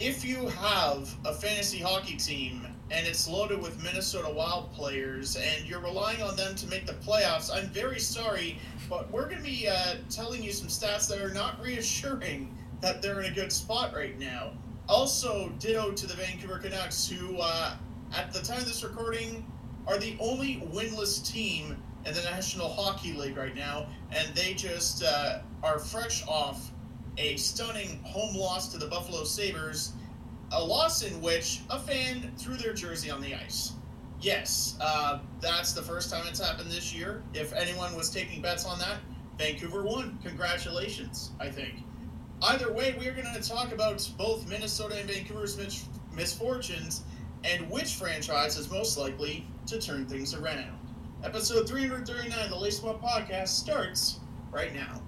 if 0.00 0.24
you 0.24 0.48
have 0.48 1.14
a 1.26 1.34
fantasy 1.34 1.78
hockey 1.78 2.16
team 2.16 2.66
and 2.90 3.06
it's 3.06 3.28
loaded 3.28 3.60
with 3.60 3.82
Minnesota 3.82 4.32
Wild 4.32 4.72
players 4.72 5.36
and 5.36 5.66
you're 5.66 5.80
relying 5.80 6.22
on 6.22 6.34
them 6.36 6.54
to 6.56 6.66
make 6.68 6.86
the 6.86 6.94
playoffs, 6.94 7.54
I'm 7.54 7.68
very 7.68 8.00
sorry, 8.00 8.58
but 8.88 9.10
we're 9.10 9.26
going 9.26 9.36
to 9.36 9.44
be 9.44 9.68
uh, 9.68 9.96
telling 10.08 10.42
you 10.42 10.52
some 10.52 10.68
stats 10.68 11.06
that 11.08 11.20
are 11.20 11.34
not 11.34 11.62
reassuring 11.62 12.56
that 12.80 13.02
they're 13.02 13.20
in 13.20 13.30
a 13.30 13.34
good 13.34 13.52
spot 13.52 13.94
right 13.94 14.18
now. 14.18 14.52
Also, 14.88 15.50
ditto 15.58 15.92
to 15.92 16.06
the 16.06 16.14
Vancouver 16.14 16.58
Canucks, 16.58 17.06
who, 17.06 17.36
uh, 17.38 17.76
at 18.16 18.32
the 18.32 18.40
time 18.40 18.58
of 18.58 18.66
this 18.66 18.82
recording, 18.82 19.44
are 19.86 19.98
the 19.98 20.16
only 20.18 20.66
winless 20.72 21.30
team 21.30 21.76
in 22.06 22.14
the 22.14 22.22
National 22.22 22.70
Hockey 22.70 23.12
League 23.12 23.36
right 23.36 23.54
now, 23.54 23.86
and 24.10 24.34
they 24.34 24.54
just 24.54 25.04
uh, 25.04 25.40
are 25.62 25.78
fresh 25.78 26.26
off 26.26 26.70
a 27.20 27.36
stunning 27.36 28.02
home 28.02 28.34
loss 28.34 28.68
to 28.68 28.78
the 28.78 28.86
Buffalo 28.86 29.24
Sabres, 29.24 29.92
a 30.52 30.64
loss 30.64 31.02
in 31.02 31.20
which 31.20 31.60
a 31.68 31.78
fan 31.78 32.32
threw 32.38 32.54
their 32.56 32.72
jersey 32.72 33.10
on 33.10 33.20
the 33.20 33.34
ice. 33.34 33.72
Yes, 34.20 34.76
uh, 34.80 35.18
that's 35.40 35.72
the 35.74 35.82
first 35.82 36.10
time 36.10 36.24
it's 36.26 36.40
happened 36.40 36.70
this 36.70 36.94
year. 36.94 37.22
If 37.34 37.52
anyone 37.52 37.94
was 37.94 38.10
taking 38.10 38.40
bets 38.40 38.64
on 38.64 38.78
that, 38.78 38.96
Vancouver 39.38 39.82
won. 39.82 40.18
Congratulations, 40.24 41.32
I 41.38 41.50
think. 41.50 41.84
Either 42.42 42.72
way, 42.72 42.96
we're 42.98 43.12
going 43.12 43.34
to 43.34 43.46
talk 43.46 43.72
about 43.72 44.10
both 44.16 44.48
Minnesota 44.48 44.96
and 44.98 45.08
Vancouver's 45.08 45.58
mis- 45.58 45.86
misfortunes 46.14 47.02
and 47.44 47.70
which 47.70 47.94
franchise 47.94 48.56
is 48.56 48.70
most 48.70 48.96
likely 48.96 49.46
to 49.66 49.78
turn 49.78 50.06
things 50.06 50.34
around. 50.34 50.78
Episode 51.22 51.68
339 51.68 52.44
of 52.44 52.50
the 52.50 52.56
Lace 52.56 52.82
Up 52.82 53.02
Podcast 53.02 53.48
starts 53.48 54.20
right 54.50 54.74
now. 54.74 55.02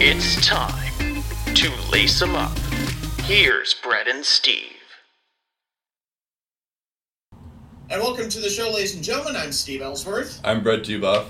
It's 0.00 0.46
time 0.46 1.22
to 1.54 1.70
lace 1.90 2.20
'em 2.22 2.34
up. 2.34 2.56
Here's 3.24 3.74
Brett 3.74 4.08
and 4.08 4.24
Steve. 4.24 4.72
And 7.90 8.02
welcome 8.02 8.28
to 8.28 8.40
the 8.40 8.50
show, 8.50 8.70
ladies 8.70 8.94
and 8.94 9.02
gentlemen. 9.02 9.36
I'm 9.36 9.52
Steve 9.52 9.80
Ellsworth. 9.82 10.40
I'm 10.44 10.62
Brett 10.62 10.82
Dubuff. 10.84 11.26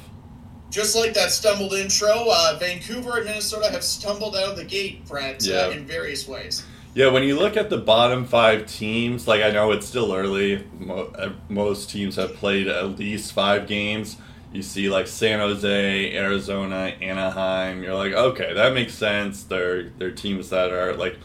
Just 0.71 0.95
like 0.97 1.15
that 1.15 1.31
stumbled 1.33 1.73
intro, 1.73 2.27
uh, 2.31 2.57
Vancouver 2.61 3.17
and 3.19 3.27
Minnesota 3.27 3.71
have 3.71 3.83
stumbled 3.85 4.37
out 4.37 4.51
of 4.51 4.57
the 4.57 4.65
gate, 4.65 5.07
Brett, 5.07 5.43
Yeah. 5.45 5.67
uh, 5.67 5.71
in 5.71 5.87
various 5.87 6.27
ways. 6.29 6.63
Yeah, 6.95 7.09
when 7.09 7.23
you 7.23 7.39
look 7.39 7.57
at 7.57 7.71
the 7.71 7.79
bottom 7.79 8.27
five 8.27 8.67
teams, 8.67 9.27
like 9.29 9.41
I 9.43 9.51
know 9.51 9.71
it's 9.73 9.87
still 9.87 10.13
early. 10.13 10.65
Mo- 10.79 11.13
uh, 11.17 11.31
most 11.49 11.91
teams 11.91 12.17
have 12.17 12.35
played 12.37 12.67
at 12.67 12.99
least 12.99 13.33
five 13.33 13.67
games. 13.67 14.17
You 14.53 14.63
see, 14.63 14.89
like 14.89 15.07
San 15.07 15.41
Jose, 15.41 16.17
Arizona, 16.17 16.95
Anaheim. 17.03 17.83
You're 17.83 17.95
like, 17.95 18.13
okay, 18.13 18.55
that 18.55 18.73
makes 18.73 18.95
sense. 18.95 19.43
They're 19.43 19.91
they're 19.91 20.11
teams 20.11 20.49
that 20.51 20.73
are 20.73 20.95
like, 20.95 21.17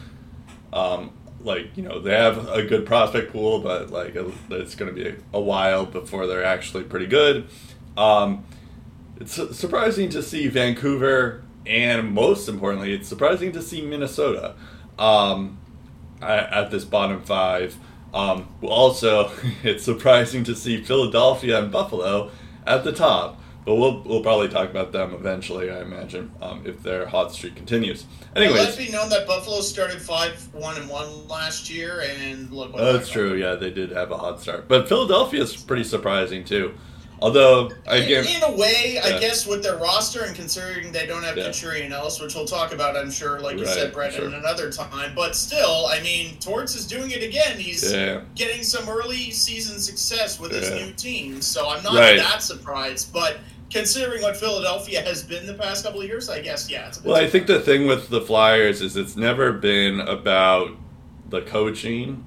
um, 0.72 1.12
like 1.40 1.74
you 1.76 1.82
know, 1.82 2.00
they 2.00 2.14
have 2.14 2.48
a 2.48 2.62
good 2.62 2.84
prospect 2.84 3.32
pool, 3.32 3.60
but 3.60 3.90
like 3.90 4.14
it's 4.14 4.74
going 4.74 4.94
to 4.94 5.04
be 5.04 5.16
a, 5.32 5.40
while 5.40 5.86
before 5.86 6.26
they're 6.26 6.44
actually 6.44 6.84
pretty 6.84 7.06
good. 7.06 7.48
Um, 7.96 8.44
it's 9.18 9.34
surprising 9.56 10.10
to 10.10 10.22
see 10.22 10.48
Vancouver, 10.48 11.42
and 11.64 12.12
most 12.12 12.46
importantly, 12.46 12.92
it's 12.92 13.08
surprising 13.08 13.52
to 13.52 13.62
see 13.62 13.80
Minnesota 13.80 14.54
um, 14.98 15.58
at, 16.20 16.52
at 16.52 16.70
this 16.70 16.84
bottom 16.84 17.22
five. 17.22 17.76
Um, 18.12 18.54
also, 18.60 19.32
it's 19.62 19.82
surprising 19.82 20.44
to 20.44 20.54
see 20.54 20.82
Philadelphia 20.82 21.62
and 21.62 21.72
Buffalo 21.72 22.30
at 22.66 22.84
the 22.84 22.92
top, 22.92 23.40
but 23.64 23.76
we'll 23.76 24.02
we'll 24.02 24.22
probably 24.22 24.48
talk 24.48 24.70
about 24.70 24.92
them 24.92 25.14
eventually, 25.14 25.70
I 25.70 25.80
imagine, 25.80 26.32
um, 26.42 26.62
if 26.64 26.82
their 26.82 27.06
hot 27.06 27.32
streak 27.32 27.56
continues. 27.56 28.04
Now, 28.34 28.42
let 28.42 28.50
Anyways, 28.50 28.78
it 28.78 28.86
be 28.86 28.92
known 28.92 29.08
that 29.10 29.26
Buffalo 29.26 29.60
started 29.60 30.00
five 30.00 30.48
one 30.52 30.76
and 30.76 30.88
one 30.88 31.26
last 31.28 31.70
year, 31.70 32.02
and 32.02 32.50
look. 32.50 32.72
What 32.72 32.82
oh, 32.82 32.92
that's 32.92 33.08
true. 33.08 33.34
Yeah, 33.34 33.54
they 33.54 33.70
did 33.70 33.90
have 33.90 34.10
a 34.10 34.18
hot 34.18 34.40
start, 34.40 34.68
but 34.68 34.88
Philadelphia 34.88 35.42
is 35.42 35.56
pretty 35.56 35.84
surprising 35.84 36.44
too. 36.44 36.74
Although 37.24 37.70
again, 37.86 38.26
in, 38.26 38.36
in 38.36 38.42
a 38.42 38.54
way, 38.54 39.00
I 39.02 39.18
guess 39.18 39.46
with 39.46 39.62
their 39.62 39.78
roster 39.78 40.24
and 40.24 40.36
considering 40.36 40.92
they 40.92 41.06
don't 41.06 41.22
have 41.22 41.38
Yeah. 41.38 41.46
Couturier 41.46 41.84
and 41.84 41.94
Ellis, 41.94 42.20
which 42.20 42.34
we'll 42.34 42.44
talk 42.44 42.74
about, 42.74 42.98
I'm 42.98 43.10
sure, 43.10 43.40
like 43.40 43.56
you 43.58 43.64
Right, 43.64 43.72
said, 43.72 43.94
Brett, 43.94 44.12
sure. 44.12 44.26
in 44.26 44.34
another 44.34 44.70
time. 44.70 45.14
But 45.16 45.34
still, 45.34 45.86
I 45.86 46.02
mean, 46.02 46.36
Torts 46.38 46.74
is 46.76 46.86
doing 46.86 47.12
it 47.12 47.22
again. 47.22 47.58
He's 47.58 47.90
yeah. 47.90 48.20
getting 48.34 48.62
some 48.62 48.86
early 48.90 49.30
season 49.30 49.78
success 49.78 50.38
with 50.38 50.52
his 50.52 50.70
new 50.72 50.92
team, 50.92 51.40
so 51.40 51.70
I'm 51.70 51.82
not 51.82 51.94
Right. 51.94 52.18
that 52.18 52.42
surprised. 52.42 53.10
But 53.10 53.38
considering 53.70 54.20
what 54.20 54.36
Philadelphia 54.36 55.00
has 55.00 55.22
been 55.22 55.46
the 55.46 55.54
past 55.54 55.82
couple 55.82 56.02
of 56.02 56.06
years, 56.06 56.28
I 56.28 56.42
guess 56.42 56.68
yeah. 56.70 56.88
It's 56.88 56.98
a 56.98 57.02
bit 57.04 57.08
Well, 57.10 57.22
I 57.22 57.26
think 57.26 57.46
the 57.46 57.60
thing 57.60 57.86
with 57.86 58.10
the 58.10 58.20
Flyers 58.20 58.82
is 58.82 58.98
it's 58.98 59.16
never 59.16 59.50
been 59.50 59.98
about 60.00 60.72
the 61.30 61.40
coaching. 61.40 62.26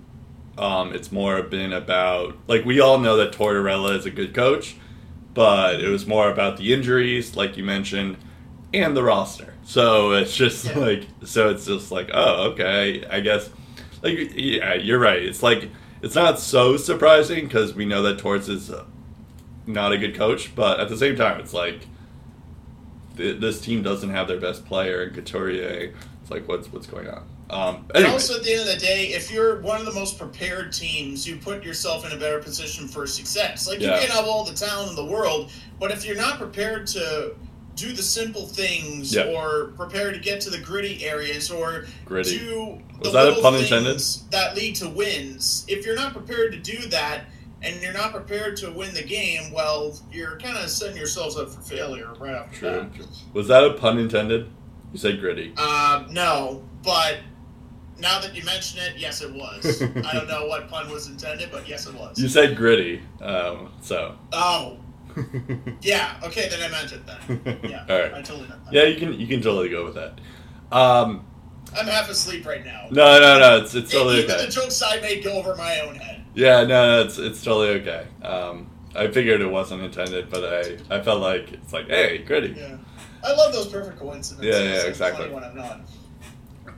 Um, 0.57 0.91
it's 0.95 1.11
more 1.11 1.43
been 1.43 1.71
about 1.71 2.35
like 2.47 2.65
we 2.65 2.79
all 2.79 2.97
know 2.97 3.15
that 3.17 3.31
Tortorella 3.31 3.95
is 3.95 4.07
a 4.07 4.09
good 4.09 4.33
coach, 4.33 4.75
but 5.37 5.79
it 5.79 5.87
was 5.87 6.07
more 6.07 6.31
about 6.31 6.57
the 6.57 6.73
injuries, 6.73 7.35
like 7.35 7.57
you 7.57 7.63
mentioned, 7.63 8.17
and 8.73 8.97
the 8.97 9.03
roster. 9.03 9.53
So 9.63 10.13
it's 10.13 10.35
just 10.35 10.65
Yeah. 10.65 10.79
like 10.79 11.03
so 11.23 11.49
it's 11.49 11.65
just 11.67 11.91
like 11.91 12.09
oh 12.13 12.49
okay 12.51 13.05
I 13.05 13.19
guess 13.19 13.49
like 14.01 14.17
yeah 14.35 14.73
you're 14.73 14.97
right. 14.99 15.21
It's 15.21 15.43
like 15.43 15.69
it's 16.01 16.15
not 16.15 16.39
so 16.39 16.75
surprising 16.75 17.45
because 17.45 17.75
we 17.75 17.85
know 17.85 18.01
that 18.01 18.17
Torts 18.17 18.47
is 18.49 18.71
uh, 18.71 18.83
not 19.67 19.91
a 19.93 19.97
good 19.99 20.15
coach, 20.15 20.55
but 20.55 20.79
at 20.79 20.89
the 20.89 20.97
same 20.97 21.15
time 21.15 21.39
it's 21.39 21.53
like 21.53 21.81
th- 23.15 23.39
this 23.39 23.61
team 23.61 23.83
doesn't 23.83 24.09
have 24.09 24.27
their 24.27 24.39
best 24.39 24.65
player 24.65 25.03
in 25.03 25.13
Couturier. 25.13 25.93
It's 26.21 26.31
like 26.31 26.47
what's 26.47 26.71
what's 26.73 26.87
going 26.87 27.07
on. 27.09 27.27
Um, 27.49 27.85
And 27.89 27.97
anyway, 27.97 28.11
also, 28.11 28.35
at 28.37 28.43
the 28.43 28.51
end 28.51 28.61
of 28.61 28.67
the 28.67 28.77
day, 28.77 29.07
if 29.13 29.31
you're 29.31 29.61
one 29.61 29.79
of 29.79 29.85
the 29.85 29.93
most 29.93 30.17
prepared 30.17 30.73
teams, 30.73 31.25
you 31.27 31.37
put 31.37 31.63
yourself 31.63 32.05
in 32.05 32.11
a 32.11 32.17
better 32.17 32.39
position 32.39 32.87
for 32.87 33.07
success. 33.07 33.67
Like, 33.67 33.79
Yeah. 33.79 33.95
you 34.01 34.07
can 34.07 34.15
have 34.15 34.25
all 34.25 34.43
the 34.43 34.53
talent 34.53 34.89
in 34.89 34.95
the 34.97 35.05
world, 35.05 35.49
but 35.79 35.91
if 35.91 36.05
you're 36.05 36.17
not 36.17 36.37
prepared 36.39 36.87
to 36.87 37.35
do 37.75 37.93
the 37.93 38.01
simple 38.03 38.47
things 38.47 39.13
Yeah. 39.13 39.25
or 39.27 39.67
prepare 39.77 40.11
to 40.11 40.17
get 40.19 40.41
to 40.41 40.49
the 40.49 40.57
gritty 40.57 41.05
areas 41.05 41.49
or 41.51 41.85
Gritty. 42.05 42.39
do 42.39 42.81
Was 42.99 43.11
the 43.11 43.17
that 43.17 43.23
a 43.23 43.27
little 43.29 43.43
pun 43.43 43.53
things 43.53 43.71
intended? 43.71 44.01
that 44.31 44.55
lead 44.55 44.75
to 44.77 44.89
wins, 44.89 45.63
if 45.67 45.85
you're 45.85 45.95
not 45.95 46.11
prepared 46.11 46.51
to 46.53 46.57
do 46.57 46.87
that 46.89 47.25
and 47.61 47.79
you're 47.81 47.93
not 47.93 48.11
prepared 48.11 48.57
to 48.57 48.71
win 48.71 48.93
the 48.95 49.03
game, 49.03 49.51
well, 49.53 49.95
you're 50.11 50.37
kind 50.39 50.57
of 50.57 50.69
setting 50.71 50.97
yourselves 50.97 51.37
up 51.37 51.49
for 51.53 51.61
failure 51.61 52.09
right 52.19 52.33
off 52.35 52.51
the 52.51 52.57
true. 52.57 52.81
bat. 52.81 53.07
Was 53.33 53.47
that 53.47 53.63
a 53.63 53.73
pun 53.73 53.99
intended? 53.99 54.47
You 54.91 54.97
said 54.99 55.19
gritty. 55.19 55.53
Uh, 55.55 56.05
no, 56.09 56.63
but 56.83 57.17
now 57.99 58.19
that 58.19 58.35
you 58.35 58.43
mention 58.43 58.79
it, 58.79 58.97
yes, 58.97 59.21
it 59.21 59.33
was. 59.33 59.81
I 59.81 60.13
don't 60.13 60.27
know 60.27 60.45
what 60.47 60.67
pun 60.67 60.89
was 60.89 61.07
intended, 61.07 61.51
but 61.51 61.67
yes, 61.67 61.87
it 61.87 61.95
was. 61.95 62.19
You 62.19 62.27
said 62.27 62.55
gritty. 62.55 63.01
Um, 63.21 63.71
so. 63.81 64.17
oh, 64.33 64.77
yeah. 65.81 66.19
Okay, 66.23 66.47
then 66.49 66.61
I 66.61 66.67
meant 66.69 66.91
it 66.91 67.05
then. 67.05 67.59
Yeah, 67.69 67.85
All 67.89 67.99
right. 67.99 68.13
I 68.13 68.21
totally 68.21 68.47
meant 68.47 68.63
that. 68.65 68.73
Yeah, 68.73 68.83
you 68.83 68.97
can 68.97 69.19
you 69.19 69.27
can 69.27 69.41
totally 69.41 69.69
go 69.69 69.85
with 69.85 69.95
that. 69.95 70.19
Um, 70.71 71.25
I'm 71.75 71.87
half 71.87 72.09
asleep 72.09 72.45
right 72.45 72.63
now. 72.65 72.87
no, 72.91 73.19
no, 73.19 73.39
no. 73.39 73.57
It's 73.57 73.73
it's 73.75 73.91
totally 73.91 74.19
Even 74.19 74.31
okay. 74.31 74.45
the 74.45 74.51
jokes 74.51 74.81
I 74.81 74.99
made 75.01 75.23
go 75.23 75.33
over 75.33 75.55
my 75.55 75.79
own 75.81 75.95
head. 75.95 76.23
Yeah, 76.35 76.63
no, 76.63 76.87
no, 76.87 77.01
it's 77.03 77.17
it's 77.17 77.43
totally 77.43 77.69
okay. 77.81 78.07
Um, 78.21 78.69
I 78.95 79.07
figured 79.07 79.41
it 79.41 79.47
wasn't 79.47 79.81
intended, 79.83 80.29
but 80.29 80.43
I 80.43 80.97
I 80.97 81.01
felt 81.01 81.21
like 81.21 81.51
it's 81.51 81.73
like 81.73 81.87
hey, 81.87 82.19
gritty. 82.19 82.55
Yeah. 82.57 82.77
I 83.23 83.33
love 83.33 83.53
those 83.53 83.67
perfect 83.67 83.99
coincidences. 83.99 84.45
Yeah, 84.45 84.63
yeah, 84.63 84.87
exactly. 84.87 85.29
When 85.29 85.43
I'm 85.43 85.55
not. 85.55 85.81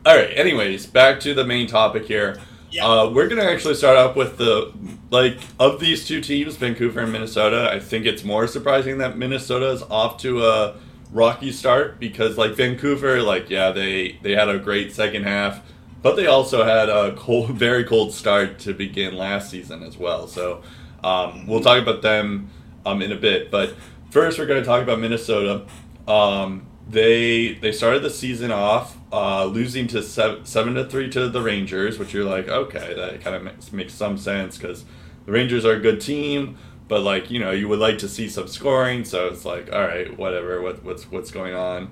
All 0.10 0.16
right. 0.16 0.36
Anyways, 0.36 0.88
back 0.88 1.20
to 1.20 1.36
the 1.36 1.46
main 1.46 1.68
topic 1.68 2.08
here. 2.08 2.42
Yeah. 2.72 2.88
Uh, 2.88 3.12
we're 3.12 3.28
gonna 3.28 3.44
actually 3.44 3.76
start 3.76 3.96
off 3.96 4.16
with 4.16 4.40
the 4.40 4.74
like 5.12 5.38
of 5.60 5.80
these 5.80 6.08
two 6.08 6.20
teams, 6.20 6.56
Vancouver 6.56 7.02
and 7.02 7.12
Minnesota. 7.12 7.70
I 7.72 7.80
think 7.80 8.08
it's 8.08 8.24
more 8.24 8.48
surprising 8.48 8.98
that 8.98 9.20
Minnesota 9.20 9.70
is 9.70 9.84
off 9.84 10.18
to 10.22 10.44
a 10.44 10.78
rocky 11.12 11.52
start 11.52 12.00
because 12.00 12.40
like 12.40 12.54
Vancouver, 12.54 13.22
like 13.22 13.52
yeah, 13.52 13.70
they 13.70 14.18
they 14.24 14.32
had 14.32 14.50
a 14.50 14.58
great 14.58 14.96
second 14.96 15.26
half, 15.26 15.62
but 16.02 16.16
they 16.16 16.26
also 16.26 16.64
had 16.64 16.90
a 16.90 17.16
cold, 17.16 17.52
very 17.56 17.84
cold 17.84 18.12
start 18.12 18.58
to 18.62 18.74
begin 18.74 19.16
last 19.16 19.52
season 19.52 19.84
as 19.84 19.96
well. 19.96 20.26
So 20.26 20.64
um, 21.04 21.46
we'll 21.46 21.62
talk 21.62 21.80
about 21.80 22.02
them 22.02 22.50
um, 22.84 23.04
in 23.04 23.12
a 23.12 23.16
bit, 23.16 23.52
but 23.52 23.76
first 24.10 24.40
we're 24.40 24.48
gonna 24.48 24.66
talk 24.66 24.82
about 24.82 25.00
Minnesota. 25.00 25.68
Um, 26.08 26.66
they 26.90 27.54
they 27.62 27.72
started 27.72 28.02
the 28.02 28.10
season 28.10 28.52
off 28.52 28.96
uh, 29.12 29.46
losing 29.46 29.88
to 29.88 30.04
seven, 30.04 30.46
seven 30.46 30.76
to 30.76 30.86
three 30.86 31.10
to 31.10 31.30
the 31.30 31.42
Rangers, 31.42 31.98
which 31.98 32.14
you're 32.14 32.26
like, 32.26 32.48
okay, 32.48 32.94
that 32.96 33.22
kind 33.22 33.36
of 33.36 33.44
makes, 33.44 33.72
makes 33.72 33.94
some 33.94 34.18
sense 34.18 34.58
because 34.58 34.86
the 35.26 35.32
Rangers 35.32 35.66
are 35.66 35.74
a 35.74 35.80
good 35.80 36.02
team, 36.02 36.58
but 36.88 37.02
like 37.02 37.30
you 37.30 37.40
know 37.40 37.52
you 37.52 37.68
would 37.68 37.80
like 37.80 37.98
to 38.00 38.10
see 38.10 38.30
some 38.30 38.48
scoring, 38.48 39.06
so 39.06 39.28
it's 39.28 39.46
like, 39.46 39.72
all 39.72 39.82
right, 39.82 40.18
whatever, 40.18 40.62
what, 40.62 40.84
what's 40.84 41.10
what's 41.12 41.32
going 41.32 41.54
on? 41.54 41.90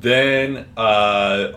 then, 0.00 0.66
uh, 0.76 0.80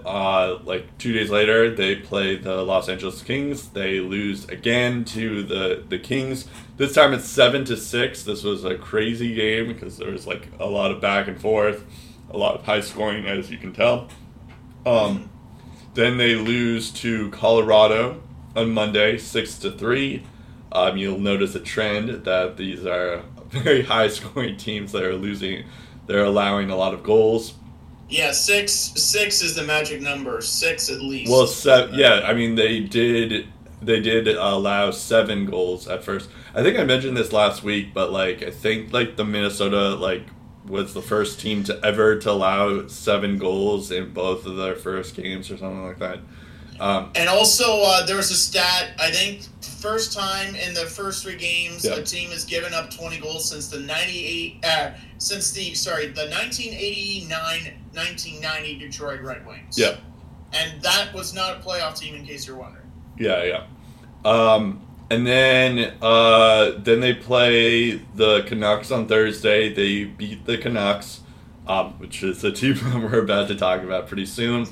uh, 0.05 0.59
like 0.63 0.97
two 0.97 1.11
days 1.11 1.29
later, 1.29 1.75
they 1.75 1.95
play 1.95 2.37
the 2.37 2.63
Los 2.63 2.87
Angeles 2.87 3.21
Kings. 3.21 3.69
They 3.69 3.99
lose 3.99 4.47
again 4.47 5.03
to 5.05 5.43
the 5.43 5.83
the 5.87 5.99
Kings. 5.99 6.47
This 6.77 6.93
time 6.93 7.13
it's 7.13 7.25
seven 7.25 7.65
to 7.65 7.75
six. 7.75 8.23
This 8.23 8.43
was 8.43 8.63
a 8.63 8.75
crazy 8.75 9.35
game 9.35 9.67
because 9.67 9.97
there 9.97 10.11
was 10.11 10.25
like 10.25 10.47
a 10.59 10.65
lot 10.65 10.91
of 10.91 11.01
back 11.01 11.27
and 11.27 11.39
forth, 11.39 11.85
a 12.29 12.37
lot 12.37 12.55
of 12.55 12.63
high 12.63 12.79
scoring, 12.79 13.25
as 13.25 13.51
you 13.51 13.57
can 13.57 13.73
tell. 13.73 14.07
Um, 14.85 15.29
then 15.93 16.17
they 16.17 16.35
lose 16.35 16.91
to 16.91 17.29
Colorado 17.31 18.21
on 18.55 18.71
Monday, 18.71 19.17
six 19.17 19.57
to 19.59 19.71
three. 19.71 20.23
Um, 20.71 20.97
you'll 20.97 21.19
notice 21.19 21.55
a 21.55 21.59
trend 21.59 22.25
that 22.25 22.57
these 22.57 22.85
are 22.85 23.23
very 23.49 23.81
high 23.83 24.07
scoring 24.07 24.57
teams 24.57 24.91
that 24.91 25.03
are 25.03 25.15
losing. 25.15 25.65
They're 26.07 26.23
allowing 26.23 26.69
a 26.69 26.75
lot 26.75 26.93
of 26.93 27.03
goals. 27.03 27.53
Yeah, 28.09 28.31
six 28.31 28.71
six 28.71 29.43
is 29.43 29.55
the 29.55 29.63
magic 29.63 30.01
number. 30.01 30.41
Six 30.41 30.89
at 30.89 30.99
least. 31.01 31.31
Well, 31.31 31.45
se- 31.45 31.89
yeah, 31.93 32.21
I 32.25 32.33
mean 32.33 32.55
they 32.55 32.79
did 32.79 33.47
they 33.81 33.99
did 33.99 34.27
allow 34.27 34.91
seven 34.91 35.45
goals 35.45 35.87
at 35.87 36.03
first. 36.03 36.29
I 36.55 36.63
think 36.63 36.77
I 36.79 36.83
mentioned 36.83 37.15
this 37.15 37.31
last 37.31 37.63
week, 37.63 37.93
but 37.93 38.11
like 38.11 38.41
I 38.41 38.49
think 38.49 38.91
like 38.91 39.15
the 39.15 39.25
Minnesota 39.25 39.95
like 39.95 40.23
was 40.69 40.93
the 40.93 41.01
first 41.01 41.39
team 41.39 41.63
to 41.65 41.79
ever 41.83 42.17
to 42.19 42.31
allow 42.31 42.87
seven 42.87 43.37
goals 43.37 43.91
in 43.91 44.13
both 44.13 44.45
of 44.45 44.55
their 44.55 44.75
first 44.75 45.15
games 45.15 45.51
or 45.51 45.57
something 45.57 45.85
like 45.85 45.99
that. 45.99 46.19
Um, 46.79 47.11
and 47.15 47.27
also, 47.27 47.81
uh, 47.81 48.05
there 48.05 48.15
was 48.15 48.31
a 48.31 48.35
stat. 48.35 48.91
I 48.99 49.11
think 49.11 49.41
first 49.81 50.13
time 50.13 50.55
in 50.55 50.73
the 50.73 50.85
first 50.85 51.23
three 51.23 51.35
games, 51.35 51.83
Yeah. 51.83 51.95
a 51.95 52.03
team 52.03 52.29
has 52.29 52.45
given 52.45 52.73
up 52.73 52.89
20 52.91 53.17
goals 53.17 53.49
since 53.49 53.67
the 53.67 53.79
98. 53.79 54.63
Uh, 54.63 54.91
since 55.17 55.51
the 55.51 55.73
sorry, 55.73 56.07
the 56.07 56.27
1989-1990 56.27 58.79
Detroit 58.79 59.21
Red 59.21 59.45
Wings. 59.45 59.77
Yeah. 59.77 59.95
And 60.53 60.81
that 60.81 61.13
was 61.13 61.33
not 61.33 61.57
a 61.57 61.59
playoff 61.59 61.99
team, 61.99 62.15
in 62.15 62.25
case 62.25 62.47
you're 62.47 62.57
wondering. 62.57 62.89
Yeah, 63.17 63.43
yeah. 63.43 63.63
Um, 64.25 64.81
and 65.09 65.25
then 65.25 65.93
uh, 66.01 66.71
then 66.77 66.99
they 66.99 67.13
play 67.13 67.95
the 68.15 68.43
Canucks 68.43 68.91
on 68.91 69.07
Thursday. 69.07 69.73
They 69.73 70.05
beat 70.05 70.45
the 70.45 70.57
Canucks, 70.57 71.21
um, 71.67 71.93
which 71.99 72.23
is 72.23 72.43
a 72.43 72.51
team 72.53 72.77
we're 73.01 73.19
about 73.19 73.47
to 73.47 73.55
talk 73.55 73.81
about 73.81 74.07
pretty 74.07 74.25
soon. 74.25 74.67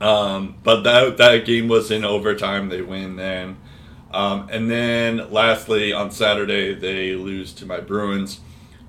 Um, 0.00 0.56
but 0.62 0.82
that 0.82 1.16
that 1.16 1.44
game 1.46 1.68
was 1.68 1.90
in 1.90 2.04
overtime. 2.04 2.68
They 2.68 2.82
win 2.82 3.16
then. 3.16 3.56
Um, 4.12 4.48
and 4.52 4.70
then 4.70 5.32
lastly 5.32 5.92
on 5.92 6.10
Saturday 6.10 6.72
they 6.74 7.14
lose 7.14 7.52
to 7.54 7.66
my 7.66 7.80
Bruins. 7.80 8.40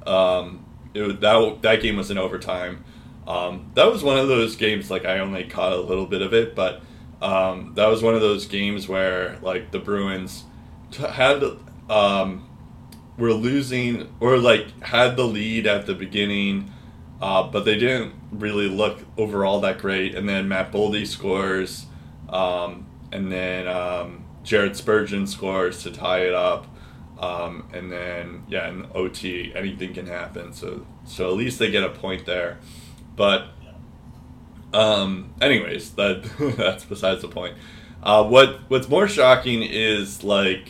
Um, 0.05 0.65
it 0.93 1.21
that 1.21 1.61
that 1.61 1.81
game 1.81 1.97
was 1.97 2.11
in 2.11 2.17
overtime. 2.17 2.83
Um, 3.27 3.71
that 3.73 3.91
was 3.91 4.03
one 4.03 4.19
of 4.19 4.27
those 4.27 4.55
games 4.55 4.91
like 4.91 5.05
I 5.05 5.19
only 5.19 5.45
caught 5.45 5.73
a 5.73 5.81
little 5.81 6.05
bit 6.05 6.21
of 6.21 6.33
it, 6.33 6.55
but 6.55 6.81
um, 7.25 7.71
that 7.73 7.87
was 7.87 8.03
one 8.03 8.13
of 8.13 8.21
those 8.21 8.45
games 8.45 8.87
where 8.87 9.39
like 9.41 9.71
the 9.71 9.79
Bruins 9.79 10.43
t- 10.91 11.01
had 11.01 11.43
um, 11.89 12.47
were 13.17 13.33
losing 13.33 14.13
or 14.19 14.37
like 14.37 14.79
had 14.83 15.17
the 15.17 15.23
lead 15.23 15.65
at 15.65 15.87
the 15.87 15.95
beginning, 15.95 16.71
uh, 17.19 17.41
but 17.41 17.65
they 17.65 17.79
didn't 17.79 18.13
really 18.29 18.69
look 18.69 18.99
overall 19.17 19.59
that 19.61 19.79
great. 19.79 20.13
And 20.13 20.29
then 20.29 20.47
Matt 20.47 20.71
Boldy 20.71 21.07
scores, 21.07 21.87
um, 22.29 22.85
and 23.11 23.31
then 23.31 23.67
um, 23.67 24.25
Jared 24.43 24.75
Spurgeon 24.75 25.25
scores 25.25 25.81
to 25.81 25.91
tie 25.91 26.27
it 26.27 26.33
up. 26.33 26.67
Um, 27.17 27.67
and 27.73 27.91
then 27.91 28.43
yeah, 28.47 28.69
in 28.69 28.85
OT, 28.93 29.51
anything 29.55 29.95
can 29.95 30.05
happen. 30.05 30.53
So 30.53 30.85
so 31.05 31.31
at 31.31 31.37
least 31.37 31.57
they 31.57 31.71
get 31.71 31.83
a 31.83 31.89
point 31.89 32.27
there. 32.27 32.59
But 33.15 33.47
um, 34.73 35.33
anyways, 35.41 35.91
that 35.91 36.23
that's 36.57 36.85
besides 36.85 37.21
the 37.21 37.27
point. 37.27 37.55
Uh, 38.03 38.23
what 38.23 38.59
what's 38.67 38.87
more 38.87 39.07
shocking 39.07 39.63
is 39.63 40.23
like, 40.23 40.69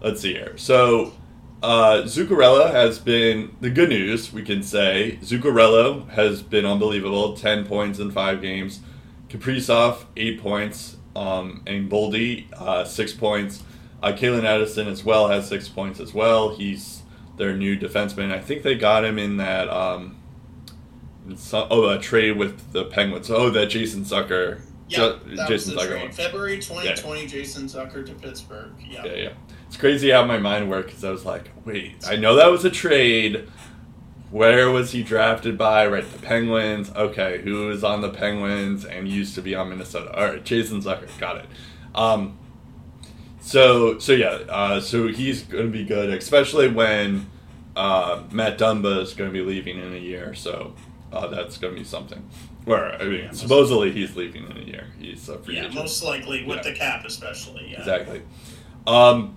let's 0.00 0.20
see 0.20 0.32
here. 0.32 0.56
So 0.56 1.14
uh, 1.62 2.02
Zuccarello 2.04 2.70
has 2.70 2.98
been 2.98 3.56
the 3.60 3.70
good 3.70 3.88
news. 3.88 4.32
We 4.32 4.42
can 4.42 4.62
say 4.62 5.18
Zuccarello 5.22 6.08
has 6.10 6.42
been 6.42 6.66
unbelievable. 6.66 7.36
Ten 7.36 7.64
points 7.64 7.98
in 7.98 8.10
five 8.10 8.42
games. 8.42 8.80
Kaprizov 9.28 10.04
eight 10.16 10.40
points. 10.40 10.96
Um, 11.14 11.62
and 11.66 11.90
Boldy 11.90 12.52
uh, 12.52 12.84
six 12.84 13.12
points. 13.12 13.62
Uh, 14.02 14.12
Calen 14.12 14.44
Addison 14.44 14.86
as 14.86 15.02
well 15.02 15.28
has 15.28 15.48
six 15.48 15.68
points 15.68 15.98
as 15.98 16.12
well. 16.12 16.54
He's 16.54 17.02
their 17.38 17.56
new 17.56 17.78
defenseman. 17.78 18.30
I 18.30 18.40
think 18.40 18.62
they 18.62 18.74
got 18.74 19.04
him 19.04 19.18
in 19.18 19.38
that. 19.38 19.68
Um, 19.68 20.16
so, 21.36 21.66
oh, 21.70 21.88
a 21.88 21.98
trade 21.98 22.36
with 22.36 22.72
the 22.72 22.84
Penguins. 22.84 23.30
Oh, 23.30 23.50
that 23.50 23.66
Jason 23.66 24.04
Zucker. 24.04 24.60
Yeah, 24.88 25.16
that 25.26 25.48
Jason 25.48 25.74
was 25.74 25.84
the 25.84 25.90
Zucker 25.90 26.00
trade. 26.00 26.14
February 26.14 26.58
2020, 26.58 27.26
Jason 27.26 27.64
Zucker 27.64 28.06
to 28.06 28.12
Pittsburgh. 28.14 28.72
Yeah. 28.78 29.04
Yeah, 29.04 29.14
yeah. 29.14 29.32
It's 29.66 29.76
crazy 29.76 30.10
how 30.10 30.24
my 30.24 30.38
mind 30.38 30.70
worked 30.70 30.88
because 30.88 31.04
I 31.04 31.10
was 31.10 31.24
like, 31.24 31.50
wait, 31.64 31.96
I 32.06 32.16
know 32.16 32.36
that 32.36 32.46
was 32.50 32.64
a 32.64 32.70
trade. 32.70 33.48
Where 34.30 34.70
was 34.70 34.92
he 34.92 35.02
drafted 35.02 35.58
by? 35.58 35.86
Right, 35.86 36.10
the 36.10 36.18
Penguins. 36.18 36.90
Okay, 36.94 37.40
who 37.42 37.66
was 37.66 37.82
on 37.82 38.00
the 38.00 38.10
Penguins 38.10 38.84
and 38.84 39.08
used 39.08 39.34
to 39.34 39.42
be 39.42 39.54
on 39.54 39.70
Minnesota? 39.70 40.16
All 40.16 40.24
right, 40.24 40.44
Jason 40.44 40.80
Zucker. 40.80 41.08
Got 41.18 41.38
it. 41.38 41.46
Um, 41.94 42.38
so, 43.40 43.98
so 43.98 44.12
yeah, 44.12 44.40
uh, 44.48 44.80
so 44.80 45.08
he's 45.08 45.42
going 45.42 45.66
to 45.66 45.70
be 45.70 45.84
good, 45.84 46.10
especially 46.10 46.68
when 46.68 47.26
uh, 47.76 48.22
Matt 48.32 48.58
Dumba 48.58 49.00
is 49.02 49.14
going 49.14 49.30
to 49.30 49.32
be 49.32 49.42
leaving 49.42 49.78
in 49.78 49.92
a 49.92 49.98
year. 49.98 50.34
So 50.34 50.74
uh, 51.12 51.26
that's 51.28 51.58
going 51.58 51.74
to 51.74 51.78
be 51.80 51.84
something. 51.84 52.28
Where 52.64 53.00
I 53.00 53.04
mean, 53.04 53.32
supposedly 53.32 53.92
he's 53.92 54.16
leaving 54.16 54.50
in 54.50 54.56
a 54.56 54.64
year. 54.64 54.86
He's 54.98 55.28
a 55.28 55.38
free 55.38 55.54
Yeah, 55.54 55.62
agent. 55.62 55.74
most 55.76 56.02
likely 56.02 56.44
with 56.44 56.56
Yeah. 56.58 56.62
the 56.64 56.72
cap, 56.72 57.04
especially. 57.04 57.68
Yeah. 57.70 57.78
Exactly. 57.78 58.22
Um, 58.86 59.36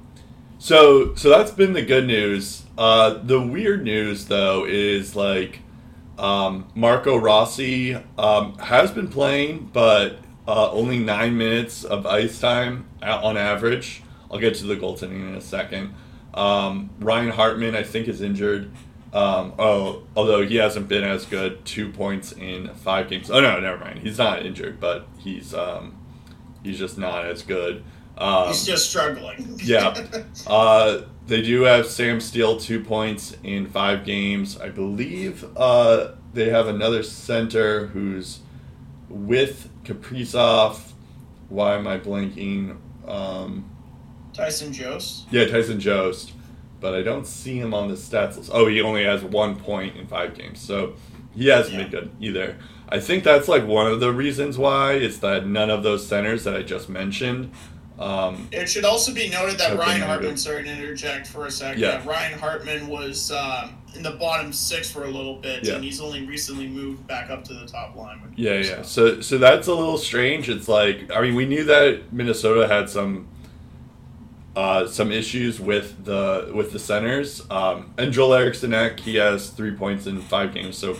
so 0.57 1.13
so 1.15 1.29
that's 1.29 1.51
been 1.51 1.73
the 1.73 1.81
good 1.83 2.05
news. 2.07 2.63
Uh, 2.77 3.19
the 3.23 3.39
weird 3.39 3.83
news 3.83 4.25
though 4.25 4.65
is 4.65 5.15
like 5.15 5.59
um, 6.17 6.67
Marco 6.75 7.17
Rossi 7.17 7.95
um, 8.17 8.57
has 8.57 8.91
been 8.91 9.07
playing, 9.07 9.69
but 9.73 10.17
uh, 10.47 10.71
only 10.71 10.97
nine 10.99 11.37
minutes 11.37 11.83
of 11.83 12.05
ice 12.05 12.39
time 12.39 12.85
on 13.01 13.37
average. 13.37 14.01
I'll 14.31 14.39
get 14.39 14.55
to 14.55 14.65
the 14.65 14.75
goaltending 14.75 15.27
in 15.29 15.35
a 15.35 15.41
second. 15.41 15.93
Um, 16.33 16.89
Ryan 16.99 17.29
Hartman, 17.29 17.75
I 17.75 17.83
think, 17.83 18.07
is 18.07 18.21
injured. 18.21 18.71
Um, 19.11 19.53
oh, 19.57 20.03
although 20.15 20.45
he 20.45 20.57
hasn't 20.57 20.87
been 20.87 21.03
as 21.03 21.25
good, 21.25 21.65
two 21.65 21.89
points 21.91 22.31
in 22.31 22.73
five 22.75 23.09
games. 23.09 23.31
Oh 23.31 23.39
no, 23.41 23.59
never 23.59 23.77
mind. 23.77 23.99
He's 23.99 24.17
not 24.19 24.45
injured, 24.45 24.79
but 24.79 25.07
he's 25.17 25.53
um, 25.53 25.97
he's 26.63 26.77
just 26.77 26.97
not 26.97 27.25
as 27.25 27.41
good. 27.41 27.83
Um, 28.17 28.49
He's 28.49 28.65
just 28.65 28.89
struggling. 28.89 29.59
yeah. 29.63 29.95
Uh, 30.45 31.03
they 31.25 31.41
do 31.41 31.61
have 31.61 31.85
Sam 31.87 32.19
Steel 32.19 32.57
two 32.59 32.83
points 32.83 33.35
in 33.43 33.65
five 33.67 34.03
games. 34.03 34.59
I 34.59 34.69
believe 34.69 35.45
uh, 35.55 36.11
they 36.33 36.49
have 36.49 36.67
another 36.67 37.01
center 37.01 37.87
who's 37.87 38.39
with 39.07 39.69
Kaprizov. 39.85 40.79
Why 41.47 41.75
am 41.75 41.87
I 41.87 41.97
blanking? 41.97 42.77
Um, 43.07 43.69
Tyson 44.33 44.73
Jost. 44.73 45.25
yeah, 45.31 45.45
Tyson 45.45 45.79
Jost, 45.79 46.33
but 46.79 46.93
I 46.93 47.01
don't 47.01 47.25
see 47.27 47.57
him 47.57 47.73
on 47.73 47.87
the 47.87 47.95
stats 47.95 48.37
list. 48.37 48.49
Oh, 48.53 48.67
he 48.67 48.81
only 48.81 49.03
has 49.03 49.23
one 49.23 49.55
point 49.55 49.95
in 49.97 50.07
five 50.07 50.35
games, 50.35 50.59
so 50.59 50.93
he 51.35 51.47
hasn't 51.47 51.75
Yeah. 51.75 51.81
been 51.83 51.91
good 51.91 52.11
either. 52.19 52.57
I 52.89 52.99
think 52.99 53.23
that's 53.23 53.47
like 53.47 53.65
one 53.67 53.87
of 53.87 53.99
the 53.99 54.11
reasons 54.11 54.57
why 54.57 54.93
is 54.93 55.19
that 55.19 55.45
none 55.45 55.69
of 55.69 55.83
those 55.83 56.05
centers 56.07 56.43
that 56.45 56.55
I 56.55 56.63
just 56.63 56.89
mentioned. 56.89 57.51
Um, 57.99 58.47
It 58.51 58.69
should 58.69 58.85
also 58.85 59.13
be 59.13 59.27
noted 59.29 59.57
that 59.59 59.77
Ryan 59.77 60.01
Hartman, 60.01 60.37
sorry 60.37 60.63
to 60.63 60.69
interject 60.71 61.27
for 61.27 61.45
a 61.45 61.51
second. 61.51 61.81
Yeah. 61.81 62.01
Ryan 62.07 62.39
Hartman 62.39 62.87
was 62.87 63.29
um, 63.31 63.75
in 63.93 64.03
the 64.03 64.11
bottom 64.11 64.53
six 64.53 64.89
for 64.89 65.03
a 65.03 65.09
little 65.09 65.35
bit, 65.35 65.65
Yeah. 65.65 65.73
and 65.75 65.83
he's 65.83 65.99
only 65.99 66.25
recently 66.25 66.67
moved 66.67 67.05
back 67.07 67.29
up 67.29 67.43
to 67.45 67.53
the 67.53 67.65
top 67.65 67.95
line. 67.97 68.21
Yeah, 68.37 68.53
yeah. 68.53 68.81
So 68.83 69.19
so 69.21 69.37
that's 69.37 69.67
a 69.67 69.73
little 69.73 69.97
strange. 69.97 70.49
It's 70.49 70.69
like 70.69 71.11
I 71.13 71.21
mean 71.21 71.35
we 71.35 71.45
knew 71.45 71.65
that 71.65 72.13
Minnesota 72.13 72.67
had 72.73 72.89
some 72.89 73.27
uh, 74.59 74.85
some 74.87 75.09
issues 75.09 75.57
with 75.57 76.03
the 76.03 76.51
with 76.53 76.73
the 76.73 76.79
centers. 76.79 77.49
Um, 77.49 77.93
and 77.97 78.11
Joel 78.11 78.33
Eriksson 78.33 78.73
Ek, 78.73 78.99
he 78.99 79.15
has 79.15 79.51
three 79.51 79.71
points 79.71 80.05
in 80.05 80.21
five 80.21 80.53
games, 80.53 80.77
so 80.77 80.97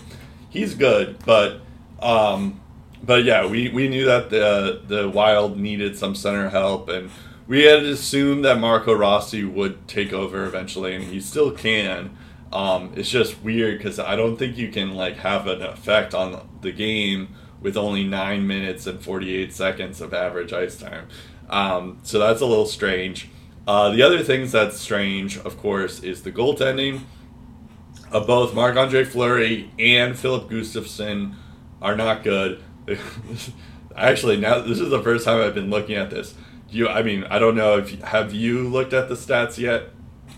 he's 0.50 0.76
good. 0.76 1.18
But 1.26 1.60
um, 2.02 2.62
but 3.04 3.26
yeah, 3.26 3.46
we, 3.46 3.68
we 3.68 3.90
knew 3.90 4.06
that 4.06 4.30
the 4.30 4.82
the 4.88 5.10
Wild 5.10 5.58
needed 5.58 5.98
some 5.98 6.16
center 6.16 6.50
help, 6.50 6.88
and 6.88 7.12
we 7.48 7.64
had 7.64 7.84
assumed 7.84 8.46
that 8.46 8.60
Marco 8.60 8.94
Rossi 8.94 9.44
would 9.44 9.90
take 9.90 10.14
over 10.14 10.46
eventually, 10.46 10.96
and 10.96 11.04
he 11.04 11.20
still 11.20 11.52
can. 11.52 12.16
Um, 12.54 12.94
it's 12.96 13.10
just 13.10 13.44
weird 13.44 13.78
because 13.78 14.00
I 14.00 14.16
don't 14.16 14.38
think 14.38 14.58
you 14.58 14.70
can 14.70 14.96
like 14.96 15.18
have 15.18 15.48
an 15.48 15.62
effect 15.62 16.14
on 16.14 16.48
the 16.62 16.72
game 16.72 17.36
with 17.62 17.76
only 17.76 18.06
nine 18.06 18.48
minutes 18.48 18.88
and 18.88 19.02
forty 19.02 19.36
eight 19.36 19.52
seconds 19.52 20.00
of 20.00 20.14
average 20.14 20.54
ice 20.54 20.78
time. 20.78 21.10
Um, 21.50 22.00
so 22.04 22.20
that's 22.20 22.40
a 22.40 22.46
little 22.46 22.66
strange. 22.66 23.28
Uh, 23.70 23.92
the 23.92 24.02
other 24.02 24.24
things 24.24 24.52
that's 24.52 24.80
strange, 24.80 25.38
of 25.38 25.56
course, 25.60 26.00
is 26.00 26.24
the 26.24 26.32
goaltending 26.32 27.02
of 28.12 28.26
both 28.26 28.56
Marc 28.56 28.76
Andre 28.76 29.04
Fleury 29.04 29.70
and 29.78 30.18
Filip 30.18 30.50
Gustavsson 30.50 31.36
are 31.80 31.96
not 31.96 32.24
good. 32.24 32.64
Actually, 33.96 34.38
now 34.38 34.58
this 34.58 34.80
is 34.80 34.90
the 34.90 35.04
first 35.04 35.24
time 35.24 35.40
I've 35.40 35.54
been 35.54 35.70
looking 35.70 35.98
at 35.98 36.10
this. 36.10 36.34
You, 36.72 36.90
I 36.90 37.04
mean, 37.04 37.26
I 37.26 37.38
don't 37.38 37.56
know 37.56 37.78
if 37.78 38.02
have 38.02 38.34
you 38.34 38.68
looked 38.68 38.92
at 38.92 39.08
the 39.08 39.14
stats 39.14 39.60
yet. 39.60 39.90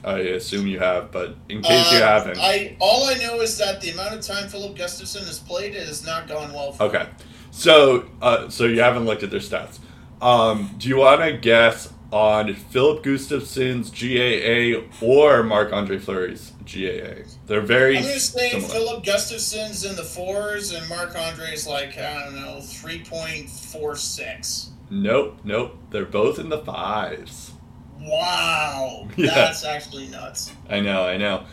I 0.03 0.17
assume 0.17 0.67
you 0.67 0.79
have, 0.79 1.11
but 1.11 1.37
in 1.47 1.61
case 1.61 1.89
you 1.93 1.99
Uh, 1.99 2.01
haven't, 2.01 2.37
I 2.37 2.75
all 2.81 3.05
I 3.05 3.13
know 3.13 3.39
is 3.39 3.57
that 3.59 3.79
the 3.79 3.91
amount 3.91 4.13
of 4.13 4.19
time 4.19 4.49
Filip 4.49 4.75
Gustavsson 4.75 5.25
has 5.25 5.39
played 5.39 5.73
it 5.73 5.87
has 5.87 6.05
not 6.05 6.27
gone 6.27 6.51
well. 6.51 6.73
For 6.73 6.83
Okay, 6.83 7.07
so 7.51 8.07
uh, 8.21 8.49
so 8.49 8.65
you 8.65 8.81
haven't 8.81 9.05
looked 9.05 9.23
at 9.23 9.31
their 9.31 9.39
stats. 9.39 9.79
Um, 10.21 10.75
do 10.77 10.89
you 10.89 10.97
want 10.97 11.21
to 11.21 11.37
guess 11.37 11.93
on 12.11 12.53
Filip 12.53 13.03
Gustavsson's 13.03 13.89
GAA 13.89 14.81
or 15.05 15.43
Marc 15.43 15.71
Andre 15.73 15.97
Fleury's 15.97 16.51
GAA? 16.65 17.23
They're 17.47 17.61
very 17.61 17.97
I'm 17.97 18.03
going 18.03 18.15
to 18.15 18.19
say 18.19 18.49
similar. 18.51 18.69
Filip 18.69 19.03
Gustavsson's 19.05 19.85
in 19.85 19.95
the 19.95 20.03
fours 20.03 20.71
and 20.73 20.87
Marc 20.89 21.15
Andre's 21.17 21.65
like 21.67 21.97
I 21.97 22.23
don't 22.25 22.35
know 22.35 22.59
three 22.61 23.03
point 23.03 23.49
four 23.49 23.95
six. 23.95 24.69
Nope, 24.89 25.39
nope. 25.43 25.77
They're 25.89 26.05
both 26.05 26.37
in 26.39 26.49
the 26.49 26.59
fives. 26.59 27.51
Wow, 27.99 29.07
Yeah. 29.15 29.33
that's 29.33 29.63
actually 29.63 30.07
nuts. 30.07 30.51
I 30.69 30.79
know, 30.79 31.03
I 31.03 31.17
know. 31.17 31.45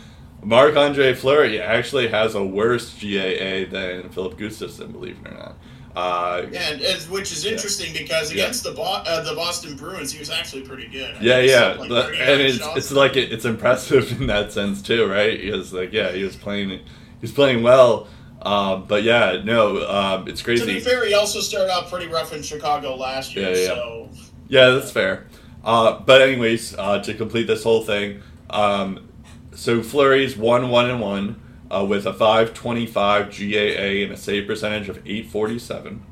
Marc 0.43 0.77
Andre 0.77 1.15
Fleury 1.15 1.61
actually 1.61 2.09
has 2.09 2.35
a 2.35 2.45
worse 2.45 2.93
GAA 2.95 3.71
than 3.71 4.09
Filip 4.11 4.39
Gustavsson, 4.39 4.93
believe 4.93 5.19
it 5.25 5.29
or 5.31 5.35
not. 5.35 5.59
Uh, 5.97 6.43
And 6.47 6.81
it's, 6.81 7.09
which 7.09 7.33
is 7.33 7.45
interesting 7.45 7.93
because 7.93 8.33
Yeah. 8.33 8.45
against 8.45 8.63
the 8.65 8.73
Bo- 8.73 8.83
uh, 8.83 9.23
the 9.23 9.35
Boston 9.35 9.75
Bruins, 9.77 10.13
he 10.13 10.19
was 10.21 10.31
actually 10.31 10.63
pretty 10.63 10.87
good. 10.87 11.15
I 11.17 11.21
Yeah, 11.21 11.41
yeah, 11.41 11.67
like, 11.79 11.89
but- 11.89 12.15
and 12.15 12.41
it's 12.41 12.61
it's 12.77 12.93
like 12.93 13.17
it, 13.17 13.33
it's 13.33 13.45
impressive 13.45 14.13
in 14.21 14.27
that 14.29 14.53
sense 14.53 14.81
too, 14.83 15.07
right? 15.07 15.41
Because 15.41 15.73
like 15.73 15.93
yeah, 15.93 16.13
he 16.13 16.23
was 16.23 16.37
playing 16.37 16.81
he's 17.21 17.33
playing 17.33 17.63
well, 17.63 18.07
um, 18.43 18.85
but 18.87 19.03
yeah, 19.03 19.41
no, 19.45 19.85
um, 19.89 20.29
it's 20.29 20.41
to 20.43 20.47
be 20.53 20.57
crazy. 20.59 20.81
fair, 20.81 21.05
he 21.07 21.15
also 21.15 21.41
started 21.41 21.73
out 21.73 21.89
pretty 21.91 22.07
rough 22.07 22.33
in 22.33 22.43
Chicago 22.43 22.95
last 22.95 23.35
year. 23.35 23.51
Yeah, 23.51 23.57
yeah. 23.57 23.67
So 23.67 24.09
Yeah, 24.49 24.71
that's 24.71 24.91
fair. 24.93 25.27
Uh, 25.65 25.99
but 26.07 26.23
anyways, 26.23 26.77
uh, 26.79 27.01
to 27.03 27.13
complete 27.15 27.47
this 27.49 27.65
whole 27.65 27.83
thing, 27.83 28.23
um, 28.51 29.09
so 29.55 29.83
Fleury's 29.83 30.37
one 30.37 30.69
one 30.71 30.89
and 30.89 31.01
one 31.01 31.37
uh, 31.71 31.85
with 31.85 32.07
a 32.07 32.13
five 32.13 32.55
twenty 32.55 32.87
five 32.87 33.31
GAA 33.31 34.05
and 34.05 34.13
a 34.13 34.17
save 34.17 34.47
percentage 34.47 34.89
of 34.89 35.01
eight 35.07 35.27
forty 35.27 35.59
seven. 35.59 36.03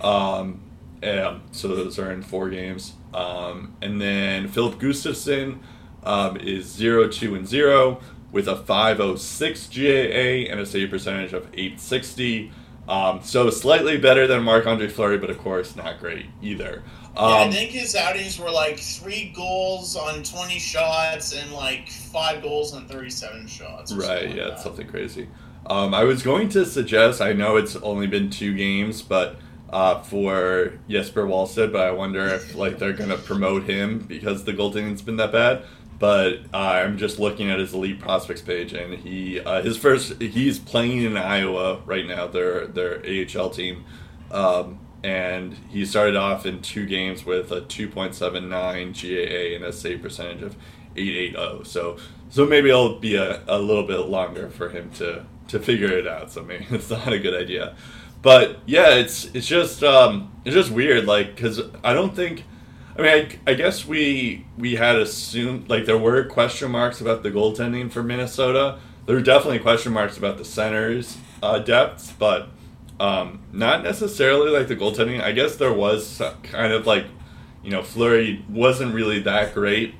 Um, 0.00 0.60
and 1.02 1.40
so 1.52 1.68
those 1.68 1.98
are 1.98 2.10
in 2.10 2.22
four 2.22 2.48
games. 2.50 2.94
Um, 3.12 3.76
and 3.80 4.00
then 4.00 4.48
Filip 4.48 4.78
Gustavsson 4.78 5.58
um, 6.02 6.36
is 6.36 6.66
zero 6.66 7.08
two 7.08 7.34
and 7.34 7.46
zero 7.46 8.00
with 8.32 8.48
a 8.48 8.56
five 8.56 9.00
oh 9.00 9.16
six 9.16 9.68
GAA 9.68 10.50
and 10.50 10.58
a 10.60 10.66
save 10.66 10.90
percentage 10.90 11.32
of 11.32 11.48
eight 11.54 11.80
sixty. 11.80 12.52
Um, 12.88 13.20
so 13.22 13.48
slightly 13.48 13.96
better 13.96 14.26
than 14.26 14.42
Marc 14.42 14.66
Andre 14.66 14.88
Fleury, 14.88 15.16
but 15.16 15.30
of 15.30 15.38
course 15.38 15.74
not 15.74 16.00
great 16.00 16.26
either. 16.42 16.82
Yeah, 17.20 17.36
I 17.36 17.44
Um, 17.44 17.50
think 17.50 17.70
his 17.70 17.94
outings 17.94 18.38
were 18.38 18.50
like 18.50 18.78
three 18.78 19.32
goals 19.34 19.96
on 19.96 20.22
twenty 20.22 20.58
shots 20.58 21.32
and 21.32 21.52
like 21.52 21.88
five 21.90 22.42
goals 22.42 22.74
on 22.74 22.86
thirty-seven 22.88 23.46
shots. 23.46 23.96
or 23.96 24.00
Right, 24.00 24.30
yeah, 24.30 24.44
like 24.44 24.48
it's 24.48 24.62
something 24.62 24.86
crazy. 24.88 25.28
Um, 25.66 25.94
I 25.94 26.04
was 26.04 26.22
going 26.22 26.48
to 26.50 26.66
suggest, 26.66 27.20
I 27.22 27.32
know 27.32 27.56
it's 27.56 27.76
only 27.76 28.06
been 28.06 28.30
two 28.30 28.54
games, 28.54 29.02
but 29.02 29.36
uh, 29.70 30.02
for 30.02 30.78
Jesper 30.88 31.24
Wallstedt, 31.26 31.72
but 31.72 31.82
I 31.86 31.90
wonder 31.92 32.26
if 32.28 32.54
like 32.54 32.78
they're 32.78 32.92
gonna 32.92 33.16
promote 33.18 33.64
him 33.64 34.00
because 34.00 34.44
the 34.44 34.52
goaltending's 34.52 35.02
been 35.02 35.16
that 35.16 35.32
bad. 35.32 35.64
But 35.98 36.40
uh, 36.52 36.58
I'm 36.58 36.98
just 36.98 37.18
looking 37.18 37.50
at 37.50 37.58
his 37.60 37.72
elite 37.72 38.00
prospects 38.00 38.42
page, 38.42 38.72
and 38.72 38.94
he 38.94 39.40
uh, 39.40 39.62
his 39.62 39.76
first 39.78 40.20
he's 40.20 40.58
playing 40.58 41.02
in 41.02 41.16
Iowa 41.16 41.80
right 41.86 42.06
now, 42.06 42.26
their 42.26 42.66
their 42.66 42.98
AHL 43.06 43.50
team, 43.50 43.84
um, 44.30 44.83
and 45.04 45.52
he 45.68 45.84
started 45.84 46.16
off 46.16 46.46
in 46.46 46.62
two 46.62 46.86
games 46.86 47.26
with 47.26 47.52
a 47.52 47.60
2.79 47.60 48.48
GAA 48.48 49.54
and 49.54 49.64
a 49.64 49.72
save 49.72 50.00
percentage 50.00 50.42
of 50.42 50.56
880. 50.96 51.68
So 51.68 51.98
so 52.30 52.46
maybe 52.46 52.70
it'll 52.70 52.98
be 52.98 53.14
a, 53.14 53.42
a 53.46 53.58
little 53.58 53.86
bit 53.86 54.00
longer 54.00 54.48
for 54.48 54.70
him 54.70 54.90
to 54.92 55.26
to 55.48 55.60
figure 55.60 55.92
it 55.92 56.08
out. 56.08 56.32
So 56.32 56.42
maybe 56.42 56.66
it's 56.70 56.90
not 56.90 57.12
a 57.12 57.18
good 57.18 57.34
idea. 57.34 57.76
But 58.22 58.60
yeah, 58.64 58.94
it's 58.94 59.26
it's 59.34 59.46
just 59.46 59.84
um, 59.84 60.32
it's 60.46 60.54
just 60.54 60.70
weird, 60.70 61.04
like 61.04 61.36
because 61.36 61.60
I 61.84 61.92
don't 61.92 62.16
think. 62.16 62.44
I 62.96 63.02
mean, 63.02 63.10
I, 63.46 63.50
I 63.50 63.54
guess 63.54 63.84
we 63.84 64.46
we 64.56 64.76
had 64.76 64.96
assumed 64.96 65.68
like 65.68 65.84
there 65.84 65.98
were 65.98 66.24
question 66.24 66.70
marks 66.70 67.00
about 67.00 67.22
the 67.22 67.30
goaltending 67.30 67.90
for 67.90 68.02
Minnesota. 68.02 68.78
There 69.04 69.16
were 69.16 69.22
definitely 69.22 69.58
question 69.58 69.92
marks 69.92 70.16
about 70.16 70.38
the 70.38 70.44
centers 70.44 71.18
uh, 71.42 71.58
depths, 71.58 72.12
but 72.12 72.48
um, 73.00 73.40
not 73.52 73.82
necessarily 73.82 74.50
like 74.50 74.68
the 74.68 74.76
goaltending. 74.76 75.22
I 75.22 75.32
guess 75.32 75.56
there 75.56 75.72
was 75.72 76.22
kind 76.42 76.72
of 76.72 76.86
like, 76.86 77.06
you 77.62 77.70
know, 77.70 77.82
Fleury 77.82 78.44
wasn't 78.48 78.94
really 78.94 79.20
that 79.20 79.54
great 79.54 79.94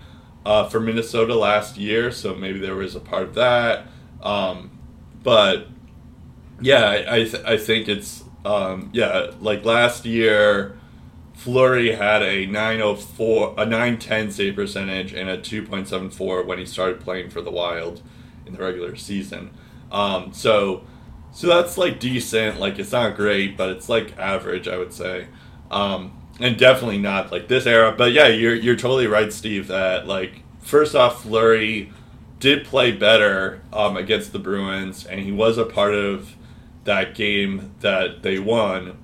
uh, 0.47 0.69
for 0.69 0.81
Minnesota 0.81 1.35
last 1.35 1.77
year, 1.77 2.11
so 2.11 2.35
maybe 2.35 2.59
there 2.59 2.77
was 2.77 2.95
a 2.95 3.01
part 3.01 3.25
of 3.25 3.35
that. 3.35 3.87
Um, 4.23 4.79
but 5.23 5.69
yeah, 6.61 6.85
I 6.85 7.15
I, 7.15 7.25
th- 7.25 7.45
I 7.45 7.57
think 7.57 7.89
it's 7.89 8.25
um, 8.45 8.91
yeah 8.93 9.31
like 9.41 9.65
last 9.65 10.05
year. 10.05 10.79
Fleury 11.35 11.93
had 11.93 12.23
a 12.23 12.47
904 12.47 13.55
a 13.59 13.67
910 13.67 14.31
save 14.31 14.55
percentage 14.55 15.13
and 15.13 15.29
a 15.29 15.37
2.74 15.37 16.47
when 16.47 16.59
he 16.59 16.65
started 16.65 17.01
playing 17.01 17.29
for 17.29 17.43
the 17.43 17.51
Wild 17.51 18.03
in 18.47 18.53
the 18.55 18.61
regular 18.61 18.95
season. 18.95 19.51
Um, 19.91 20.33
so 20.33 20.85
so 21.35 21.49
that's 21.49 21.77
like 21.77 22.01
decent. 22.01 22.59
Like 22.61 22.79
it's 22.79 22.93
not 22.93 23.17
great, 23.17 23.59
but 23.59 23.71
it's 23.71 23.91
like 23.91 24.17
average, 24.19 24.69
I 24.69 24.79
would 24.79 24.95
say. 24.95 25.27
Um, 25.71 26.21
and 26.41 26.57
definitely 26.59 26.99
not 26.99 27.31
like 27.33 27.49
this 27.49 27.67
era. 27.67 27.93
But 27.97 28.13
yeah, 28.13 28.29
you're 28.29 28.55
you're 28.55 28.77
totally 28.77 29.07
right, 29.07 29.33
Steve. 29.33 29.69
That 29.69 30.07
like 30.07 30.43
first 30.61 30.95
off, 30.95 31.23
Fleury 31.23 31.93
did 32.41 32.65
play 32.65 32.93
better 32.93 33.63
um, 33.73 33.97
against 33.97 34.33
the 34.33 34.39
Bruins, 34.39 35.07
and 35.07 35.21
he 35.21 35.33
was 35.33 35.59
a 35.59 35.67
part 35.67 35.95
of 35.95 36.35
that 36.85 37.15
game 37.15 37.75
that 37.81 38.23
they 38.23 38.39
won. 38.39 38.99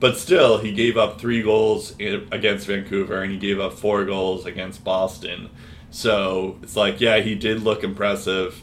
But 0.00 0.18
still, 0.18 0.58
he 0.58 0.72
gave 0.72 0.96
up 0.96 1.20
three 1.20 1.42
goals 1.42 1.94
i- 2.00 2.22
against 2.32 2.66
Vancouver, 2.66 3.22
and 3.22 3.32
he 3.32 3.38
gave 3.38 3.60
up 3.60 3.74
four 3.74 4.04
goals 4.04 4.44
against 4.46 4.82
Boston. 4.84 5.48
So 5.90 6.58
it's 6.62 6.74
like, 6.76 7.00
yeah, 7.00 7.20
he 7.20 7.34
did 7.36 7.62
look 7.62 7.84
impressive, 7.84 8.62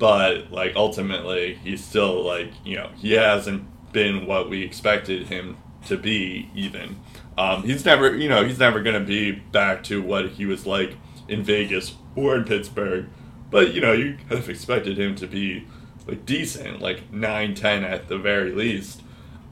but 0.00 0.50
like 0.50 0.72
ultimately, 0.74 1.54
he's 1.62 1.84
still 1.84 2.24
like, 2.24 2.50
you 2.64 2.74
know, 2.76 2.90
he 2.96 3.12
hasn't 3.12 3.62
been 3.92 4.26
what 4.26 4.50
we 4.50 4.62
expected 4.64 5.28
him 5.28 5.58
to 5.86 5.96
be. 5.96 6.50
Even 6.56 6.96
um, 7.38 7.62
he's 7.62 7.84
never, 7.84 8.16
you 8.16 8.28
know, 8.28 8.42
he's 8.44 8.58
never 8.58 8.82
going 8.82 8.98
to 9.00 9.06
be 9.06 9.30
back 9.30 9.84
to 9.84 10.02
what 10.02 10.30
he 10.30 10.46
was 10.46 10.66
like 10.66 10.96
in 11.28 11.44
Vegas 11.44 11.94
or 12.16 12.34
in 12.34 12.44
Pittsburgh. 12.44 13.06
But 13.50 13.74
you 13.74 13.80
know, 13.80 13.92
you 13.92 14.16
kind 14.28 14.40
of 14.40 14.48
expected 14.48 14.98
him 14.98 15.14
to 15.16 15.26
be 15.28 15.66
like 16.06 16.24
decent, 16.26 16.80
like 16.80 17.12
9, 17.12 17.54
10 17.54 17.84
at 17.84 18.08
the 18.08 18.18
very 18.18 18.52
least. 18.52 19.02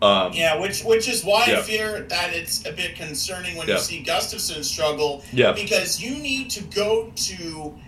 Um, 0.01 0.33
Yeah, 0.33 0.59
which 0.61 0.83
which 0.83 1.09
is 1.09 1.25
why 1.25 1.47
Yeah. 1.49 1.59
I 1.59 1.63
fear 1.63 2.01
that 2.09 2.33
it's 2.33 2.65
a 2.65 2.73
bit 2.73 2.95
concerning 2.95 3.57
when 3.57 3.67
Yeah. 3.69 3.75
you 3.75 3.81
see 3.81 4.03
Gustavsson 4.03 4.65
struggle. 4.65 5.23
Yeah. 5.33 5.53
Because 5.53 6.01
you 6.01 6.17
need 6.17 6.49
to 6.51 6.63
go 6.65 7.13
to 7.15 7.79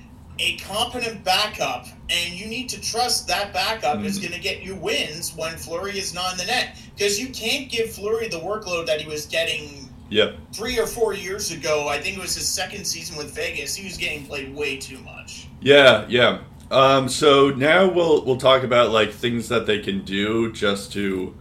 a 0.40 0.56
competent 0.56 1.22
backup, 1.22 1.86
and 2.08 2.34
you 2.34 2.46
need 2.46 2.68
to 2.70 2.80
trust 2.80 3.28
that 3.28 3.52
backup 3.52 4.02
is 4.04 4.18
Mhm. 4.18 4.22
going 4.22 4.32
to 4.32 4.38
get 4.40 4.62
you 4.62 4.74
wins 4.74 5.32
when 5.36 5.56
Fleury 5.56 5.98
is 5.98 6.14
not 6.14 6.32
in 6.32 6.38
the 6.38 6.46
net. 6.46 6.76
Because 6.96 7.20
you 7.20 7.28
can't 7.28 7.70
give 7.70 7.92
Fleury 7.92 8.28
the 8.28 8.40
workload 8.40 8.86
that 8.86 9.00
he 9.00 9.06
was 9.06 9.26
getting 9.26 9.88
Yep. 10.08 10.36
three 10.52 10.78
or 10.78 10.86
four 10.86 11.12
years 11.14 11.50
ago. 11.50 11.88
I 11.88 12.00
think 12.00 12.16
it 12.16 12.20
was 12.20 12.34
his 12.34 12.48
second 12.48 12.84
season 12.86 13.16
with 13.16 13.34
Vegas. 13.34 13.74
He 13.74 13.84
was 13.84 13.96
getting 13.96 14.24
played 14.26 14.54
way 14.54 14.76
too 14.76 14.98
much. 15.04 15.46
Yeah, 15.60 16.04
yeah. 16.08 16.38
Um, 16.70 17.08
so 17.08 17.50
now 17.50 17.88
we'll 17.88 18.24
we'll 18.24 18.36
talk 18.36 18.62
about 18.62 18.90
like 18.92 19.12
things 19.12 19.48
that 19.48 19.66
they 19.66 19.78
can 19.80 20.04
do 20.04 20.52
just 20.52 20.92
to 20.94 21.34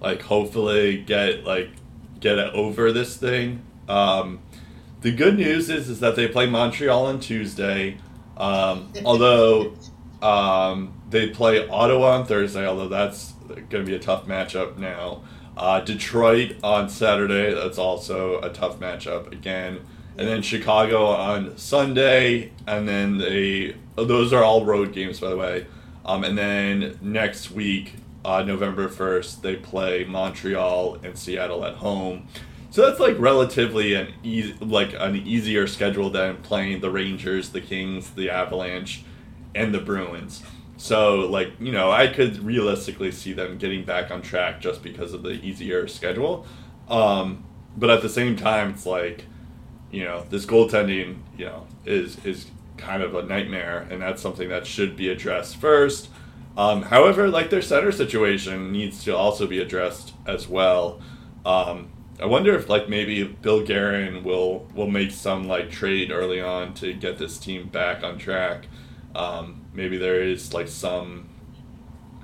like 0.00 0.22
hopefully 0.22 0.98
get 0.98 1.44
like 1.44 1.70
get 2.20 2.38
over 2.38 2.92
this 2.92 3.16
thing. 3.16 3.62
Um, 3.88 4.40
the 5.00 5.10
good 5.10 5.36
news 5.36 5.68
is 5.70 5.88
is 5.90 6.00
that 6.00 6.16
they 6.16 6.28
play 6.28 6.46
Montreal 6.46 7.06
on 7.06 7.18
Tuesday. 7.20 7.96
Um, 8.36 8.92
although 9.04 9.74
um, 10.22 11.00
they 11.10 11.28
play 11.28 11.66
Ottawa 11.68 12.18
on 12.18 12.26
Thursday, 12.26 12.66
although 12.66 12.88
that's 12.88 13.32
going 13.48 13.68
to 13.70 13.84
be 13.84 13.94
a 13.94 13.98
tough 13.98 14.26
matchup 14.26 14.78
now. 14.78 15.22
Uh, 15.56 15.80
Detroit 15.80 16.56
on 16.64 16.88
Saturday, 16.88 17.54
that's 17.54 17.78
also 17.78 18.40
a 18.40 18.50
tough 18.50 18.80
matchup 18.80 19.30
again. 19.30 19.80
And 20.16 20.28
then 20.28 20.42
Chicago 20.42 21.06
on 21.06 21.56
Sunday, 21.56 22.52
and 22.66 22.88
then 22.88 23.18
they 23.18 23.76
those 23.96 24.32
are 24.32 24.42
all 24.42 24.64
road 24.64 24.92
games 24.92 25.20
by 25.20 25.28
the 25.30 25.36
way. 25.36 25.66
Um, 26.04 26.24
and 26.24 26.36
then 26.36 26.98
next 27.00 27.50
week, 27.50 27.94
uh, 28.24 28.42
November 28.42 28.88
first, 28.88 29.42
they 29.42 29.56
play 29.56 30.04
Montreal 30.04 30.98
and 31.02 31.18
Seattle 31.18 31.64
at 31.64 31.74
home. 31.74 32.28
So 32.74 32.84
that's 32.84 32.98
like 32.98 33.14
relatively 33.20 33.94
an 33.94 34.12
easy, 34.24 34.52
like 34.58 34.94
an 34.98 35.14
easier 35.14 35.68
schedule 35.68 36.10
than 36.10 36.38
playing 36.38 36.80
the 36.80 36.90
Rangers, 36.90 37.50
the 37.50 37.60
Kings, 37.60 38.10
the 38.10 38.30
Avalanche, 38.30 39.04
and 39.54 39.72
the 39.72 39.78
Bruins. 39.78 40.42
so 40.76 41.20
like 41.20 41.52
you 41.60 41.70
know, 41.70 41.92
I 41.92 42.08
could 42.08 42.38
realistically 42.38 43.12
see 43.12 43.32
them 43.32 43.58
getting 43.58 43.84
back 43.84 44.10
on 44.10 44.22
track 44.22 44.60
just 44.60 44.82
because 44.82 45.14
of 45.14 45.22
the 45.22 45.34
easier 45.34 45.86
schedule. 45.86 46.46
Um, 46.88 47.44
but 47.76 47.90
at 47.90 48.02
the 48.02 48.08
same 48.08 48.34
time, 48.34 48.70
it's 48.70 48.86
like 48.86 49.26
you 49.92 50.02
know 50.02 50.24
this 50.28 50.44
goaltending 50.44 51.18
you 51.38 51.44
know 51.44 51.68
is 51.84 52.24
is 52.24 52.46
kind 52.76 53.04
of 53.04 53.14
a 53.14 53.22
nightmare, 53.22 53.86
and 53.88 54.02
that's 54.02 54.20
something 54.20 54.48
that 54.48 54.66
should 54.66 54.96
be 54.96 55.10
addressed 55.10 55.58
first. 55.58 56.08
Um, 56.56 56.82
however, 56.82 57.28
like 57.28 57.50
their 57.50 57.62
center 57.62 57.92
situation 57.92 58.72
needs 58.72 59.04
to 59.04 59.16
also 59.16 59.46
be 59.46 59.60
addressed 59.60 60.12
as 60.26 60.48
well. 60.48 61.00
Um, 61.46 61.90
I 62.20 62.26
wonder 62.26 62.54
if 62.54 62.68
like 62.68 62.88
maybe 62.88 63.24
Bill 63.24 63.64
Guerin 63.64 64.22
will 64.22 64.66
will 64.74 64.90
make 64.90 65.10
some 65.10 65.48
like 65.48 65.70
trade 65.70 66.10
early 66.10 66.40
on 66.40 66.74
to 66.74 66.92
get 66.92 67.18
this 67.18 67.38
team 67.38 67.68
back 67.68 68.04
on 68.04 68.18
track. 68.18 68.66
Um, 69.14 69.64
maybe 69.72 69.96
there 69.98 70.22
is 70.22 70.54
like 70.54 70.68
some 70.68 71.28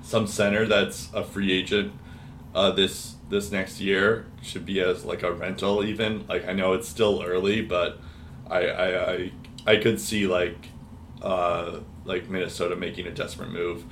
some 0.01 0.27
center 0.27 0.65
that's 0.65 1.09
a 1.13 1.23
free 1.23 1.51
agent 1.51 1.93
uh, 2.53 2.71
this 2.71 3.15
this 3.29 3.51
next 3.51 3.79
year 3.79 4.25
should 4.41 4.65
be 4.65 4.79
as 4.81 5.05
like 5.05 5.23
a 5.23 5.31
rental 5.31 5.83
even. 5.83 6.25
Like 6.27 6.47
I 6.47 6.53
know 6.53 6.73
it's 6.73 6.87
still 6.87 7.23
early, 7.23 7.61
but 7.61 7.99
I 8.49 8.67
I 8.67 9.11
I, 9.13 9.31
I 9.67 9.75
could 9.77 9.99
see 9.99 10.27
like 10.27 10.67
uh, 11.21 11.79
like 12.05 12.29
Minnesota 12.29 12.75
making 12.75 13.07
a 13.07 13.11
desperate 13.11 13.51
move. 13.51 13.85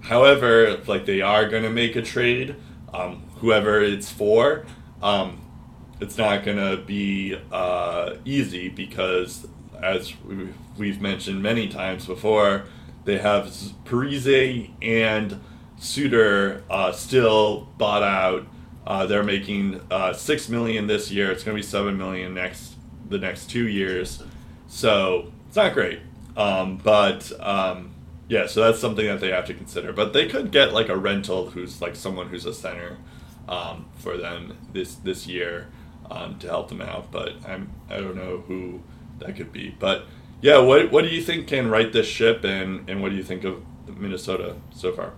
However, 0.00 0.78
like 0.86 1.06
they 1.06 1.22
are 1.22 1.48
going 1.48 1.62
to 1.62 1.70
make 1.70 1.96
a 1.96 2.02
trade, 2.02 2.56
um, 2.92 3.22
whoever 3.36 3.80
it's 3.80 4.10
for, 4.10 4.66
um, 5.02 5.40
it's 6.04 6.18
not 6.18 6.44
going 6.44 6.58
to 6.58 6.76
be 6.76 7.34
uh, 7.50 8.16
easy 8.26 8.68
because, 8.68 9.46
as 9.82 10.12
we've 10.76 11.00
mentioned 11.00 11.42
many 11.42 11.66
times 11.66 12.04
before, 12.04 12.64
they 13.06 13.16
have 13.16 13.46
Parise 13.86 14.70
and 14.82 15.40
Suter 15.78 16.62
uh, 16.68 16.92
still 16.92 17.68
bought 17.78 18.02
out. 18.02 18.46
Uh, 18.86 19.06
they're 19.06 19.22
making 19.22 19.80
uh, 19.90 20.12
six 20.12 20.50
million 20.50 20.86
this 20.86 21.10
year. 21.10 21.32
It's 21.32 21.42
going 21.42 21.56
to 21.56 21.62
be 21.62 21.66
seven 21.66 21.96
million 21.96 22.34
next 22.34 22.74
the 23.08 23.18
next 23.18 23.48
two 23.48 23.66
years. 23.66 24.22
So 24.68 25.32
it's 25.48 25.56
not 25.56 25.72
great, 25.72 26.00
um, 26.36 26.76
but 26.84 27.32
um, 27.40 27.94
yeah, 28.28 28.46
so 28.46 28.60
that's 28.60 28.78
something 28.78 29.06
that 29.06 29.20
they 29.20 29.30
have 29.30 29.46
to 29.46 29.54
consider. 29.54 29.94
But 29.94 30.12
they 30.12 30.28
could 30.28 30.50
get 30.50 30.74
like 30.74 30.90
a 30.90 30.96
rental 30.98 31.48
who's 31.50 31.80
like 31.80 31.96
someone 31.96 32.28
who's 32.28 32.44
a 32.44 32.52
center 32.52 32.98
um, 33.48 33.86
for 33.96 34.18
them 34.18 34.58
this 34.74 34.96
this 34.96 35.26
year 35.26 35.68
um, 36.10 36.38
to 36.38 36.48
help 36.48 36.68
them 36.68 36.80
out. 36.80 37.10
But 37.10 37.34
I'm 37.46 37.70
I 37.88 37.96
don't 38.00 38.16
know 38.16 38.44
who 38.46 38.80
that 39.18 39.36
could 39.36 39.52
be. 39.52 39.74
But 39.78 40.06
yeah, 40.40 40.58
what 40.58 40.90
what 40.92 41.04
do 41.04 41.10
you 41.10 41.22
think 41.22 41.46
can 41.46 41.70
right 41.70 41.92
this 41.92 42.06
ship, 42.06 42.44
and 42.44 42.88
and 42.88 43.02
what 43.02 43.10
do 43.10 43.16
you 43.16 43.24
think 43.24 43.44
of 43.44 43.62
Minnesota 43.96 44.56
so 44.74 44.92
far? 44.92 45.12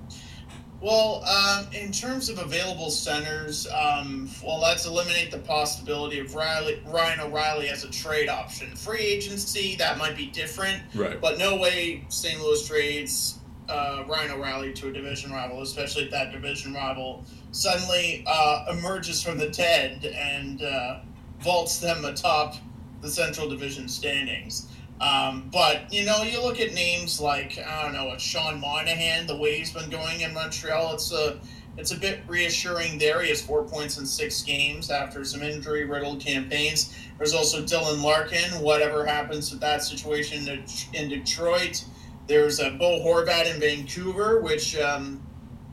Well, 0.80 1.24
um, 1.24 1.66
in 1.72 1.90
terms 1.90 2.28
of 2.28 2.38
available 2.38 2.90
centers, 2.90 3.66
um, 3.68 4.28
well, 4.44 4.60
let's 4.60 4.84
eliminate 4.86 5.30
the 5.30 5.38
possibility 5.38 6.18
of 6.18 6.34
Riley, 6.34 6.82
Ryan 6.86 7.20
O'Reilly 7.20 7.70
as 7.70 7.82
a 7.84 7.90
trade 7.90 8.28
option. 8.28 8.76
Free 8.76 9.00
agency, 9.00 9.74
that 9.76 9.96
might 9.96 10.16
be 10.16 10.26
different. 10.26 10.82
Right. 10.94 11.18
But 11.18 11.38
no 11.38 11.56
way 11.56 12.04
St. 12.08 12.38
Louis 12.40 12.68
trades 12.68 13.38
uh, 13.68 14.04
Ryan 14.06 14.32
O'Reilly 14.32 14.72
to 14.74 14.88
a 14.88 14.92
division 14.92 15.32
rival, 15.32 15.62
especially 15.62 16.04
if 16.04 16.10
that 16.10 16.32
division 16.32 16.74
rival 16.74 17.24
suddenly 17.52 18.24
uh, 18.26 18.66
emerges 18.70 19.22
from 19.22 19.38
the 19.38 19.48
dead 19.48 20.04
and 20.04 20.62
uh, 20.62 21.00
vaults 21.40 21.78
them 21.78 22.04
atop 22.04 22.54
the 23.02 23.08
Central 23.08 23.48
Division 23.48 23.88
standings. 23.88 24.68
Um, 25.00 25.50
but 25.52 25.92
you 25.92 26.04
know, 26.04 26.22
you 26.22 26.42
look 26.42 26.58
at 26.60 26.72
names 26.72 27.20
like 27.20 27.58
I 27.58 27.82
don't 27.82 27.92
know, 27.92 28.16
Sean 28.18 28.60
Monahan. 28.60 29.26
The 29.26 29.36
way 29.36 29.58
he's 29.58 29.72
been 29.72 29.90
going 29.90 30.22
in 30.22 30.32
Montreal, 30.32 30.94
it's 30.94 31.12
a 31.12 31.38
it's 31.76 31.92
a 31.92 31.98
bit 31.98 32.20
reassuring 32.26 32.98
there. 32.98 33.20
He 33.20 33.28
has 33.28 33.42
four 33.42 33.64
points 33.64 33.98
in 33.98 34.06
six 34.06 34.42
games 34.42 34.90
after 34.90 35.22
some 35.24 35.42
injury 35.42 35.84
riddled 35.84 36.20
campaigns. 36.20 36.96
There's 37.18 37.34
also 37.34 37.62
Dylan 37.62 38.02
Larkin. 38.02 38.62
Whatever 38.62 39.04
happens 39.04 39.50
with 39.50 39.60
that 39.60 39.82
situation 39.82 40.64
in 40.94 41.08
Detroit, 41.08 41.84
there's 42.26 42.60
a 42.60 42.70
Bo 42.70 43.00
Horvat 43.04 43.52
in 43.52 43.60
Vancouver, 43.60 44.40
which 44.40 44.76
um, 44.76 45.22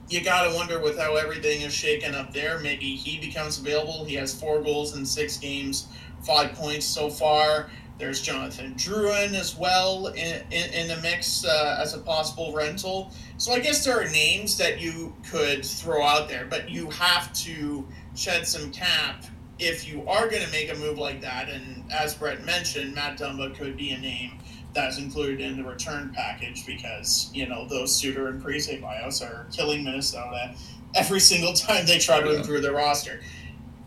you 0.10 0.24
got 0.24 0.48
to 0.48 0.56
wonder 0.56 0.80
with 0.80 0.98
how 0.98 1.16
everything 1.16 1.62
is 1.62 1.74
shaken 1.74 2.14
up 2.14 2.34
there. 2.34 2.60
Maybe 2.60 2.96
he 2.96 3.20
becomes 3.20 3.60
available. 3.60 4.06
He 4.06 4.16
has 4.16 4.40
four 4.40 4.62
goals 4.62 4.96
in 4.96 5.06
six 5.06 5.38
games, 5.38 5.88
five 6.24 6.54
points 6.54 6.86
so 6.86 7.10
far. 7.10 7.70
There's 8.00 8.22
Jonathan 8.22 8.74
Drouin 8.74 9.34
as 9.34 9.56
well 9.56 10.08
in, 10.08 10.42
in, 10.52 10.74
in 10.74 10.88
the 10.88 10.98
mix 11.02 11.46
uh, 11.46 11.78
as 11.80 11.94
a 11.94 12.00
possible 12.00 12.52
rental. 12.54 13.12
So 13.38 13.54
I 13.54 13.60
guess 13.60 13.86
there 13.86 14.00
are 14.00 14.10
names 14.10 14.58
that 14.58 14.82
you 14.82 15.16
could 15.30 15.64
throw 15.64 16.04
out 16.04 16.28
there, 16.28 16.46
but 16.46 16.70
you 16.70 16.90
have 16.90 17.32
to 17.34 17.88
shed 18.16 18.48
some 18.48 18.72
cap 18.72 19.26
if 19.60 19.88
you 19.88 20.08
are 20.08 20.28
going 20.28 20.44
to 20.44 20.52
make 20.52 20.72
a 20.72 20.76
move 20.76 20.98
like 20.98 21.22
that. 21.22 21.50
And 21.50 21.84
as 21.92 22.16
Brett 22.16 22.44
mentioned, 22.44 22.96
Matt 22.96 23.20
Dumba 23.20 23.56
could 23.56 23.78
be 23.78 23.92
a 23.92 23.98
name 24.00 24.40
that's 24.74 24.98
included 24.98 25.42
in 25.42 25.58
the 25.58 25.64
return 25.64 26.12
package 26.14 26.66
because, 26.66 27.30
you 27.34 27.48
know, 27.48 27.66
those 27.68 27.96
Suter 27.96 28.28
and 28.28 28.42
Parise 28.42 28.82
bios 28.82 29.22
are 29.22 29.46
killing 29.52 29.84
Minnesota 29.84 30.56
every 30.96 31.20
single 31.20 31.54
time 31.54 31.86
they 31.86 32.00
try 32.00 32.22
to 32.22 32.32
yeah. 32.32 32.40
improve 32.40 32.62
their 32.62 32.74
roster. 32.74 33.22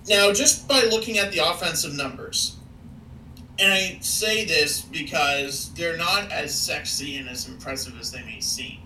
Now, 0.08 0.32
just 0.32 0.68
by 0.68 0.82
looking 0.82 1.18
at 1.18 1.32
the 1.32 1.38
offensive 1.38 1.94
numbers, 1.94 2.56
and 3.58 3.72
I 3.72 3.98
say 4.00 4.44
this 4.44 4.82
because 4.82 5.72
they're 5.74 5.96
not 5.96 6.30
as 6.30 6.54
sexy 6.56 7.16
and 7.16 7.28
as 7.28 7.48
impressive 7.48 7.98
as 7.98 8.12
they 8.12 8.22
may 8.22 8.40
seem. 8.40 8.78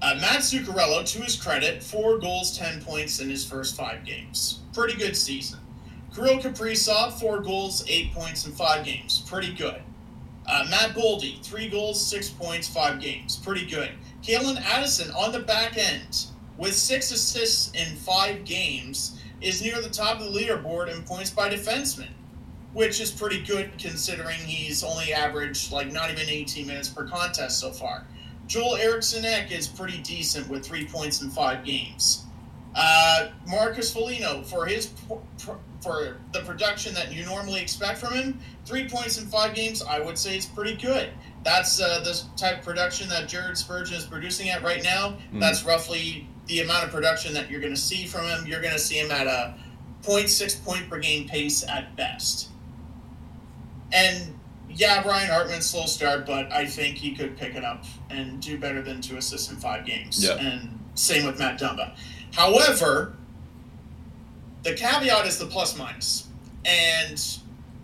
Uh, 0.00 0.16
Matt 0.20 0.40
Zuccarello, 0.40 1.04
to 1.04 1.22
his 1.22 1.34
credit, 1.34 1.82
four 1.82 2.18
goals, 2.18 2.56
10 2.56 2.82
points 2.82 3.18
in 3.18 3.28
his 3.28 3.44
first 3.44 3.76
five 3.76 4.04
games. 4.04 4.60
Pretty 4.72 4.96
good 4.96 5.16
season. 5.16 5.58
Kirill 6.14 6.38
Kaprizov, 6.38 7.18
four 7.18 7.40
goals, 7.40 7.84
eight 7.88 8.12
points 8.12 8.46
in 8.46 8.52
five 8.52 8.84
games. 8.84 9.24
Pretty 9.26 9.52
good. 9.52 9.80
Uh, 10.48 10.66
Matt 10.70 10.94
Boldy, 10.94 11.42
three 11.44 11.68
goals, 11.68 12.04
six 12.04 12.28
points, 12.30 12.66
five 12.66 13.00
games. 13.00 13.36
Pretty 13.36 13.66
good. 13.66 13.90
Calen 14.22 14.60
Addison 14.62 15.10
on 15.12 15.32
the 15.32 15.40
back 15.40 15.76
end 15.76 16.26
with 16.56 16.74
six 16.74 17.12
assists 17.12 17.70
in 17.72 17.96
five 17.96 18.44
games 18.44 19.20
is 19.40 19.62
near 19.62 19.80
the 19.80 19.90
top 19.90 20.18
of 20.20 20.32
the 20.32 20.40
leaderboard 20.40 20.92
in 20.92 21.02
points 21.02 21.30
by 21.30 21.48
defenseman 21.48 22.08
which 22.72 23.00
is 23.00 23.10
pretty 23.10 23.42
good 23.42 23.70
considering 23.78 24.38
he's 24.38 24.84
only 24.84 25.12
averaged 25.12 25.72
like 25.72 25.92
not 25.92 26.10
even 26.10 26.28
18 26.28 26.66
minutes 26.66 26.88
per 26.88 27.06
contest 27.06 27.58
so 27.58 27.72
far. 27.72 28.06
Joel 28.46 28.76
Eriksson 28.76 29.24
Ek 29.24 29.50
is 29.50 29.66
pretty 29.66 29.98
decent 29.98 30.48
with 30.48 30.64
three 30.64 30.86
points 30.86 31.20
in 31.22 31.30
five 31.30 31.64
games. 31.64 32.24
Uh, 32.74 33.28
Marcus 33.46 33.92
Foligno, 33.92 34.42
for 34.42 34.66
his 34.66 34.92
for 35.80 36.18
the 36.32 36.40
production 36.40 36.92
that 36.94 37.12
you 37.12 37.24
normally 37.24 37.60
expect 37.60 37.98
from 37.98 38.12
him, 38.14 38.40
three 38.64 38.88
points 38.88 39.18
in 39.18 39.26
five 39.26 39.54
games, 39.54 39.82
I 39.82 40.00
would 40.00 40.18
say 40.18 40.36
is 40.36 40.46
pretty 40.46 40.74
good. 40.74 41.10
That's 41.44 41.80
uh, 41.80 42.00
the 42.00 42.20
type 42.36 42.58
of 42.58 42.64
production 42.64 43.08
that 43.10 43.28
Jared 43.28 43.56
Spurgeon 43.56 43.96
is 43.96 44.04
producing 44.04 44.48
at 44.48 44.62
right 44.62 44.82
now. 44.82 45.16
Mm. 45.32 45.40
That's 45.40 45.64
roughly 45.64 46.28
the 46.46 46.60
amount 46.60 46.84
of 46.84 46.90
production 46.90 47.32
that 47.34 47.50
you're 47.50 47.60
going 47.60 47.74
to 47.74 47.80
see 47.80 48.06
from 48.06 48.26
him. 48.26 48.46
You're 48.46 48.60
going 48.60 48.72
to 48.72 48.78
see 48.78 48.96
him 48.96 49.10
at 49.10 49.26
a 49.26 49.54
0.6 50.02 50.64
point 50.64 50.90
per 50.90 50.98
game 50.98 51.28
pace 51.28 51.64
at 51.68 51.94
best. 51.96 52.48
And 53.92 54.38
yeah, 54.68 55.02
Brian 55.02 55.30
Hartman 55.30 55.62
slow 55.62 55.86
start, 55.86 56.26
but 56.26 56.52
I 56.52 56.66
think 56.66 56.96
he 56.96 57.14
could 57.14 57.36
pick 57.36 57.54
it 57.54 57.64
up 57.64 57.84
and 58.10 58.40
do 58.40 58.58
better 58.58 58.82
than 58.82 59.00
two 59.00 59.16
assists 59.16 59.50
in 59.50 59.56
five 59.56 59.86
games. 59.86 60.22
Yeah. 60.22 60.34
And 60.34 60.78
same 60.94 61.24
with 61.24 61.38
Matt 61.38 61.58
Dumba. 61.60 61.96
However, 62.32 63.16
the 64.62 64.74
caveat 64.74 65.26
is 65.26 65.38
the 65.38 65.46
plus 65.46 65.76
minus, 65.76 66.28
and 66.64 67.12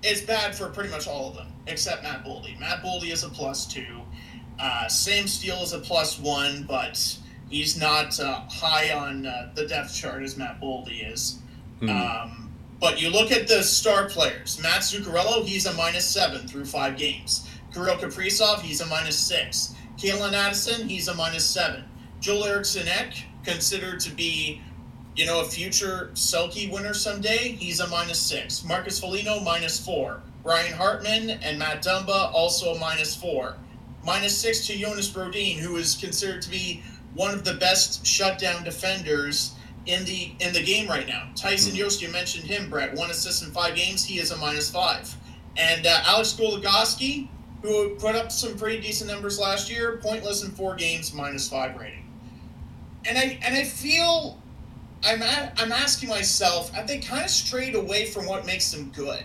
it's 0.02 0.20
bad 0.20 0.54
for 0.54 0.68
pretty 0.68 0.90
much 0.90 1.06
all 1.06 1.30
of 1.30 1.36
them 1.36 1.48
except 1.66 2.02
Matt 2.02 2.24
Boldy. 2.24 2.58
Matt 2.60 2.82
Boldy 2.82 3.10
is 3.10 3.24
a 3.24 3.28
plus 3.28 3.66
two. 3.66 4.00
Uh, 4.58 4.86
Sam 4.88 5.26
Steel 5.26 5.62
is 5.62 5.72
a 5.72 5.78
plus 5.78 6.18
one, 6.18 6.64
but 6.68 7.18
he's 7.48 7.78
not 7.78 8.18
uh, 8.20 8.40
high 8.50 8.92
on 8.92 9.26
uh, 9.26 9.50
the 9.54 9.66
depth 9.66 9.94
chart 9.94 10.22
as 10.22 10.36
Matt 10.36 10.60
Boldy 10.60 11.10
is. 11.10 11.38
Mm. 11.80 11.90
Um, 11.90 12.52
but 12.80 13.00
you 13.00 13.10
look 13.10 13.32
at 13.32 13.48
the 13.48 13.62
star 13.62 14.08
players. 14.08 14.60
Matt 14.62 14.82
Zuccarello, 14.82 15.44
he's 15.44 15.66
a 15.66 15.72
minus 15.74 16.04
seven 16.04 16.46
through 16.46 16.66
five 16.66 16.96
games. 16.96 17.48
Kirill 17.72 17.96
Kaprizov, 17.96 18.60
he's 18.60 18.80
a 18.80 18.86
minus 18.86 19.18
six. 19.18 19.74
Calen 19.96 20.32
Addison, 20.32 20.88
he's 20.88 21.08
a 21.08 21.14
minus 21.14 21.44
seven. 21.44 21.84
Joel 22.20 22.44
Eriksson 22.44 22.88
Ek, 22.88 23.24
considered 23.44 24.00
to 24.00 24.10
be, 24.10 24.60
you 25.16 25.26
know, 25.26 25.40
a 25.40 25.44
future 25.44 26.10
Selke 26.14 26.70
winner 26.72 26.94
someday, 26.94 27.52
he's 27.52 27.80
a 27.80 27.88
minus 27.88 28.18
six. 28.18 28.64
Marcus 28.64 28.98
Foligno, 28.98 29.40
minus 29.40 29.84
four. 29.84 30.22
Ryan 30.44 30.74
Hartman 30.74 31.30
and 31.30 31.58
Matt 31.58 31.82
Dumba, 31.82 32.32
also 32.32 32.74
a 32.74 32.78
minus 32.78 33.16
four. 33.16 33.56
Minus 34.04 34.36
six 34.36 34.66
to 34.66 34.76
Jonas 34.76 35.08
Brodin, 35.08 35.56
who 35.56 35.76
is 35.76 35.94
considered 35.94 36.42
to 36.42 36.50
be 36.50 36.82
one 37.14 37.32
of 37.32 37.44
the 37.44 37.54
best 37.54 38.06
shutdown 38.06 38.64
defenders 38.64 39.54
in 39.86 40.04
the 40.04 40.32
in 40.40 40.52
the 40.52 40.62
game 40.62 40.88
right 40.88 41.06
now. 41.06 41.30
Tyson 41.34 41.72
mm-hmm. 41.72 41.82
Jost, 41.82 42.02
you 42.02 42.08
mentioned 42.10 42.44
him, 42.44 42.68
Brett. 42.68 42.94
One 42.94 43.10
assist 43.10 43.42
in 43.42 43.50
five 43.50 43.74
games. 43.74 44.04
He 44.04 44.18
is 44.18 44.30
a 44.30 44.36
minus 44.36 44.70
five. 44.70 45.14
And 45.56 45.86
uh, 45.86 46.02
Alex 46.04 46.32
Goligoski, 46.32 47.28
who 47.62 47.94
put 47.96 48.14
up 48.14 48.32
some 48.32 48.56
pretty 48.58 48.80
decent 48.80 49.10
numbers 49.10 49.38
last 49.38 49.70
year, 49.70 49.98
pointless 50.02 50.42
in 50.42 50.50
four 50.50 50.74
games, 50.74 51.14
minus 51.14 51.48
five 51.48 51.78
rating. 51.78 52.03
And 53.06 53.18
I 53.18 53.38
and 53.42 53.54
I 53.54 53.64
feel 53.64 54.40
I'm 55.04 55.22
a, 55.22 55.52
I'm 55.58 55.72
asking 55.72 56.08
myself, 56.08 56.72
have 56.72 56.86
they 56.86 56.98
kind 56.98 57.24
of 57.24 57.30
strayed 57.30 57.74
away 57.74 58.06
from 58.06 58.26
what 58.26 58.46
makes 58.46 58.70
them 58.72 58.90
good? 58.94 59.24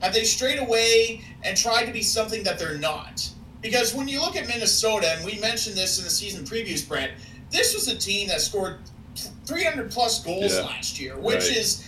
Have 0.00 0.12
they 0.12 0.24
strayed 0.24 0.58
away 0.58 1.22
and 1.44 1.56
tried 1.56 1.84
to 1.86 1.92
be 1.92 2.02
something 2.02 2.42
that 2.42 2.58
they're 2.58 2.78
not? 2.78 3.28
Because 3.60 3.94
when 3.94 4.08
you 4.08 4.20
look 4.20 4.34
at 4.34 4.48
Minnesota, 4.48 5.14
and 5.16 5.24
we 5.24 5.38
mentioned 5.38 5.76
this 5.76 5.98
in 5.98 6.04
the 6.04 6.10
season 6.10 6.44
previews, 6.44 6.86
Brent, 6.86 7.12
this 7.50 7.72
was 7.72 7.86
a 7.86 7.96
team 7.96 8.26
that 8.28 8.40
scored 8.40 8.78
300 9.46 9.92
plus 9.92 10.24
goals 10.24 10.52
Yeah. 10.54 10.62
last 10.62 10.98
year, 10.98 11.16
which 11.16 11.44
Right. 11.44 11.56
is 11.56 11.84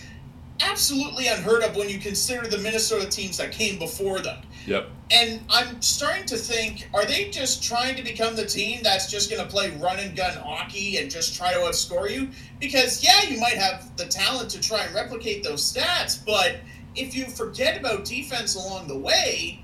absolutely 0.61 1.27
unheard 1.27 1.63
of 1.63 1.75
when 1.75 1.89
you 1.89 1.99
consider 1.99 2.47
the 2.47 2.59
Minnesota 2.59 3.05
teams 3.07 3.35
that 3.35 3.51
came 3.51 3.77
before 3.77 4.21
them. 4.21 4.37
Yep. 4.65 4.89
And 5.11 5.41
I'm 5.49 5.81
starting 5.81 6.25
to 6.25 6.37
think, 6.37 6.89
are 6.93 7.05
they 7.05 7.29
just 7.29 7.63
trying 7.63 7.95
to 7.95 8.03
become 8.03 8.35
the 8.35 8.45
team 8.45 8.79
that's 8.81 9.09
just 9.09 9.29
going 9.29 9.41
to 9.41 9.47
play 9.47 9.69
run 9.77 9.99
and 9.99 10.15
gun 10.15 10.35
hockey 10.37 10.97
and 10.97 11.11
just 11.11 11.35
try 11.35 11.53
to 11.53 11.59
outscore 11.59 12.09
you? 12.09 12.29
Because, 12.59 13.03
yeah, 13.03 13.23
you 13.29 13.39
might 13.39 13.57
have 13.57 13.95
the 13.97 14.05
talent 14.05 14.49
to 14.51 14.59
try 14.59 14.83
and 14.83 14.95
replicate 14.95 15.43
those 15.43 15.61
stats, 15.61 16.23
but 16.25 16.57
if 16.95 17.15
you 17.15 17.25
forget 17.25 17.79
about 17.79 18.05
defense 18.05 18.55
along 18.55 18.87
the 18.87 18.97
way, 18.97 19.63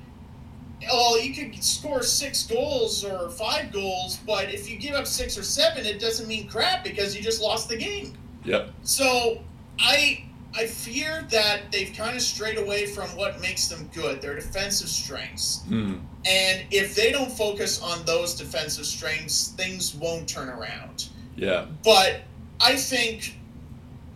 well, 0.88 1.20
you 1.20 1.34
could 1.34 1.64
score 1.64 2.04
six 2.04 2.44
goals 2.46 3.04
or 3.04 3.30
five 3.30 3.72
goals, 3.72 4.18
but 4.26 4.54
if 4.54 4.70
you 4.70 4.78
give 4.78 4.96
up 4.96 5.08
six 5.08 5.38
or 5.38 5.44
seven, 5.44 5.86
it 5.86 6.00
doesn't 6.00 6.28
mean 6.28 6.48
crap 6.48 6.84
because 6.84 7.16
you 7.16 7.22
just 7.22 7.42
lost 7.42 7.70
the 7.70 7.78
game. 7.78 8.14
Yep. 8.46 8.72
So 8.84 9.42
I 9.80 10.26
I 10.54 10.66
fear 10.66 11.26
that 11.30 11.72
they've 11.72 11.94
kind 11.96 12.16
of 12.16 12.22
strayed 12.22 12.58
away 12.58 12.86
from 12.86 13.10
what 13.16 13.40
makes 13.42 13.68
them 13.68 13.90
good, 13.94 14.22
their 14.22 14.36
defensive 14.36 14.90
strengths. 14.90 15.64
Hmm. 15.68 15.96
And 16.26 16.66
if 16.72 16.94
they 16.94 17.12
don't 17.12 17.32
focus 17.32 17.82
on 17.82 18.04
those 18.06 18.36
defensive 18.36 18.86
strengths, 18.86 19.50
things 19.50 19.96
won't 19.96 20.28
turn 20.28 20.50
around. 20.50 21.08
Yeah. 21.36 21.66
But 21.84 22.22
I 22.60 22.76
think 22.76 23.38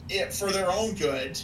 it, 0.09 0.33
for 0.33 0.51
their 0.51 0.69
own 0.69 0.93
good, 0.95 1.41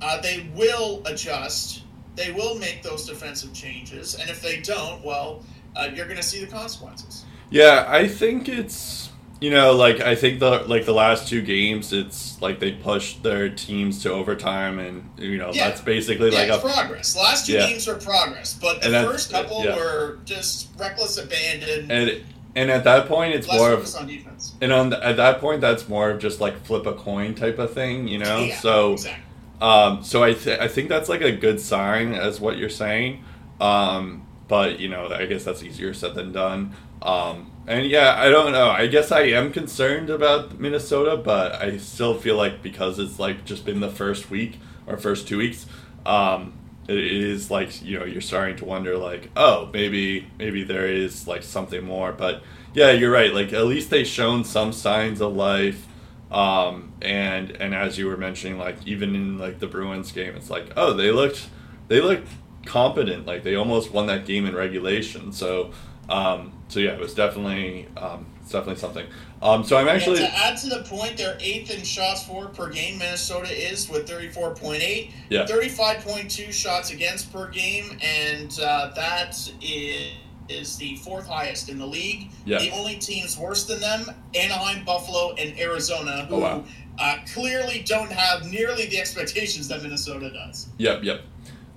uh, 0.00 0.20
they 0.20 0.48
will 0.54 1.02
adjust. 1.04 1.82
They 2.14 2.32
will 2.32 2.56
make 2.58 2.82
those 2.82 3.06
defensive 3.06 3.52
changes. 3.52 4.14
And 4.14 4.30
if 4.30 4.40
they 4.40 4.60
don't, 4.60 5.04
well, 5.04 5.42
uh, 5.76 5.88
you're 5.92 6.06
going 6.06 6.16
to 6.16 6.22
see 6.22 6.44
the 6.44 6.50
consequences. 6.50 7.24
Yeah, 7.50 7.86
I 7.88 8.06
think 8.06 8.48
it's 8.48 9.07
you 9.40 9.50
know 9.50 9.72
like 9.72 10.00
I 10.00 10.14
think 10.14 10.40
the 10.40 10.60
like 10.66 10.84
the 10.84 10.92
last 10.94 11.28
two 11.28 11.42
games 11.42 11.92
it's 11.92 12.40
like 12.42 12.58
they 12.60 12.72
pushed 12.72 13.22
their 13.22 13.48
teams 13.48 14.02
to 14.02 14.10
overtime 14.12 14.78
and 14.78 15.08
you 15.16 15.38
know 15.38 15.50
Yeah. 15.52 15.68
that's 15.68 15.80
basically 15.80 16.32
Yeah, 16.32 16.40
like 16.40 16.50
a 16.50 16.58
progress. 16.58 17.16
Last 17.16 17.46
two 17.46 17.52
Yeah. 17.52 17.68
games 17.68 17.86
were 17.86 17.94
progress, 17.94 18.54
but 18.60 18.82
the 18.82 18.90
first 18.90 19.30
couple 19.30 19.62
were 19.62 20.18
just 20.24 20.68
reckless 20.78 21.18
abandon. 21.18 21.90
and 21.90 22.22
and 22.56 22.70
at 22.70 22.82
that 22.84 23.06
point 23.06 23.34
it's 23.34 23.46
more 23.46 23.70
of 23.70 23.78
focus 23.80 23.94
on 23.94 24.06
defense. 24.08 24.54
and 24.60 24.72
on 24.72 24.90
the, 24.90 25.06
at 25.06 25.16
that 25.18 25.40
point 25.40 25.60
that's 25.60 25.88
more 25.88 26.10
of 26.10 26.18
just 26.18 26.40
like 26.40 26.64
flip 26.64 26.86
a 26.86 26.92
coin 26.94 27.34
type 27.34 27.58
of 27.60 27.72
thing 27.72 28.08
you 28.08 28.18
know 28.18 28.50
so 28.60 28.92
exactly. 28.94 29.24
Um, 29.60 30.04
so 30.04 30.22
I, 30.22 30.34
th- 30.34 30.60
I 30.60 30.68
think 30.68 30.88
that's 30.88 31.08
like 31.08 31.20
a 31.20 31.32
good 31.32 31.60
sign 31.60 32.14
as 32.14 32.40
what 32.40 32.58
you're 32.58 32.68
saying. 32.68 33.24
Um, 33.60 34.24
but 34.46 34.78
you 34.78 34.88
know, 34.88 35.08
I 35.12 35.26
guess 35.26 35.42
that's 35.42 35.64
easier 35.64 35.92
said 35.94 36.14
than 36.14 36.30
done. 36.30 36.74
Um, 37.02 37.50
and 37.68 37.86
yeah, 37.86 38.14
I 38.18 38.30
don't 38.30 38.52
know. 38.52 38.70
I 38.70 38.86
guess 38.86 39.12
I 39.12 39.22
am 39.22 39.52
concerned 39.52 40.10
about 40.10 40.58
Minnesota, 40.58 41.16
but 41.16 41.52
I 41.54 41.76
still 41.76 42.14
feel 42.14 42.36
like 42.36 42.62
because 42.62 42.98
it's 42.98 43.18
like 43.18 43.44
just 43.44 43.64
been 43.64 43.80
the 43.80 43.90
first 43.90 44.30
week 44.30 44.58
or 44.86 44.96
first 44.96 45.28
two 45.28 45.38
weeks, 45.38 45.66
um, 46.06 46.54
it 46.88 46.98
is 46.98 47.50
like 47.50 47.82
you 47.82 47.98
know 47.98 48.04
you're 48.04 48.20
starting 48.20 48.56
to 48.56 48.64
wonder 48.64 48.96
like 48.96 49.30
oh 49.36 49.68
maybe 49.72 50.26
maybe 50.38 50.64
there 50.64 50.86
is 50.86 51.28
like 51.28 51.42
something 51.42 51.84
more. 51.84 52.12
But 52.12 52.42
yeah, 52.74 52.90
you're 52.90 53.12
right. 53.12 53.32
Like 53.32 53.52
at 53.52 53.66
least 53.66 53.90
they've 53.90 54.06
shown 54.06 54.44
some 54.44 54.72
signs 54.72 55.20
of 55.20 55.34
life 55.36 55.86
um, 56.30 56.92
and 57.00 57.50
and 57.52 57.74
as 57.74 57.98
you 57.98 58.06
were 58.06 58.16
mentioning 58.16 58.58
like 58.58 58.76
even 58.86 59.14
in 59.14 59.38
like 59.38 59.60
the 59.60 59.66
bruins 59.66 60.12
game 60.12 60.36
it's 60.36 60.50
like 60.50 60.70
oh 60.76 60.92
they 60.92 61.10
looked 61.10 61.48
they 61.88 62.00
looked 62.00 62.28
competent 62.66 63.26
like 63.26 63.42
they 63.44 63.54
almost 63.54 63.92
won 63.92 64.06
that 64.06 64.26
game 64.26 64.44
in 64.44 64.54
regulation 64.54 65.32
so 65.32 65.72
um, 66.08 66.52
so 66.68 66.80
yeah 66.80 66.90
it 66.92 67.00
was 67.00 67.14
definitely 67.14 67.86
um, 67.96 68.26
it's 68.40 68.50
definitely 68.52 68.76
something 68.80 69.06
um, 69.42 69.62
so 69.62 69.76
i'm 69.76 69.88
actually 69.88 70.20
yeah, 70.20 70.28
to 70.28 70.36
add 70.36 70.56
to 70.58 70.68
the 70.68 70.82
point, 70.84 71.16
they're 71.16 71.36
eighth 71.40 71.70
in 71.70 71.84
shots 71.84 72.24
for 72.24 72.46
per 72.48 72.70
game. 72.70 72.98
Minnesota 72.98 73.50
is 73.50 73.88
with 73.88 74.08
thirty 74.08 74.28
four 74.28 74.52
point 74.54 74.82
eight. 74.82 75.12
Yeah. 75.30 75.46
Thirty 75.46 75.68
five 75.68 75.98
point 76.04 76.28
two 76.28 76.50
shots 76.50 76.90
against 76.90 77.32
per 77.32 77.48
game, 77.48 77.98
and 78.02 78.58
uh, 78.60 78.90
that 78.96 79.36
is 79.62 80.12
is 80.48 80.76
the 80.78 80.96
fourth 80.96 81.28
highest 81.28 81.68
in 81.68 81.78
the 81.78 81.86
league. 81.86 82.30
Yeah. 82.46 82.58
The 82.58 82.70
only 82.70 82.96
teams 82.96 83.38
worse 83.38 83.64
than 83.64 83.80
them: 83.80 84.10
Anaheim, 84.34 84.84
Buffalo, 84.84 85.34
and 85.34 85.56
Arizona, 85.60 86.24
who 86.28 86.34
Oh, 86.36 86.38
wow. 86.40 86.64
uh, 86.98 87.18
clearly 87.32 87.82
don't 87.86 88.10
have 88.10 88.44
nearly 88.50 88.86
the 88.86 88.98
expectations 88.98 89.68
that 89.68 89.82
Minnesota 89.84 90.30
does, 90.30 90.68
yep 90.78 91.04
yep 91.04 91.20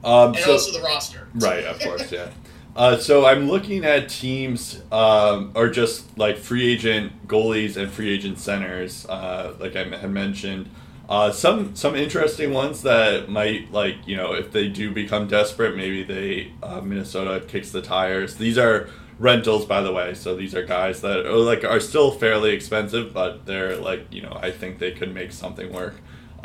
um, 0.04 0.30
and 0.34 0.38
so 0.39 0.54
also 0.54 0.72
the 0.72 0.84
roster. 0.84 1.28
Right, 1.36 1.63
of 1.65 1.80
course, 1.80 2.12
yeah. 2.12 2.30
Uh, 2.76 2.98
so 2.98 3.26
I'm 3.26 3.50
looking 3.50 3.84
at 3.84 4.08
teams, 4.08 4.82
um, 4.92 5.52
or 5.56 5.70
just 5.70 6.18
like 6.18 6.38
free 6.38 6.72
agent 6.72 7.28
goalies 7.28 7.76
and 7.76 7.92
free 7.92 8.10
agent 8.10 8.40
centers, 8.40 9.06
uh, 9.08 9.56
like 9.60 9.76
I 9.76 9.84
had 9.84 10.12
mentioned. 10.12 10.70
Uh, 11.10 11.30
some 11.30 11.76
some 11.76 11.94
interesting 11.94 12.54
ones 12.54 12.84
that 12.84 13.28
might 13.28 13.70
like 13.74 14.08
you 14.08 14.16
know 14.16 14.34
if 14.34 14.54
they 14.54 14.70
do 14.70 14.92
become 14.92 15.28
desperate, 15.28 15.76
maybe 15.76 16.04
they 16.04 16.54
uh, 16.64 16.80
Minnesota 16.80 17.46
kicks 17.46 17.72
the 17.72 17.82
tires. 17.82 18.36
These 18.36 18.58
are 18.58 18.88
rentals, 19.20 19.66
by 19.66 19.82
the 19.82 19.92
way, 19.92 20.14
so 20.14 20.36
these 20.36 20.56
are 20.56 20.64
guys 20.64 21.02
that 21.02 21.26
are 21.26 21.36
like 21.36 21.66
are 21.66 21.82
still 21.82 22.12
fairly 22.12 22.52
expensive, 22.52 23.14
but 23.14 23.46
they're 23.46 23.76
like 23.76 24.06
you 24.12 24.22
know 24.22 24.38
I 24.42 24.52
think 24.52 24.80
they 24.80 24.92
could 24.92 25.14
make 25.14 25.34
something 25.34 25.74
work 25.74 25.96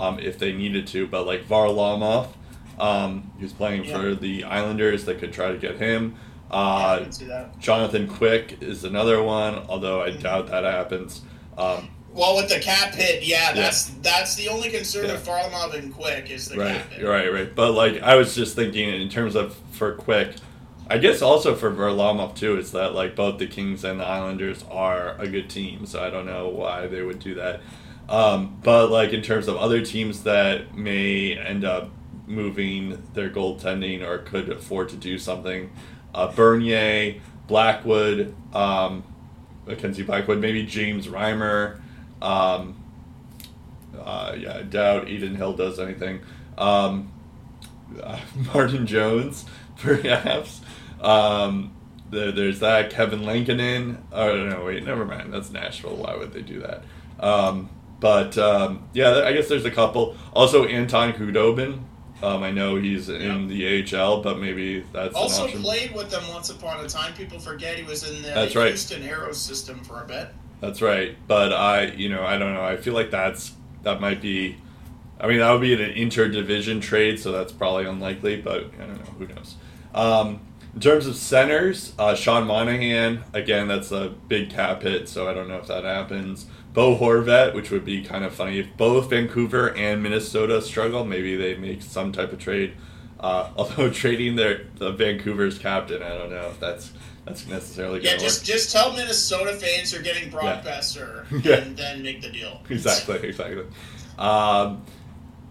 um, 0.00 0.18
if 0.18 0.36
they 0.40 0.52
needed 0.52 0.88
to. 0.88 1.06
But 1.06 1.26
like 1.26 1.46
Varlamov, 1.46 2.30
um, 2.78 3.30
who's 3.40 3.52
playing 3.52 3.84
Yeah. 3.84 4.00
for 4.00 4.14
the 4.14 4.44
Islanders. 4.44 5.04
They 5.04 5.14
could 5.14 5.32
try 5.32 5.52
to 5.52 5.58
get 5.58 5.76
him. 5.78 6.16
Uh, 6.50 6.98
can 7.00 7.12
see 7.12 7.24
that. 7.26 7.58
Jonathan 7.58 8.06
Quick 8.06 8.58
is 8.60 8.84
another 8.84 9.22
one, 9.22 9.60
although. 9.68 10.02
I 10.02 10.10
doubt 10.10 10.46
that 10.48 10.64
happens. 10.64 11.22
Um, 11.58 11.88
Well, 12.12 12.36
with 12.36 12.48
the 12.48 12.60
cap 12.60 12.94
hit, 12.94 13.24
yeah, 13.26 13.48
Yeah. 13.48 13.52
that's 13.54 13.86
that's 14.02 14.36
the 14.36 14.48
only 14.48 14.70
concern 14.70 15.06
Yeah. 15.06 15.14
of 15.14 15.20
Varlamov 15.26 15.74
and 15.74 15.92
Quick 15.94 16.30
is 16.30 16.48
the 16.48 16.58
right, 16.58 16.76
cap 16.76 16.92
hit. 16.92 17.04
right, 17.04 17.32
right. 17.32 17.54
But 17.54 17.72
like, 17.72 18.00
I 18.02 18.14
was 18.16 18.34
just 18.34 18.54
thinking 18.56 18.88
in 18.88 19.08
terms 19.08 19.34
of 19.34 19.56
for 19.72 19.92
Quick, 19.92 20.36
I 20.88 20.98
guess 20.98 21.20
also 21.20 21.54
for 21.56 21.70
Varlamov 21.70 22.36
too. 22.36 22.56
Is 22.58 22.72
that 22.72 22.94
like 22.94 23.16
both 23.16 23.38
the 23.38 23.46
Kings 23.46 23.82
and 23.84 23.98
the 24.00 24.06
Islanders 24.06 24.64
are 24.70 25.16
a 25.18 25.26
good 25.26 25.50
team, 25.50 25.84
so 25.84 26.02
I 26.02 26.08
don't 26.10 26.26
know 26.26 26.48
why 26.48 26.86
they 26.86 27.02
would 27.02 27.18
do 27.18 27.34
that. 27.34 27.60
Um, 28.08 28.58
but 28.62 28.88
like 28.90 29.12
in 29.12 29.20
terms 29.20 29.48
of 29.48 29.56
other 29.56 29.82
teams 29.84 30.22
that 30.22 30.74
may 30.76 31.36
end 31.36 31.64
up 31.64 31.90
moving 32.26 33.02
their 33.14 33.30
goaltending 33.30 34.02
or 34.02 34.18
could 34.18 34.48
afford 34.48 34.88
to 34.90 34.96
do 34.96 35.18
something, 35.18 35.70
uh, 36.14 36.32
Bernier, 36.32 37.20
Blackwood, 37.46 38.34
um, 38.54 39.04
Mackenzie 39.66 40.02
Blackwood, 40.02 40.38
maybe 40.38 40.64
James 40.64 41.06
Reimer. 41.06 41.80
Um, 42.20 42.82
uh, 43.98 44.34
yeah, 44.38 44.58
I 44.58 44.62
doubt 44.62 45.08
Adin 45.08 45.34
Hill 45.34 45.54
does 45.54 45.78
anything. 45.78 46.20
Um, 46.56 47.12
uh, 48.02 48.20
Martin 48.54 48.86
Jones, 48.86 49.44
perhaps. 49.76 50.60
Um, 51.00 51.74
there, 52.10 52.32
there's 52.32 52.60
that. 52.60 52.90
Kevin 52.90 53.24
Lankinen. 53.24 54.02
Oh, 54.12 54.36
no, 54.36 54.64
wait, 54.64 54.84
never 54.84 55.04
mind. 55.04 55.32
That's 55.32 55.50
Nashville. 55.50 55.96
Why 55.96 56.16
would 56.16 56.32
they 56.32 56.42
do 56.42 56.60
that? 56.60 56.84
Um, 57.18 57.70
but 57.98 58.36
um, 58.38 58.88
yeah, 58.92 59.22
I 59.24 59.32
guess 59.32 59.48
there's 59.48 59.64
a 59.64 59.70
couple. 59.70 60.16
Also, 60.32 60.64
Anton 60.64 61.12
Khudobin. 61.12 61.82
Um, 62.22 62.42
I 62.42 62.50
know 62.50 62.76
he's 62.76 63.08
in 63.08 63.46
the 63.46 63.84
AHL, 63.94 64.22
but 64.22 64.38
maybe 64.38 64.84
that's 64.92 65.14
Also 65.14 65.48
played 65.48 65.94
with 65.94 66.10
them 66.10 66.22
once 66.30 66.48
upon 66.48 66.84
a 66.84 66.88
time. 66.88 67.12
People 67.14 67.38
forget 67.38 67.76
he 67.76 67.84
was 67.84 68.08
in 68.08 68.22
the 68.22 68.28
That's 68.28 68.56
right. 68.56 68.68
Houston 68.68 69.02
Aeros 69.02 69.34
system 69.34 69.80
for 69.84 70.02
a 70.02 70.06
bit. 70.06 70.28
That's 70.60 70.80
right. 70.80 71.16
But 71.26 71.52
I, 71.52 71.86
you 71.88 72.08
know, 72.08 72.24
I 72.24 72.38
don't 72.38 72.54
know. 72.54 72.64
I 72.64 72.78
feel 72.78 72.94
like 72.94 73.10
that's 73.10 73.52
that 73.82 74.00
might 74.00 74.22
be. 74.22 74.56
I 75.20 75.26
mean, 75.28 75.38
that 75.38 75.50
would 75.50 75.60
be 75.60 75.74
an 75.74 75.94
interdivision 75.94 76.80
trade, 76.80 77.18
so 77.18 77.32
that's 77.32 77.52
probably 77.52 77.84
unlikely. 77.84 78.40
But 78.40 78.70
I 78.80 78.86
don't 78.86 78.98
know. 78.98 79.12
Who 79.18 79.26
knows? 79.28 79.56
Um, 79.94 80.40
in 80.74 80.80
terms 80.80 81.06
of 81.06 81.16
centers, 81.16 81.92
uh, 81.98 82.14
Sean 82.14 82.46
Monahan 82.46 83.24
again. 83.34 83.68
That's 83.68 83.92
a 83.92 84.14
big 84.28 84.50
cap 84.50 84.82
hit, 84.82 85.08
so 85.08 85.28
I 85.28 85.34
don't 85.34 85.48
know 85.48 85.56
if 85.58 85.66
that 85.66 85.84
happens. 85.84 86.46
Bo 86.76 86.94
Horvat, 86.96 87.54
which 87.54 87.70
would 87.70 87.86
be 87.86 88.04
kind 88.04 88.22
of 88.22 88.34
funny 88.34 88.58
if 88.58 88.76
both 88.76 89.08
Vancouver 89.08 89.74
and 89.74 90.02
Minnesota 90.02 90.60
struggle. 90.60 91.06
Maybe 91.06 91.34
they 91.34 91.56
make 91.56 91.80
some 91.80 92.12
type 92.12 92.34
of 92.34 92.38
trade. 92.38 92.74
Uh, 93.18 93.48
although 93.56 93.88
trading 93.90 94.36
their 94.36 94.66
the 94.76 94.92
Vancouver's 94.92 95.58
captain, 95.58 96.02
I 96.02 96.10
don't 96.10 96.28
know 96.30 96.48
if 96.50 96.60
that's 96.60 96.92
that's 97.24 97.46
necessarily 97.48 98.04
Yeah, 98.04 98.18
just 98.18 98.42
work. 98.42 98.46
just 98.46 98.72
tell 98.72 98.92
Minnesota 98.92 99.54
fans 99.54 99.90
you're 99.92 100.02
getting 100.02 100.30
Brock 100.30 100.62
Yeah. 100.64 100.78
Boeser 100.78 101.24
Yeah. 101.44 101.56
and 101.56 101.76
then 101.76 102.02
make 102.02 102.20
the 102.20 102.28
deal. 102.30 102.60
exactly, 102.68 103.26
exactly. 103.26 103.64
Um, 104.18 104.84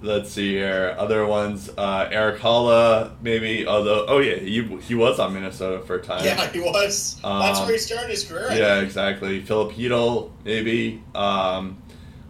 let's 0.05 0.31
see 0.31 0.51
here. 0.53 0.95
Other 0.97 1.25
ones, 1.25 1.69
uh, 1.77 2.07
Erik 2.11 2.39
Haula, 2.39 3.11
maybe. 3.21 3.67
Although, 3.67 4.05
oh 4.07 4.19
yeah, 4.19 4.35
he, 4.35 4.63
he 4.77 4.95
was 4.95 5.19
on 5.19 5.33
Minnesota 5.33 5.83
for 5.85 5.95
a 5.95 6.01
time. 6.01 6.23
Yeah, 6.23 6.47
he 6.51 6.59
was. 6.59 7.19
That's 7.21 7.59
Um, 7.59 7.65
where 7.65 7.73
he 7.73 7.79
started 7.79 8.09
his 8.09 8.23
career. 8.23 8.47
Yeah, 8.53 8.79
exactly. 8.79 9.41
Philip 9.41 9.73
Hedel, 9.73 10.31
maybe. 10.43 11.03
Um, 11.13 11.81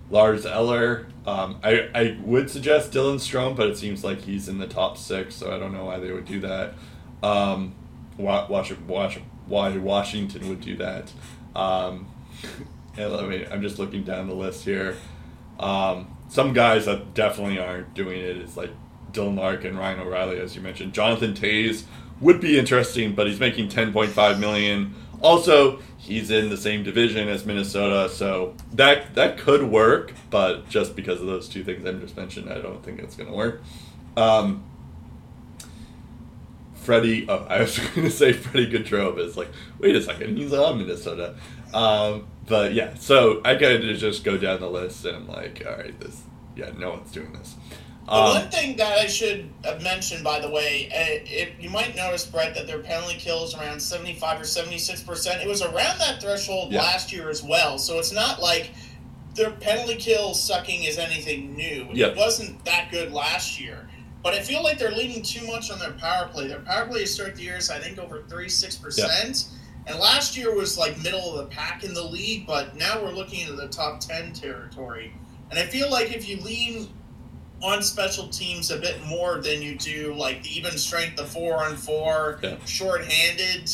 Lars 0.09 0.45
Eller. 0.45 1.07
Um, 1.25 1.59
I, 1.63 1.89
I 1.95 2.17
would 2.23 2.49
suggest 2.49 2.91
Dylan 2.91 3.15
Strome, 3.15 3.55
but 3.55 3.67
it 3.67 3.77
seems 3.77 4.03
like 4.03 4.21
he's 4.21 4.47
in 4.47 4.59
the 4.59 4.67
top 4.67 4.97
six, 4.97 5.35
so 5.35 5.53
I 5.53 5.57
don't 5.57 5.73
know 5.73 5.85
why 5.85 5.97
they 5.99 6.11
would 6.11 6.25
do 6.25 6.39
that. 6.41 6.75
Um, 7.23 7.73
why, 8.15 8.45
watch, 8.47 8.71
watch, 8.87 9.19
why 9.47 9.75
Washington 9.75 10.47
would 10.49 10.61
do 10.61 10.77
that. 10.77 11.11
Um, 11.55 12.07
and 12.97 13.11
let 13.11 13.27
me, 13.27 13.45
I'm 13.51 13.61
just 13.63 13.79
looking 13.79 14.03
down 14.03 14.27
the 14.27 14.35
list 14.35 14.63
here. 14.63 14.95
Um, 15.59 16.14
some 16.29 16.53
guys 16.53 16.85
that 16.85 17.13
definitely 17.13 17.59
aren't 17.59 17.93
doing 17.93 18.19
it 18.19 18.37
is 18.37 18.57
like 18.57 18.71
Dylan 19.11 19.37
Larkin, 19.37 19.77
Ryan 19.77 19.99
O'Reilly, 20.01 20.39
as 20.39 20.55
you 20.55 20.61
mentioned. 20.61 20.93
Jonathan 20.93 21.33
Toews 21.33 21.83
would 22.21 22.41
be 22.41 22.57
interesting, 22.57 23.13
but 23.13 23.27
he's 23.27 23.39
making 23.39 23.69
10.5 23.69 24.39
million. 24.39 24.95
Also, 25.21 25.79
he's 25.97 26.29
in 26.29 26.49
the 26.49 26.57
same 26.57 26.83
division 26.83 27.27
as 27.29 27.45
Minnesota, 27.45 28.09
so 28.09 28.53
that 28.73 29.15
that 29.15 29.37
could 29.37 29.63
work. 29.63 30.13
But 30.29 30.69
just 30.69 30.95
because 30.95 31.21
of 31.21 31.27
those 31.27 31.47
two 31.47 31.63
things 31.63 31.85
I 31.85 31.93
just 31.93 32.17
mentioned, 32.17 32.49
I 32.51 32.59
don't 32.59 32.83
think 32.83 32.99
it's 32.99 33.15
going 33.15 33.29
to 33.29 33.35
work. 33.35 33.61
Um, 34.17 34.63
Freddie, 36.85 37.25
oh, 37.27 37.45
I 37.49 37.61
was 37.61 37.77
going 37.95 38.03
to 38.03 38.11
say 38.11 38.31
Freddie 38.33 38.71
Gaudreau, 38.71 39.15
but 39.15 39.25
it's 39.25 39.35
like, 39.37 39.49
wait 39.79 39.95
a 39.95 40.01
second, 40.01 40.37
he's 40.37 40.53
on 40.53 40.77
Minnesota. 40.77 41.35
Um, 41.73 42.27
but 42.47 42.73
yeah, 42.73 42.93
so 42.95 43.41
I 43.43 43.55
got 43.55 43.69
to 43.69 43.93
just 43.97 44.23
go 44.23 44.37
down 44.37 44.59
the 44.61 44.69
list 44.69 45.03
and 45.05 45.15
I'm 45.17 45.27
like, 45.27 45.63
all 45.67 45.75
right, 45.75 45.99
this, 45.99 46.21
yeah, 46.55 46.69
no 46.77 46.91
one's 46.91 47.11
doing 47.11 47.33
this. 47.33 47.55
The 48.05 48.11
Um, 48.13 48.35
one 48.35 48.49
thing 48.51 48.77
that 48.77 48.99
I 48.99 49.07
should 49.07 49.49
have 49.63 49.81
mentioned, 49.81 50.23
by 50.23 50.39
the 50.39 50.49
way, 50.49 50.87
uh, 50.93 51.25
it, 51.27 51.53
you 51.59 51.71
might 51.71 51.95
notice, 51.95 52.23
Brett, 52.23 52.53
that 52.53 52.67
their 52.67 52.79
penalty 52.79 53.15
kills 53.15 53.55
around 53.57 53.79
75 53.81 54.41
or 54.41 54.43
76%. 54.43 55.41
It 55.43 55.47
was 55.47 55.63
around 55.63 55.97
that 55.99 56.21
threshold 56.21 56.71
Yeah. 56.71 56.81
last 56.83 57.11
year 57.11 57.29
as 57.31 57.41
well. 57.41 57.79
So 57.79 57.97
it's 57.97 58.11
not 58.11 58.39
like 58.41 58.71
their 59.33 59.49
penalty 59.49 59.95
kill 59.95 60.35
sucking 60.35 60.83
is 60.83 60.99
anything 60.99 61.55
new. 61.55 61.87
Yep. 61.93 62.11
It 62.11 62.17
wasn't 62.17 62.63
that 62.65 62.89
good 62.91 63.11
last 63.11 63.59
year. 63.59 63.89
But 64.25 64.33
I 64.33 64.39
feel 64.39 64.63
like 64.63 64.79
they're 64.79 64.89
leaning 64.89 65.21
too 65.21 65.45
much 65.45 65.69
on 65.69 65.77
their 65.77 65.91
power 65.91 66.27
play. 66.27 66.47
Their 66.47 66.61
power 66.61 66.87
play 66.87 67.01
to 67.01 67.05
start 67.07 67.35
the 67.35 67.43
year 67.43 67.57
is, 67.57 67.69
I 67.69 67.77
think, 67.77 67.99
over 67.99 68.21
36%. 68.21 69.45
And 69.85 69.99
last 69.99 70.35
year 70.35 70.51
was 70.55 70.79
like 70.79 70.97
middle 71.03 71.29
of 71.29 71.37
the 71.47 71.55
pack 71.55 71.83
in 71.83 71.93
the 71.93 72.01
league, 72.03 72.47
but 72.47 72.75
now 72.75 73.03
we're 73.03 73.11
looking 73.11 73.41
into 73.41 73.53
the 73.53 73.67
top 73.67 73.99
10 73.99 74.33
territory. 74.33 75.13
And 75.51 75.59
I 75.59 75.67
feel 75.67 75.91
like 75.91 76.11
if 76.11 76.27
you 76.27 76.37
lean 76.37 76.89
on 77.61 77.83
special 77.83 78.27
teams 78.29 78.71
a 78.71 78.77
bit 78.77 78.99
more 79.05 79.41
than 79.41 79.61
you 79.61 79.75
do 79.75 80.15
like 80.15 80.41
the 80.41 80.57
even 80.57 80.71
strength, 80.71 81.17
the 81.17 81.25
four 81.25 81.63
on 81.63 81.75
four, 81.75 82.39
Yeah. 82.41 82.55
short-handed. 82.65 83.69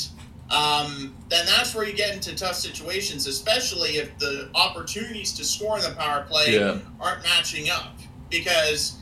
Um, 0.49 1.15
then 1.29 1.45
that's 1.45 1.73
where 1.73 1.87
you 1.87 1.93
get 1.93 2.13
into 2.13 2.35
tough 2.35 2.55
situations, 2.57 3.25
especially 3.25 3.91
if 3.99 4.17
the 4.17 4.49
opportunities 4.53 5.31
to 5.35 5.45
score 5.45 5.77
in 5.77 5.83
the 5.85 5.91
power 5.91 6.25
play 6.27 6.55
Yeah. 6.55 6.79
aren't 6.99 7.23
matching 7.23 7.69
up. 7.69 7.97
Because, 8.29 8.95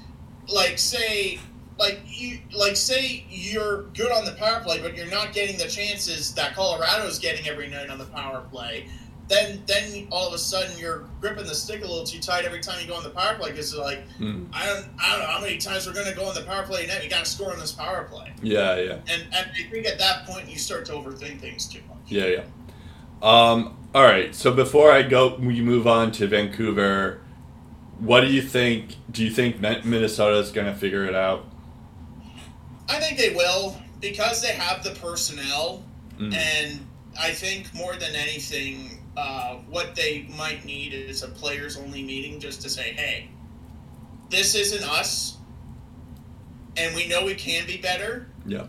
like, 0.52 0.78
say, 0.78 1.40
like 1.78 2.00
you, 2.06 2.40
like 2.54 2.76
say 2.76 3.26
you're 3.30 3.84
good 3.94 4.12
on 4.12 4.26
the 4.26 4.34
power 4.34 4.62
play, 4.62 4.82
but 4.82 4.96
you're 4.96 5.08
not 5.08 5.34
getting 5.34 5.58
the 5.58 5.68
chances 5.68 6.34
that 6.36 6.56
Colorado's 6.56 7.20
getting 7.20 7.48
every 7.48 7.68
night 7.68 7.90
on 7.90 7.98
the 7.98 8.06
power 8.06 8.46
play 8.52 8.86
then 9.30 9.62
then 9.68 10.08
all 10.12 10.28
of 10.28 10.34
a 10.34 10.38
sudden 10.38 10.78
you're 10.78 11.06
gripping 11.22 11.46
the 11.46 11.56
stick 11.56 11.84
a 11.84 11.88
little 11.88 12.04
too 12.04 12.20
tight 12.20 12.46
every 12.46 12.60
time 12.60 12.82
you 12.82 12.88
go 12.88 12.96
on 12.96 13.04
the 13.04 13.12
power 13.12 13.36
play 13.36 13.52
because 13.52 13.76
like 13.76 14.02
mm, 14.18 14.48
I 14.52 14.66
don't 14.66 14.88
I 15.00 15.12
don't 15.12 15.20
know 15.20 15.28
how 15.28 15.40
many 15.40 15.58
times 15.58 15.88
we're 15.88 15.94
gonna 15.94 16.16
go 16.16 16.26
on 16.26 16.36
the 16.36 16.42
power 16.42 16.64
play 16.64 16.88
net. 16.88 17.02
We 17.02 17.08
got 17.08 17.24
to 17.24 17.30
score 17.30 17.54
on 17.54 17.60
this 17.60 17.72
power 17.72 18.04
play, 18.12 18.34
yeah, 18.42 18.76
yeah. 18.76 18.94
and 19.08 19.24
and 19.32 19.52
I 19.56 19.70
think 19.70 19.86
at 19.86 20.00
that 20.00 20.26
point 20.26 20.50
you 20.50 20.58
start 20.58 20.86
to 20.88 20.94
overthink 20.94 21.40
things 21.40 21.68
too 21.68 21.80
much. 21.88 21.98
Yeah, 22.08 22.26
yeah. 22.26 22.44
Um, 23.22 23.78
all 23.94 24.04
right. 24.04 24.34
So 24.34 24.52
before 24.52 24.92
I 24.92 25.04
go, 25.04 25.36
we 25.36 25.62
move 25.62 25.88
on 25.88 26.12
to 26.14 26.28
Vancouver. 26.28 27.19
What 28.00 28.22
do 28.22 28.28
you 28.28 28.42
think? 28.42 28.96
Do 29.12 29.24
you 29.24 29.30
think 29.32 29.60
Minnesota 29.60 30.38
is 30.38 30.52
going 30.52 30.68
to 30.68 30.76
figure 30.76 31.06
it 31.06 31.16
out? 31.16 31.46
I 32.88 32.96
think 33.00 33.18
they 33.20 33.36
will 33.36 33.78
because 34.00 34.42
they 34.42 34.54
have 34.54 34.84
the 34.84 34.92
personnel, 34.92 35.84
Mm. 36.18 36.34
and 36.34 36.80
I 37.20 37.32
think 37.32 37.74
more 37.74 37.96
than 37.96 38.16
anything, 38.16 39.02
uh, 39.18 39.56
what 39.70 39.96
they 39.96 40.28
might 40.38 40.66
need 40.66 40.94
is 40.94 41.24
a 41.24 41.28
players 41.28 41.78
only 41.78 42.04
meeting 42.04 42.40
just 42.40 42.62
to 42.64 42.70
say, 42.70 42.94
hey, 42.94 43.30
this 44.30 44.56
isn't 44.56 44.84
us, 44.84 45.38
and 46.78 46.96
we 46.96 47.08
know 47.08 47.26
we 47.26 47.36
can 47.36 47.66
be 47.68 47.78
better. 47.78 48.28
Yeah. 48.46 48.68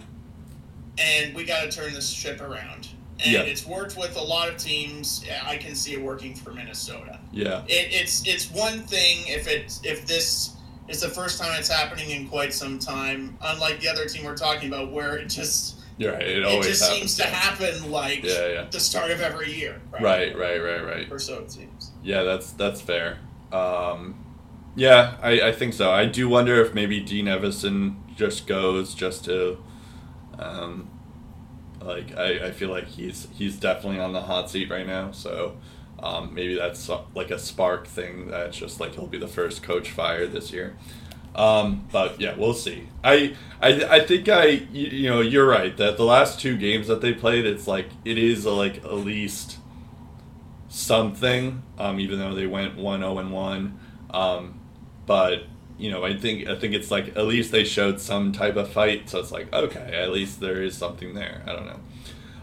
and 0.99 1.35
we 1.35 1.45
got 1.45 1.63
to 1.63 1.71
turn 1.71 1.95
this 1.95 2.11
ship 2.11 2.43
around. 2.43 2.89
And 3.25 3.33
Yeah. 3.33 3.41
it's 3.41 3.67
worked 3.67 3.97
with 3.97 4.17
a 4.17 4.23
lot 4.23 4.49
of 4.49 4.57
teams. 4.57 5.25
I 5.45 5.57
can 5.57 5.75
see 5.75 5.93
it 5.93 6.03
working 6.03 6.35
for 6.35 6.53
Minnesota. 6.53 7.19
Yeah. 7.33 7.63
It, 7.69 7.89
it's 7.93 8.27
it's 8.27 8.51
one 8.51 8.83
thing 8.83 9.25
if 9.27 9.47
it's 9.49 9.81
if 9.85 10.07
this 10.07 10.55
is 10.89 11.01
the 11.01 11.09
first 11.09 11.41
time 11.41 11.53
it's 11.59 11.69
happening 11.71 12.11
in 12.11 12.29
quite 12.29 12.53
some 12.55 12.79
time. 12.79 13.37
Unlike 13.43 13.81
the 13.81 13.89
other 13.89 14.07
team 14.07 14.25
we're 14.25 14.37
talking 14.37 14.69
about, 14.69 14.91
where 14.91 15.17
it 15.19 15.27
just 15.29 15.77
You're 15.99 16.13
right. 16.13 16.23
It 16.23 16.39
it, 16.39 16.45
always 16.45 16.67
just 16.67 16.83
happens. 16.83 16.99
seems 16.99 17.17
to 17.19 17.25
happen 17.27 17.91
like 17.91 18.25
Yeah, 18.25 18.49
yeah. 18.49 18.67
the 18.71 18.81
start 18.81 19.11
of 19.11 19.21
every 19.21 19.53
year. 19.53 19.81
Right, 19.93 20.37
right, 20.37 20.59
right, 20.59 20.85
right. 20.85 21.07
Or 21.13 21.19
so 21.19 21.41
it 21.41 21.51
seems. 21.53 21.91
Yeah, 22.03 22.23
that's 22.23 22.53
that's 22.53 22.81
fair. 22.81 23.19
Um, 23.53 24.25
yeah, 24.77 25.17
I, 25.21 25.49
I 25.49 25.53
think 25.53 25.75
so. 25.75 25.91
I 25.91 26.07
do 26.07 26.29
wonder 26.29 26.61
if 26.65 26.73
maybe 26.75 27.01
Dean 27.01 27.27
Evason 27.27 27.97
just 28.17 28.47
goes 28.47 28.95
just 28.95 29.25
to, 29.25 29.59
um, 30.39 30.89
like 31.81 32.17
I, 32.17 32.47
I 32.47 32.51
feel 32.53 32.71
like 32.71 32.87
he's 32.87 33.29
he's 33.35 33.59
definitely 33.59 34.01
on 34.01 34.13
the 34.13 34.23
hot 34.23 34.51
seat 34.51 34.71
right 34.71 34.87
now. 34.87 35.13
So 35.13 35.57
um, 36.03 36.35
maybe 36.35 36.57
that's 36.57 36.91
like 37.15 37.31
a 37.31 37.39
spark 37.39 37.87
thing 37.87 38.29
that's 38.29 38.57
just 38.57 38.81
like 38.81 38.95
he'll 38.95 39.07
be 39.07 39.19
the 39.19 39.29
first 39.29 39.63
coach 39.63 39.91
fired 39.91 40.33
this 40.33 40.53
year. 40.53 40.77
Um, 41.35 41.87
but 41.93 42.21
yeah, 42.21 42.35
we'll 42.37 42.55
see. 42.55 42.89
I, 43.05 43.37
I 43.61 43.85
I 43.85 44.01
think 44.07 44.29
I 44.29 44.47
you, 44.73 45.09
know 45.09 45.21
you're 45.21 45.47
right 45.47 45.77
that 45.77 45.97
the 45.97 46.05
last 46.05 46.41
two 46.41 46.57
games 46.57 46.89
that 46.89 47.01
they 47.01 47.13
played, 47.13 47.47
it's 47.47 47.67
like 47.67 47.87
it 48.05 48.19
is 48.19 48.45
like 48.45 48.85
at 48.85 48.95
least 48.95 49.59
something, 50.71 51.63
um, 51.79 52.01
even 52.01 52.19
though 52.19 52.35
they 52.35 52.47
went 52.47 52.77
1 52.77 53.01
0 53.01 53.19
and 53.19 53.33
1. 53.33 53.81
Um, 54.11 54.61
but, 55.07 55.45
you 55.81 55.91
know, 55.91 56.05
I 56.05 56.15
think 56.15 56.47
I 56.47 56.57
think 56.57 56.75
it's 56.75 56.91
like 56.91 57.17
at 57.17 57.27
least 57.27 57.53
they 57.53 57.65
showed 57.65 58.01
some 58.01 58.33
type 58.33 58.57
of 58.57 58.71
fight. 58.71 59.09
So 59.09 59.19
it's 59.19 59.33
like, 59.33 59.53
okay, 59.53 59.91
at 59.95 60.11
least 60.11 60.39
there 60.41 60.63
is 60.63 60.77
something 60.77 61.15
there. 61.15 61.43
I 61.47 61.53
don't 61.53 61.67
know. 61.67 61.81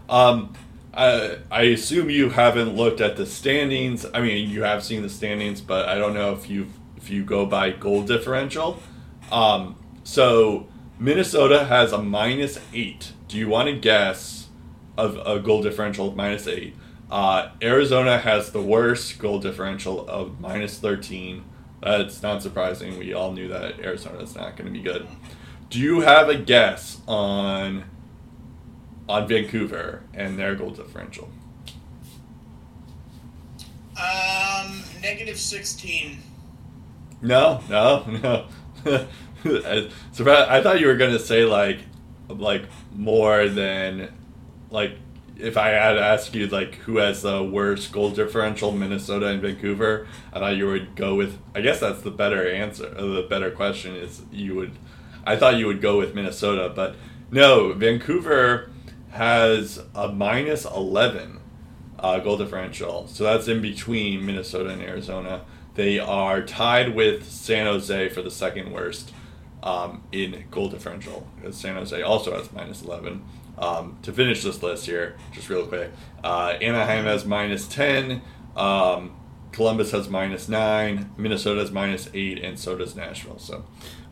Um, 0.08 0.54
I, 0.92 1.38
I 1.50 1.62
assume 1.62 2.10
you 2.10 2.30
haven't 2.30 2.74
looked 2.74 3.00
at 3.00 3.16
the 3.16 3.26
standings. 3.26 4.04
I 4.12 4.20
mean, 4.20 4.50
you 4.50 4.64
have 4.64 4.82
seen 4.82 5.02
the 5.02 5.08
standings, 5.08 5.60
but 5.60 5.88
I 5.88 5.96
don't 5.96 6.14
know 6.14 6.32
if 6.32 6.50
you 6.50 6.66
if 6.96 7.10
you 7.10 7.24
go 7.24 7.46
by 7.46 7.70
goal 7.70 8.02
differential. 8.02 8.82
Um, 9.30 9.76
so 10.02 10.66
Minnesota 10.98 11.66
has 11.66 11.92
a 11.92 12.02
minus 12.02 12.58
eight. 12.74 13.12
Do 13.28 13.36
you 13.36 13.48
want 13.48 13.68
to 13.68 13.76
guess 13.76 14.48
of 14.96 15.16
a 15.24 15.38
goal 15.38 15.62
differential 15.62 16.08
of 16.08 16.16
minus 16.16 16.48
eight? 16.48 16.74
Uh, 17.08 17.50
Arizona 17.62 18.18
has 18.18 18.50
the 18.50 18.60
worst 18.60 19.18
goal 19.18 19.38
differential 19.38 20.06
of 20.08 20.40
minus 20.40 20.78
13. 20.78 21.44
That's 21.82 22.22
not 22.22 22.42
surprising. 22.42 22.98
We 22.98 23.14
all 23.14 23.32
knew 23.32 23.48
that 23.48 23.80
Arizona's 23.80 24.34
not 24.34 24.56
going 24.56 24.66
to 24.66 24.72
be 24.72 24.80
good. 24.82 25.06
Do 25.70 25.78
you 25.78 26.00
have 26.00 26.28
a 26.28 26.34
guess 26.34 27.00
on 27.06 27.84
on 29.08 29.26
Vancouver 29.28 30.02
and 30.12 30.38
their 30.38 30.54
goal 30.54 30.70
differential? 30.70 31.30
Um, 33.96 34.82
negative 35.02 35.38
sixteen. 35.38 36.18
No, 37.20 37.62
no, 37.68 38.04
no. 38.06 38.46
I, 38.86 39.06
I 40.18 40.62
thought 40.62 40.80
you 40.80 40.86
were 40.86 40.96
going 40.96 41.12
to 41.12 41.18
say 41.18 41.44
like 41.44 41.80
like 42.28 42.64
more 42.94 43.48
than 43.48 44.12
like 44.70 44.96
if 45.38 45.56
I 45.56 45.68
had 45.68 45.96
asked 45.96 46.34
you 46.34 46.46
like 46.48 46.76
who 46.76 46.96
has 46.98 47.22
the 47.22 47.42
worst 47.42 47.92
goal 47.92 48.10
differential, 48.10 48.72
Minnesota 48.72 49.28
and 49.28 49.40
Vancouver, 49.40 50.06
I 50.32 50.40
thought 50.40 50.56
you 50.56 50.66
would 50.66 50.96
go 50.96 51.14
with. 51.14 51.38
I 51.54 51.60
guess 51.60 51.80
that's 51.80 52.02
the 52.02 52.10
better 52.10 52.48
answer. 52.50 52.88
Or 52.98 53.06
the 53.06 53.26
better 53.28 53.50
question 53.50 53.94
is 53.94 54.22
you 54.32 54.54
would. 54.56 54.72
I 55.24 55.36
thought 55.36 55.56
you 55.56 55.66
would 55.66 55.80
go 55.80 55.98
with 55.98 56.14
Minnesota, 56.14 56.72
but 56.74 56.96
no. 57.30 57.72
Vancouver 57.72 58.70
has 59.10 59.80
a 59.94 60.08
minus 60.08 60.64
eleven 60.64 61.40
uh, 61.98 62.18
goal 62.18 62.36
differential, 62.36 63.06
so 63.06 63.24
that's 63.24 63.48
in 63.48 63.62
between 63.62 64.26
Minnesota 64.26 64.70
and 64.70 64.82
Arizona. 64.82 65.44
They 65.74 66.00
are 66.00 66.42
tied 66.42 66.96
with 66.96 67.28
San 67.28 67.66
Jose 67.66 68.08
for 68.08 68.22
the 68.22 68.32
second 68.32 68.72
worst 68.72 69.12
um, 69.62 70.02
in 70.10 70.44
goal 70.50 70.68
differential. 70.68 71.28
San 71.52 71.76
Jose 71.76 72.02
also 72.02 72.36
has 72.36 72.52
minus 72.52 72.82
11. 72.82 73.24
Um, 73.58 73.98
to 74.02 74.12
finish 74.12 74.42
this 74.44 74.62
list 74.62 74.86
here, 74.86 75.16
just 75.32 75.48
real 75.48 75.66
quick, 75.66 75.90
uh, 76.22 76.54
Anaheim 76.62 77.04
has 77.06 77.24
minus 77.24 77.66
10. 77.66 78.22
Um, 78.56 79.16
Columbus 79.50 79.90
has 79.90 80.08
minus 80.08 80.48
nine, 80.48 81.10
Minnesota 81.16 81.60
has 81.60 81.70
minus 81.72 82.08
eight, 82.14 82.38
and 82.44 82.58
so 82.58 82.76
does 82.76 82.94
Nashville. 82.94 83.38
So, 83.38 83.64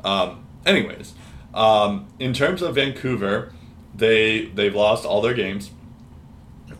um, 0.02 0.46
anyways, 0.64 1.14
um, 1.54 2.08
in 2.18 2.32
terms 2.32 2.62
of 2.62 2.74
Vancouver, 2.74 3.52
they 3.94 4.46
they've 4.46 4.74
lost 4.74 5.04
all 5.04 5.20
their 5.20 5.34
games. 5.34 5.70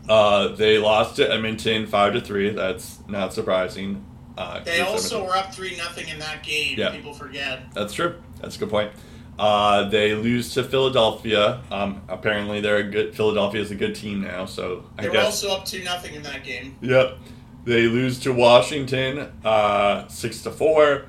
Uh, 0.09 0.49
they 0.49 0.79
lost 0.79 1.17
to 1.17 1.31
Edmonton 1.33 1.87
five 1.87 2.13
to 2.15 2.21
three. 2.21 2.51
That's 2.51 2.99
not 3.09 3.33
surprising. 3.33 4.05
Uh, 4.37 4.61
They 4.65 4.81
also 4.81 5.17
Edmonton. 5.19 5.27
were 5.29 5.37
up 5.37 5.55
three 5.55 5.77
nothing 5.77 6.09
in 6.09 6.19
that 6.19 6.43
game. 6.43 6.79
Yeah. 6.79 6.91
People 6.91 7.15
forget. 7.15 7.73
That's 7.75 7.95
true. 7.95 8.17
That's 8.41 8.57
a 8.57 8.59
good 8.59 8.71
point. 8.71 8.91
Uh, 9.39 9.89
they 9.89 10.15
lose 10.15 10.55
to 10.55 10.65
Philadelphia. 10.65 11.63
Um, 11.71 12.03
apparently, 12.09 12.61
they're 12.61 12.79
a 12.79 12.83
good. 12.85 13.15
Philadelphia 13.15 13.61
is 13.61 13.71
a 13.71 13.75
good 13.75 13.95
team 13.95 14.23
now. 14.23 14.47
So 14.47 14.85
I 14.99 15.03
They 15.03 15.09
were 15.09 15.15
guess. 15.15 15.45
also 15.45 15.57
up 15.57 15.65
two 15.67 15.85
nothing 15.85 16.15
in 16.15 16.23
that 16.23 16.43
game. 16.45 16.77
Yep. 16.81 17.19
They 17.65 17.83
lose 17.87 18.19
to 18.21 18.33
Washington 18.33 19.31
uh, 19.45 20.07
six 20.09 20.43
to 20.43 20.51
four. 20.51 21.07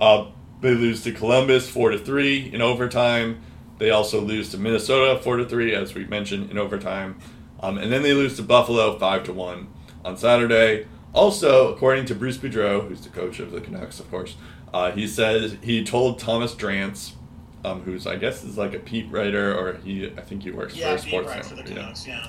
Uh, 0.00 0.26
they 0.60 0.74
lose 0.74 1.02
to 1.04 1.12
Columbus 1.12 1.68
four 1.70 1.90
to 1.90 1.98
three 1.98 2.52
in 2.52 2.60
overtime. 2.60 3.40
They 3.78 3.90
also 3.90 4.20
lose 4.20 4.50
to 4.50 4.58
Minnesota 4.58 5.18
four 5.22 5.36
to 5.36 5.46
three, 5.46 5.74
as 5.74 5.94
we 5.94 6.04
mentioned 6.04 6.50
in 6.50 6.58
overtime, 6.58 7.18
um, 7.60 7.78
and 7.78 7.90
then 7.90 8.02
they 8.02 8.12
lose 8.12 8.36
to 8.36 8.42
Buffalo 8.42 8.98
five 8.98 9.24
to 9.24 9.32
one 9.32 9.68
on 10.04 10.18
Saturday. 10.18 10.86
Also, 11.14 11.72
according 11.72 12.04
to 12.06 12.14
Bruce 12.14 12.36
Boudreau, 12.36 12.86
who's 12.86 13.00
the 13.00 13.08
coach 13.08 13.40
of 13.40 13.52
the 13.52 13.60
Canucks, 13.60 13.98
of 14.00 14.10
course, 14.10 14.36
uh, 14.74 14.90
he 14.92 15.06
says 15.06 15.56
he 15.62 15.82
told 15.82 16.18
Thomas 16.18 16.54
Drance, 16.54 17.12
um, 17.64 17.82
who's 17.82 18.06
I 18.06 18.16
guess 18.16 18.44
is 18.44 18.56
like 18.58 18.74
a 18.74 18.78
Pete 18.78 19.10
writer, 19.10 19.54
or 19.54 19.74
he 19.84 20.06
I 20.16 20.22
think 20.22 20.42
he 20.42 20.50
works 20.50 20.74
Yeah, 20.76 20.96
for 20.96 21.00
a 21.00 21.02
beat 21.02 21.08
sports 21.10 21.28
right 21.28 21.44
for 21.44 21.54
the. 21.56 21.62
Canucks. 21.62 22.06
Yeah. 22.06 22.26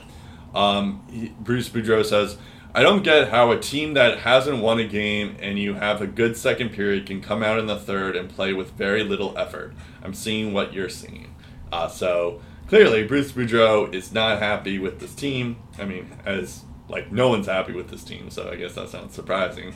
Um, 0.53 1.05
he, 1.09 1.29
Bruce 1.39 1.69
Boudreau 1.69 2.03
says, 2.05 2.37
I 2.73 2.83
don't 2.83 3.03
get 3.03 3.29
how 3.29 3.51
a 3.51 3.59
team 3.59 3.93
that 3.95 4.19
hasn't 4.19 4.59
won 4.59 4.79
a 4.79 4.85
game 4.85 5.35
and 5.39 5.59
you 5.59 5.75
have 5.75 6.01
a 6.01 6.07
good 6.07 6.37
second 6.37 6.69
period 6.69 7.05
can 7.05 7.21
come 7.21 7.43
out 7.43 7.59
in 7.59 7.67
the 7.67 7.77
third 7.77 8.15
and 8.15 8.29
play 8.29 8.53
with 8.53 8.71
very 8.71 9.03
little 9.03 9.37
effort. 9.37 9.73
I'm 10.03 10.13
seeing 10.13 10.53
what 10.53 10.73
you're 10.73 10.89
seeing. 10.89 11.35
Uh, 11.71 11.87
so 11.87 12.41
clearly, 12.67 13.03
Bruce 13.05 13.31
Boudreau 13.31 13.93
is 13.93 14.11
not 14.11 14.39
happy 14.39 14.79
with 14.79 14.99
this 14.99 15.13
team. 15.15 15.57
I 15.79 15.85
mean, 15.85 16.11
as 16.25 16.63
like 16.89 17.11
no 17.11 17.29
one's 17.29 17.47
happy 17.47 17.73
with 17.73 17.89
this 17.89 18.03
team, 18.03 18.29
so 18.29 18.49
I 18.49 18.55
guess 18.55 18.73
that's 18.73 18.93
not 18.93 19.13
surprising. 19.13 19.73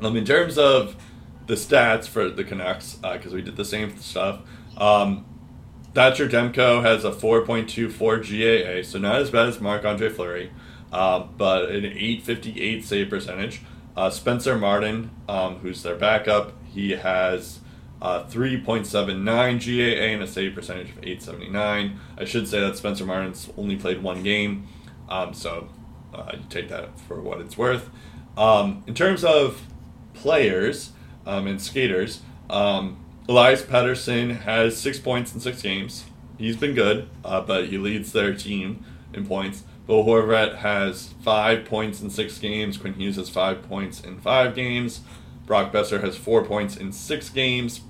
Um, 0.00 0.16
in 0.16 0.24
terms 0.24 0.56
of 0.58 0.96
the 1.48 1.54
stats 1.54 2.06
for 2.06 2.28
the 2.28 2.44
Canucks, 2.44 2.94
because 2.94 3.32
we 3.32 3.42
did 3.42 3.56
the 3.56 3.64
same 3.64 3.98
stuff, 3.98 4.40
um, 4.76 5.24
Thatcher 5.94 6.28
Demko 6.28 6.82
has 6.82 7.04
a 7.04 7.10
4.24 7.10 8.20
GAA, 8.22 8.86
so 8.86 8.98
not 8.98 9.16
as 9.16 9.30
bad 9.30 9.48
as 9.48 9.60
Marc 9.60 9.84
Andre 9.84 10.10
Fleury, 10.10 10.52
uh, 10.92 11.20
but 11.20 11.70
an 11.70 11.84
858 11.84 12.84
save 12.84 13.10
percentage. 13.10 13.62
Uh, 13.96 14.10
Spencer 14.10 14.56
Martin, 14.56 15.10
um, 15.28 15.56
who's 15.56 15.82
their 15.82 15.96
backup, 15.96 16.52
he 16.66 16.92
has 16.92 17.60
uh, 18.00 18.22
3.79 18.24 19.24
GAA 19.24 20.04
and 20.14 20.22
a 20.22 20.26
save 20.26 20.54
percentage 20.54 20.90
of 20.90 20.98
879. 20.98 21.98
I 22.16 22.24
should 22.24 22.46
say 22.46 22.60
that 22.60 22.76
Spencer 22.76 23.04
Martin's 23.04 23.50
only 23.56 23.76
played 23.76 24.02
one 24.02 24.22
game, 24.22 24.68
um, 25.08 25.34
so 25.34 25.68
uh, 26.14 26.30
you 26.34 26.44
take 26.50 26.68
that 26.68 27.00
for 27.00 27.20
what 27.20 27.40
it's 27.40 27.56
worth. 27.56 27.90
Um, 28.36 28.84
in 28.86 28.94
terms 28.94 29.24
of 29.24 29.62
players 30.14 30.92
um, 31.28 31.46
and 31.46 31.60
skaters, 31.60 32.22
um, 32.50 33.04
Elias 33.28 33.62
Pettersson 33.62 34.40
has 34.40 34.76
six 34.76 34.98
points 34.98 35.34
in 35.34 35.40
six 35.40 35.60
games. 35.60 36.06
He's 36.38 36.56
been 36.56 36.74
good, 36.74 37.08
uh, 37.24 37.42
but 37.42 37.66
he 37.66 37.76
leads 37.76 38.12
their 38.12 38.34
team 38.34 38.84
in 39.12 39.26
points. 39.26 39.64
Bo 39.86 40.04
Horvat 40.04 40.56
has 40.56 41.14
five 41.22 41.66
points 41.66 42.00
in 42.00 42.08
six 42.10 42.38
games. 42.38 42.78
Quinn 42.78 42.94
Hughes 42.94 43.16
has 43.16 43.28
five 43.28 43.62
points 43.62 44.00
in 44.00 44.18
five 44.20 44.54
games. 44.54 45.00
Brock 45.46 45.72
Boeser 45.72 46.02
has 46.02 46.16
four 46.16 46.44
points 46.44 46.76
in 46.76 46.92
six 46.92 47.28
games. 47.28 47.82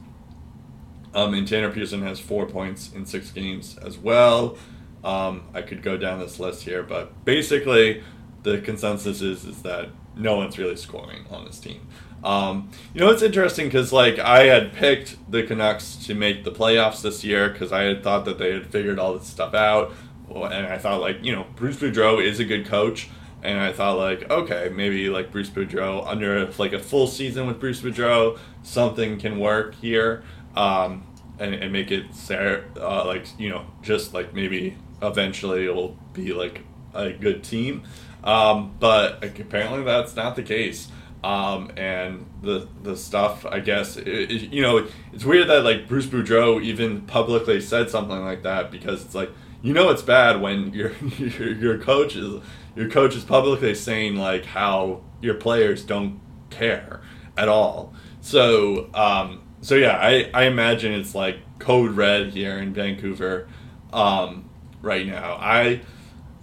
Um, 1.15 1.35
and 1.35 1.47
Tanner 1.47 1.71
Pearson 1.71 2.03
has 2.03 2.21
four 2.21 2.47
points 2.47 2.93
in 2.93 3.07
six 3.07 3.31
games 3.31 3.79
as 3.79 3.97
well. 3.97 4.59
Um, 5.05 5.49
I 5.55 5.63
could 5.63 5.83
go 5.83 5.97
down 5.97 6.19
this 6.19 6.41
list 6.41 6.63
here, 6.65 6.83
but 6.83 7.25
basically, 7.25 8.03
the 8.43 8.61
consensus 8.61 9.21
is 9.23 9.45
is 9.45 9.63
that 9.63 9.91
no 10.17 10.37
one's 10.37 10.59
really 10.59 10.77
scoring 10.77 11.25
on 11.31 11.45
this 11.45 11.61
team. 11.61 11.87
Um, 12.25 12.71
you 12.95 13.01
know, 13.01 13.11
it's 13.11 13.23
interesting 13.23 13.67
because 13.67 13.93
like 13.93 14.19
I 14.19 14.45
had 14.45 14.73
picked 14.73 15.17
the 15.31 15.43
Canucks 15.43 15.97
to 16.07 16.15
make 16.15 16.45
the 16.45 16.51
playoffs 16.51 17.03
this 17.03 17.23
year 17.25 17.49
because 17.49 17.73
I 17.73 17.83
had 17.83 18.03
thought 18.03 18.25
that 18.25 18.39
they 18.39 18.53
had 18.53 18.67
figured 18.67 18.99
all 18.99 19.17
this 19.17 19.29
stuff 19.29 19.55
out, 19.55 19.93
and 20.29 20.67
I 20.67 20.79
thought 20.79 21.01
like 21.01 21.25
you 21.25 21.35
know 21.35 21.47
Bruce 21.57 21.77
Boudreau 21.77 22.23
is 22.23 22.41
a 22.41 22.45
good 22.45 22.67
coach, 22.67 23.09
and 23.43 23.61
I 23.61 23.73
thought 23.73 23.99
like 23.99 24.29
okay 24.31 24.71
maybe 24.75 25.09
like 25.09 25.31
Bruce 25.31 25.51
Boudreau 25.51 26.07
under 26.07 26.51
like 26.59 26.73
a 26.73 26.81
full 26.81 27.07
season 27.07 27.47
with 27.47 27.61
Bruce 27.61 27.81
Boudreau 27.81 28.39
something 28.63 29.19
can 29.19 29.39
work 29.39 29.75
here. 29.77 30.25
Um, 30.57 31.05
and, 31.39 31.55
and 31.55 31.73
make 31.73 31.91
it 31.91 32.07
uh, 32.31 33.05
like 33.07 33.27
you 33.39 33.49
know, 33.49 33.67
just 33.83 34.15
like 34.15 34.35
maybe 34.35 34.77
eventually 35.03 35.65
it'll 35.65 35.97
be 36.13 36.33
like 36.33 36.63
a 36.95 37.13
good 37.13 37.45
team. 37.45 37.85
Um, 38.25 38.75
but 38.81 39.23
apparently 39.25 39.85
that's 39.85 40.17
not 40.17 40.37
the 40.37 40.43
case. 40.43 40.89
Um, 41.25 41.73
and 41.77 42.27
the 42.43 42.69
the 42.83 42.97
stuff, 42.97 43.45
I 43.45 43.59
guess, 43.61 43.97
it, 43.97 44.07
it- 44.09 44.53
you 44.53 44.63
know, 44.63 44.87
it's 45.13 45.25
weird 45.25 45.49
that 45.49 45.65
like 45.65 45.89
Bruce 45.89 46.07
Boudreau 46.07 46.63
even 46.63 47.03
publicly 47.03 47.61
said 47.61 47.91
something 47.91 48.25
like 48.25 48.43
that 48.45 48.71
because 48.71 49.05
it's 49.05 49.15
like 49.17 49.31
you 49.61 49.73
know 49.73 49.91
it's 49.91 50.03
bad 50.03 50.41
when 50.41 50.73
your 50.73 50.93
your, 51.19 51.53
your 51.53 51.79
coach 51.79 52.15
is 52.15 52.41
your 52.77 52.89
coach 52.89 53.17
is 53.17 53.25
publicly 53.25 53.75
saying 53.75 54.15
like 54.17 54.45
how 54.45 55.03
your 55.21 55.35
players 55.35 55.83
don't 55.85 56.21
care 56.51 57.01
at 57.37 57.49
all. 57.49 57.93
So 58.21 58.89
um, 58.95 59.43
so 59.61 59.75
yeah, 59.75 59.97
I, 60.01 60.31
I 60.33 60.45
imagine 60.45 60.93
it's 60.93 61.15
like 61.17 61.39
code 61.59 61.93
red 61.97 62.29
here 62.31 62.59
in 62.59 62.73
Vancouver 62.73 63.49
um, 63.93 64.49
right 64.83 65.05
now. 65.07 65.37
I 65.41 65.81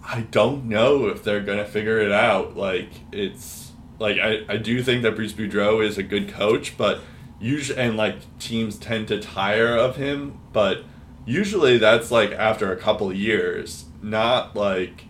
I 0.04 0.20
don't 0.30 0.66
know 0.66 1.06
if 1.08 1.24
they're 1.24 1.40
gonna 1.40 1.64
figure 1.64 1.98
it 1.98 2.12
out. 2.12 2.56
Like 2.58 2.90
it's 3.10 3.65
like 3.98 4.18
I, 4.18 4.44
I 4.48 4.56
do 4.56 4.82
think 4.82 5.02
that 5.02 5.16
Bruce 5.16 5.32
Boudreau 5.32 5.84
is 5.84 5.98
a 5.98 6.02
good 6.02 6.28
coach, 6.28 6.76
but 6.76 7.00
usually 7.38 7.78
and 7.78 7.96
like 7.96 8.16
teams 8.38 8.78
tend 8.78 9.08
to 9.08 9.20
tire 9.20 9.76
of 9.76 9.96
him, 9.96 10.40
but 10.52 10.84
usually 11.24 11.78
that's 11.78 12.10
like 12.10 12.32
after 12.32 12.72
a 12.72 12.76
couple 12.76 13.12
years, 13.12 13.86
not 14.02 14.54
like 14.56 15.04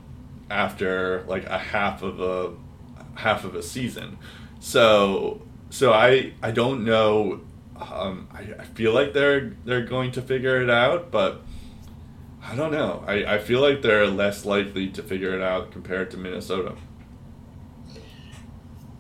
after 0.51 1.25
like 1.27 1.45
a 1.47 1.59
half 1.59 2.03
of 2.03 2.21
a 2.21 2.53
half 3.19 3.45
of 3.45 3.55
a 3.55 3.63
season. 3.63 4.19
So 4.61 5.43
so 5.71 5.93
I 5.93 6.33
I 6.43 6.51
don't 6.51 6.85
know. 6.85 7.41
Um, 7.77 8.29
I, 8.33 8.63
I 8.63 8.65
feel 8.65 8.93
like 8.93 9.13
they're 9.13 9.55
they're 9.65 9.85
going 9.85 10.13
to 10.13 10.23
figure 10.23 10.63
it 10.63 10.71
out, 10.71 11.11
but 11.11 11.43
I 12.43 12.55
don't 12.55 12.73
know. 12.73 13.05
I, 13.07 13.35
I 13.35 13.39
feel 13.39 13.61
like 13.61 13.83
they're 13.83 14.07
less 14.07 14.45
likely 14.45 14.89
to 14.91 15.03
figure 15.03 15.35
it 15.35 15.43
out 15.43 15.73
compared 15.73 16.11
to 16.13 16.17
Minnesota. 16.17 16.77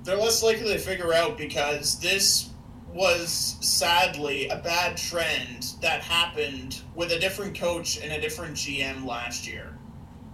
They're 0.06 0.16
less 0.16 0.40
likely 0.40 0.72
to 0.72 0.78
figure 0.78 1.12
out 1.12 1.36
because 1.36 1.98
this 1.98 2.50
was 2.94 3.56
sadly 3.60 4.48
a 4.48 4.56
bad 4.56 4.96
trend 4.96 5.74
that 5.82 6.00
happened 6.00 6.80
with 6.94 7.10
a 7.10 7.18
different 7.18 7.58
coach 7.58 8.00
and 8.00 8.12
a 8.12 8.20
different 8.20 8.54
GM 8.54 9.04
last 9.04 9.48
year. 9.48 9.76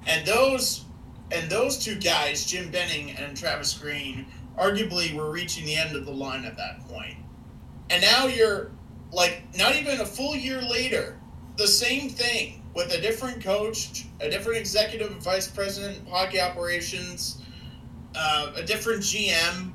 And 0.06 0.26
those 0.26 0.84
and 1.32 1.50
those 1.50 1.82
two 1.82 1.94
guys, 1.94 2.44
Jim 2.44 2.70
Benning 2.70 3.12
and 3.12 3.34
Travis 3.34 3.72
Green, 3.72 4.26
arguably 4.58 5.14
were 5.14 5.30
reaching 5.30 5.64
the 5.64 5.74
end 5.74 5.96
of 5.96 6.04
the 6.04 6.12
line 6.12 6.44
at 6.44 6.58
that 6.58 6.86
point. 6.86 7.16
And 7.88 8.02
now 8.02 8.26
you're 8.26 8.72
like 9.10 9.42
not 9.56 9.74
even 9.74 10.02
a 10.02 10.06
full 10.06 10.36
year 10.36 10.60
later, 10.60 11.18
the 11.56 11.66
same 11.66 12.10
thing 12.10 12.62
with 12.74 12.92
a 12.92 13.00
different 13.00 13.42
coach, 13.42 14.04
a 14.20 14.28
different 14.28 14.58
executive 14.58 15.12
vice 15.22 15.48
president 15.48 16.06
hockey 16.08 16.42
operations, 16.42 17.41
uh, 18.14 18.52
a 18.56 18.62
different 18.62 19.02
GM, 19.02 19.72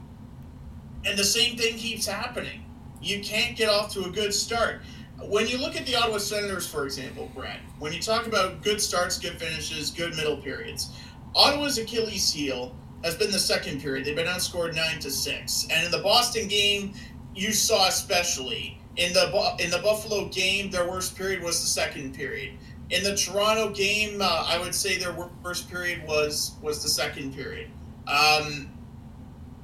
and 1.06 1.18
the 1.18 1.24
same 1.24 1.58
thing 1.58 1.78
keeps 1.78 2.06
happening. 2.06 2.64
You 3.02 3.22
can't 3.22 3.56
get 3.56 3.70
off 3.70 3.94
to 3.94 4.06
a 4.06 4.10
good 4.10 4.34
start. 4.34 4.82
When 5.24 5.48
you 5.48 5.58
look 5.58 5.76
at 5.76 5.86
the 5.86 5.96
Ottawa 5.96 6.20
Senators, 6.20 6.68
for 6.68 6.86
example, 6.86 7.32
Brad, 7.34 7.60
when 7.80 7.92
you 7.92 8.02
talk 8.02 8.28
about 8.28 8.62
good 8.62 8.80
starts, 8.80 9.18
good 9.18 9.40
finishes, 9.40 9.90
good 9.92 10.16
middle 10.16 10.38
periods, 10.38 10.92
Ottawa's 11.36 11.78
Achilles 11.78 12.32
heel 12.32 12.76
has 13.04 13.16
been 13.16 13.32
the 13.32 13.40
second 13.40 13.82
period. 13.82 14.06
They've 14.06 14.16
been 14.16 14.28
outscored 14.28 14.76
nine 14.76 15.00
to 15.00 15.12
six, 15.12 15.68
and 15.72 15.86
in 15.86 15.92
the 15.92 16.00
Boston 16.00 16.48
game, 16.48 16.94
you 17.36 17.52
saw 17.52 17.88
especially 17.88 18.80
in 18.98 19.14
the 19.14 19.56
in 19.60 19.70
the 19.70 19.80
Buffalo 19.80 20.28
game, 20.28 20.70
their 20.72 20.90
worst 20.90 21.16
period 21.16 21.44
was 21.44 21.62
the 21.62 21.68
second 21.68 22.16
period. 22.16 22.54
In 22.90 23.04
the 23.04 23.16
Toronto 23.16 23.70
game, 23.70 24.22
uh, 24.22 24.46
I 24.48 24.58
would 24.58 24.74
say 24.74 24.98
their 24.98 25.16
worst 25.44 25.70
period 25.70 26.06
was 26.08 26.54
was 26.62 26.82
the 26.82 26.90
second 26.90 27.36
period. 27.36 27.70
Um, 28.08 28.70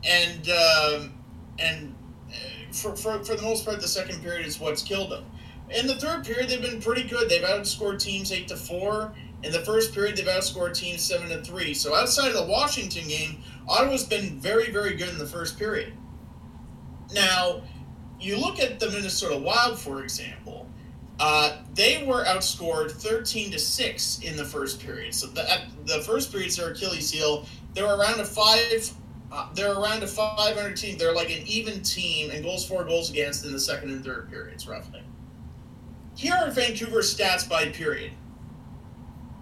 and 0.04 0.50
um, 0.50 1.14
and 1.60 1.96
uh, 2.30 2.72
for, 2.72 2.96
for, 2.96 3.24
for 3.24 3.36
the 3.36 3.41
most 3.41 3.66
part, 3.66 3.80
the 3.80 3.88
second 3.88 4.22
period 4.22 4.46
is 4.46 4.60
what's 4.60 4.82
killed 4.82 5.12
them. 5.12 5.26
In 5.70 5.88
the 5.88 5.96
third 5.96 6.26
period, 6.26 6.50
they've 6.50 6.62
been 6.62 6.82
pretty 6.82 7.04
good. 7.04 7.30
They've 7.30 7.44
outscored 7.44 8.00
teams 8.00 8.32
eight 8.32 8.48
to 8.50 8.58
four, 8.58 9.14
In 9.44 9.52
the 9.52 9.60
first 9.60 9.94
period, 9.94 10.18
they've 10.18 10.26
outscored 10.26 10.74
teams 10.74 11.02
seven 11.02 11.30
to 11.30 11.41
three. 11.41 11.74
So 11.74 11.96
outside 11.96 12.28
of 12.30 12.36
the 12.36 12.46
Washington 12.52 13.08
game, 13.08 13.41
Ottawa's 13.68 14.06
been 14.06 14.39
very, 14.39 14.72
very 14.72 14.96
good 14.96 15.10
in 15.10 15.18
the 15.18 15.26
first 15.26 15.58
period. 15.58 15.94
Now, 17.14 17.64
you 18.20 18.38
look 18.38 18.60
at 18.60 18.80
the 18.80 18.89
Minnesota 18.89 19.38
Wild, 19.38 19.80
for 19.80 20.04
example. 20.04 20.70
Uh, 21.20 21.58
they 21.76 22.04
were 22.06 22.24
outscored 22.26 22.91
13 22.91 23.52
to 23.52 23.60
6 23.60 24.20
in 24.24 24.36
the 24.36 24.44
first 24.44 24.80
period. 24.80 25.14
So 25.14 25.28
the, 25.28 25.62
the 25.86 26.02
first 26.02 26.32
period's 26.32 26.58
their 26.58 26.72
Achilles 26.72 27.12
heel. 27.12 27.46
They 27.74 27.82
were 27.82 27.95
around 27.95 28.19
a 28.19 28.26
five. 28.26 28.91
Uh, 29.32 29.51
they're 29.55 29.74
around 29.74 30.03
a 30.03 30.07
500 30.07 30.78
team. 30.78 30.97
They're 30.97 31.13
like 31.13 31.32
an 31.32 31.47
even 31.47 31.82
team 31.82 32.30
and 32.30 32.43
goals 32.43 32.67
for, 32.67 32.84
goals 32.84 33.09
against 33.09 33.45
in 33.45 33.51
the 33.51 33.59
second 33.59 33.89
and 33.89 34.05
third 34.05 34.30
periods, 34.30 34.67
roughly. 34.67 35.01
Here 36.15 36.36
are 36.36 36.51
Vancouver's 36.51 37.15
stats 37.15 37.49
by 37.49 37.69
period. 37.69 38.11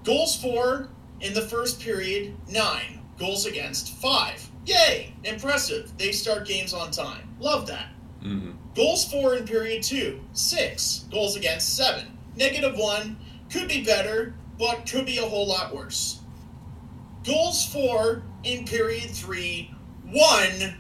Goals 0.04 0.36
for 0.36 0.90
in 1.20 1.34
the 1.34 1.42
first 1.42 1.82
period, 1.82 2.36
nine. 2.50 3.02
Goals 3.20 3.46
against, 3.46 3.94
five. 3.96 4.50
Yay! 4.66 5.14
Impressive. 5.24 5.96
They 5.98 6.12
start 6.12 6.48
games 6.48 6.74
on 6.74 6.92
time. 6.92 7.36
Love 7.40 7.68
that. 7.68 7.90
Mm-hmm. 8.24 8.52
Goals 8.76 9.12
for 9.12 9.36
in 9.36 9.46
period 9.46 9.84
two, 9.84 10.22
six. 10.34 11.06
Goals 11.12 11.36
against, 11.36 11.76
seven. 11.76 12.18
Negative 12.36 12.78
one. 12.78 13.18
Could 13.52 13.68
be 13.68 13.84
better, 13.84 14.34
but 14.58 14.90
could 14.90 15.06
be 15.06 15.18
a 15.18 15.26
whole 15.26 15.48
lot 15.48 15.76
worse. 15.76 16.21
Goals 17.24 17.66
for 17.66 18.24
in 18.44 18.66
period 18.66 19.12
three, 19.12 19.74
one. 20.06 20.76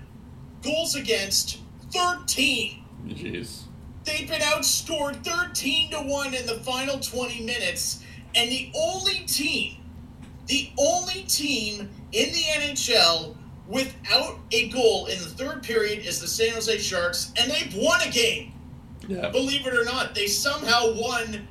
Goals 0.62 0.96
against, 0.96 1.60
13. 1.92 2.84
Jeez. 3.08 3.64
They've 4.04 4.28
been 4.28 4.42
outscored 4.42 5.24
13 5.24 5.92
to 5.92 5.98
1 5.98 6.34
in 6.34 6.46
the 6.46 6.56
final 6.56 7.00
20 7.00 7.44
minutes, 7.44 8.04
and 8.36 8.50
the 8.52 8.72
only 8.76 9.20
team, 9.28 9.78
the 10.48 10.72
only 10.78 11.24
team 11.24 11.89
in 12.12 12.32
the 12.32 12.44
NHL 12.60 13.36
without 13.68 14.39
a 14.52 14.70
goal 14.70 15.06
in 15.06 15.18
the 15.20 15.30
third 15.30 15.64
period 15.64 16.06
is 16.06 16.20
the 16.20 16.28
San 16.28 16.54
Jose 16.54 16.78
Sharks, 16.80 17.32
and 17.39 17.52
they've 17.52 17.76
won 17.76 18.02
a 18.02 18.10
game. 18.10 18.54
Yeah. 19.08 19.30
Believe 19.30 19.66
it 19.68 19.74
or 19.74 19.86
not, 19.86 20.16
they 20.16 20.28
somehow 20.28 20.94
won 20.94 21.48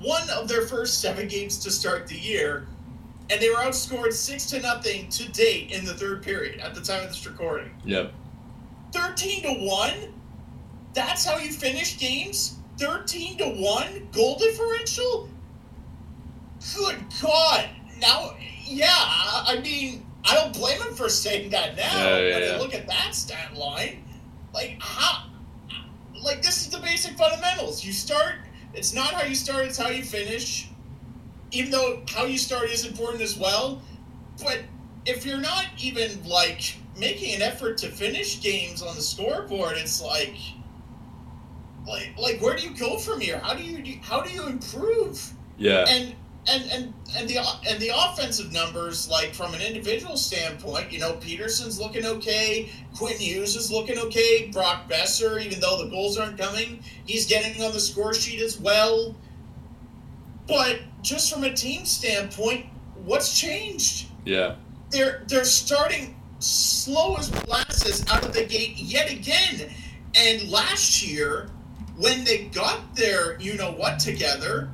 one 0.00 0.28
of 0.30 0.48
their 0.48 0.62
first 0.62 1.00
seven 1.00 1.28
games 1.28 1.58
to 1.58 1.70
start 1.70 2.06
the 2.06 2.18
year, 2.18 2.66
and 3.30 3.40
they 3.40 3.48
were 3.50 3.56
outscored 3.56 4.12
six 4.12 4.46
to 4.46 4.60
nothing 4.60 5.08
to 5.10 5.30
date 5.32 5.72
in 5.72 5.84
the 5.84 5.94
third 5.94 6.22
period 6.22 6.60
at 6.60 6.74
the 6.74 6.80
time 6.80 7.02
of 7.02 7.08
this 7.08 7.26
recording. 7.26 7.70
Yep. 7.84 8.12
13 8.92 9.42
to 9.42 9.66
1? 9.66 10.14
That's 10.94 11.24
how 11.24 11.38
you 11.38 11.50
finish 11.50 11.98
games? 11.98 12.58
13 12.78 13.38
to 13.38 13.44
1 13.44 14.08
goal 14.12 14.38
differential? 14.38 15.28
Good 16.76 16.98
God. 17.20 17.68
Now, 18.00 18.34
yeah, 18.64 18.88
I 18.88 19.60
mean, 19.62 20.06
I 20.24 20.34
don't 20.34 20.52
blame 20.52 20.80
him 20.80 20.94
for 20.94 21.08
saying 21.08 21.50
that 21.50 21.76
now. 21.76 21.96
Yeah, 21.96 22.18
yeah, 22.18 22.34
when 22.34 22.42
yeah. 22.42 22.58
look 22.58 22.74
at 22.74 22.86
that 22.86 23.14
stat 23.14 23.54
line, 23.56 24.04
like, 24.52 24.76
how? 24.80 25.28
Like, 26.22 26.42
this 26.42 26.60
is 26.60 26.70
the 26.70 26.78
basic 26.78 27.16
fundamentals. 27.16 27.84
You 27.84 27.92
start, 27.92 28.34
it's 28.74 28.94
not 28.94 29.14
how 29.14 29.24
you 29.24 29.34
start, 29.34 29.66
it's 29.66 29.78
how 29.78 29.88
you 29.88 30.02
finish. 30.02 30.68
Even 31.52 31.70
though 31.70 32.02
how 32.08 32.24
you 32.24 32.38
start 32.38 32.70
is 32.70 32.84
important 32.86 33.22
as 33.22 33.38
well. 33.38 33.80
But 34.42 34.60
if 35.06 35.24
you're 35.24 35.38
not 35.40 35.66
even, 35.78 36.24
like, 36.24 36.74
making 36.98 37.34
an 37.34 37.42
effort 37.42 37.78
to 37.78 37.88
finish 37.88 38.42
games 38.42 38.82
on 38.82 38.94
the 38.94 39.02
scoreboard, 39.02 39.76
it's 39.76 40.02
like, 40.02 40.36
like, 41.86 42.14
like 42.18 42.40
where 42.40 42.56
do 42.56 42.66
you 42.66 42.76
go 42.76 42.98
from 42.98 43.20
here? 43.20 43.38
How 43.38 43.54
do 43.54 43.62
you 43.62 43.98
how 44.02 44.20
do 44.20 44.30
you 44.30 44.46
improve? 44.46 45.32
Yeah. 45.58 45.84
And 45.88 46.14
and 46.48 46.70
and 46.70 46.94
and 47.16 47.28
the 47.28 47.38
and 47.68 47.80
the 47.80 47.90
offensive 47.94 48.52
numbers, 48.52 49.08
like 49.08 49.34
from 49.34 49.54
an 49.54 49.60
individual 49.60 50.16
standpoint, 50.16 50.92
you 50.92 50.98
know, 50.98 51.14
Pettersson's 51.14 51.80
looking 51.80 52.04
okay. 52.04 52.70
Quinn 52.96 53.16
Hughes 53.16 53.56
is 53.56 53.70
looking 53.70 53.98
okay. 53.98 54.50
Brock 54.52 54.88
Boeser, 54.88 55.44
even 55.44 55.60
though 55.60 55.82
the 55.82 55.90
goals 55.90 56.18
aren't 56.18 56.38
coming, 56.38 56.82
he's 57.04 57.26
getting 57.26 57.62
on 57.62 57.72
the 57.72 57.80
score 57.80 58.14
sheet 58.14 58.40
as 58.40 58.58
well. 58.58 59.14
But 60.52 60.80
just 61.00 61.32
from 61.32 61.44
a 61.44 61.54
team 61.54 61.86
standpoint, 61.86 62.66
what's 63.04 63.38
changed? 63.40 64.08
yeah. 64.26 64.56
they're 64.90 65.24
they're 65.26 65.44
starting 65.44 66.14
slow 66.40 67.16
as 67.16 67.32
molasses 67.32 68.04
out 68.10 68.24
of 68.24 68.34
the 68.34 68.44
gate 68.44 68.76
yet 68.76 69.10
again. 69.10 69.70
And 70.14 70.50
last 70.50 71.02
year, 71.02 71.48
when 71.96 72.24
they 72.24 72.44
got 72.48 72.94
their 72.94 73.40
you 73.40 73.54
know 73.54 73.72
what 73.72 73.98
together, 73.98 74.70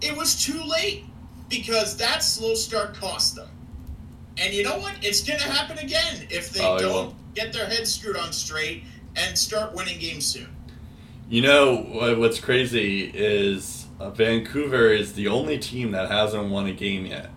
it 0.00 0.16
was 0.16 0.40
too 0.40 0.62
late 0.62 1.04
because 1.48 1.96
that 1.96 2.22
slow 2.22 2.54
start 2.54 2.94
cost 2.94 3.34
them. 3.34 3.48
And 4.38 4.54
you 4.54 4.62
know 4.62 4.78
what? 4.78 4.94
It's 5.02 5.22
going 5.26 5.40
to 5.40 5.50
happen 5.50 5.78
again 5.78 6.28
if 6.30 6.50
they 6.50 6.64
Oh, 6.64 6.78
don't 6.78 7.34
get 7.34 7.52
their 7.52 7.66
heads 7.66 7.92
screwed 7.92 8.16
on 8.16 8.32
straight 8.32 8.84
and 9.16 9.36
start 9.36 9.74
winning 9.74 9.98
games 9.98 10.24
soon. 10.24 10.54
You 11.28 11.42
know 11.42 11.76
what's 12.16 12.38
crazy 12.38 13.10
is 13.12 13.85
uh, 14.00 14.10
Vancouver 14.10 14.88
is 14.90 15.14
the 15.14 15.28
only 15.28 15.58
team 15.58 15.92
that 15.92 16.10
hasn't 16.10 16.48
won 16.50 16.66
a 16.66 16.72
game 16.72 17.06
yet. 17.06 17.30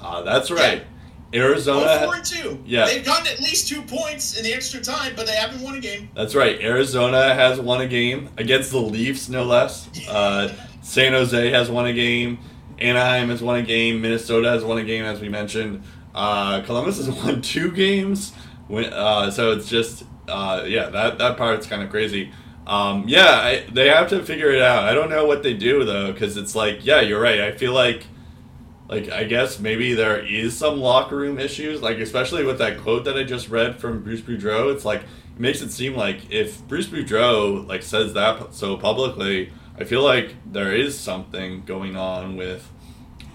Uh, 0.00 0.22
that's 0.22 0.50
right. 0.50 0.84
Oh, 0.86 1.36
Arizona. 1.38 2.00
four 2.04 2.14
and 2.14 2.24
two. 2.24 2.62
Yeah. 2.64 2.86
They've 2.86 3.04
gotten 3.04 3.26
at 3.26 3.40
least 3.40 3.68
two 3.68 3.82
points 3.82 4.36
in 4.38 4.44
the 4.44 4.52
extra 4.54 4.80
time, 4.80 5.14
but 5.16 5.26
they 5.26 5.34
haven't 5.34 5.60
won 5.62 5.74
a 5.74 5.80
game. 5.80 6.08
That's 6.14 6.34
right. 6.34 6.60
Arizona 6.60 7.34
has 7.34 7.58
won 7.60 7.80
a 7.80 7.88
game 7.88 8.28
against 8.36 8.70
the 8.70 8.78
Leafs, 8.78 9.28
no 9.28 9.44
less. 9.44 9.88
Uh, 10.08 10.54
San 10.82 11.12
Jose 11.12 11.50
has 11.50 11.70
won 11.70 11.86
a 11.86 11.92
game. 11.92 12.38
Anaheim 12.78 13.30
has 13.30 13.42
won 13.42 13.56
a 13.56 13.62
game. 13.62 14.00
Minnesota 14.00 14.48
has 14.50 14.62
won 14.64 14.78
a 14.78 14.84
game, 14.84 15.04
as 15.04 15.20
we 15.20 15.28
mentioned. 15.28 15.82
Uh, 16.14 16.60
Columbus 16.62 16.98
has 16.98 17.08
won 17.24 17.42
two 17.42 17.72
games. 17.72 18.32
When- 18.68 18.92
Uh, 18.92 19.30
so 19.32 19.52
it's 19.52 19.68
just, 19.68 20.04
uh, 20.28 20.64
yeah, 20.66 20.88
that, 20.90 21.18
that 21.18 21.36
part's 21.36 21.66
kind 21.66 21.82
of 21.82 21.90
crazy. 21.90 22.30
Um, 22.66 23.04
yeah, 23.06 23.30
I, 23.30 23.66
they 23.72 23.88
have 23.88 24.08
to 24.10 24.22
figure 24.22 24.50
it 24.50 24.62
out. 24.62 24.84
I 24.84 24.94
don't 24.94 25.10
know 25.10 25.26
what 25.26 25.42
they 25.42 25.54
do, 25.54 25.84
though, 25.84 26.12
because 26.12 26.36
it's 26.36 26.54
like, 26.54 26.84
yeah, 26.84 27.00
you're 27.00 27.20
right. 27.20 27.40
I 27.40 27.52
feel 27.52 27.72
like 27.72 28.04
like 28.88 29.10
I 29.10 29.24
guess 29.24 29.58
maybe 29.58 29.94
there 29.94 30.18
is 30.18 30.56
some 30.56 30.78
locker 30.80 31.16
room 31.16 31.38
issues, 31.38 31.80
like 31.82 31.98
especially 31.98 32.44
with 32.44 32.58
that 32.58 32.78
quote 32.78 33.04
that 33.04 33.16
I 33.16 33.24
just 33.24 33.48
read 33.48 33.80
from 33.80 34.02
Bruce 34.02 34.20
Boudreau. 34.20 34.74
It's 34.74 34.84
like 34.84 35.02
it 35.02 35.40
makes 35.40 35.62
it 35.62 35.72
seem 35.72 35.94
like 35.94 36.30
if 36.30 36.66
Bruce 36.68 36.86
Boudreau 36.86 37.66
like 37.66 37.82
says 37.82 38.12
that 38.14 38.54
so 38.54 38.76
publicly, 38.76 39.52
I 39.78 39.84
feel 39.84 40.02
like 40.02 40.34
there 40.44 40.72
is 40.74 40.98
something 40.98 41.64
going 41.64 41.96
on 41.96 42.36
with 42.36 42.70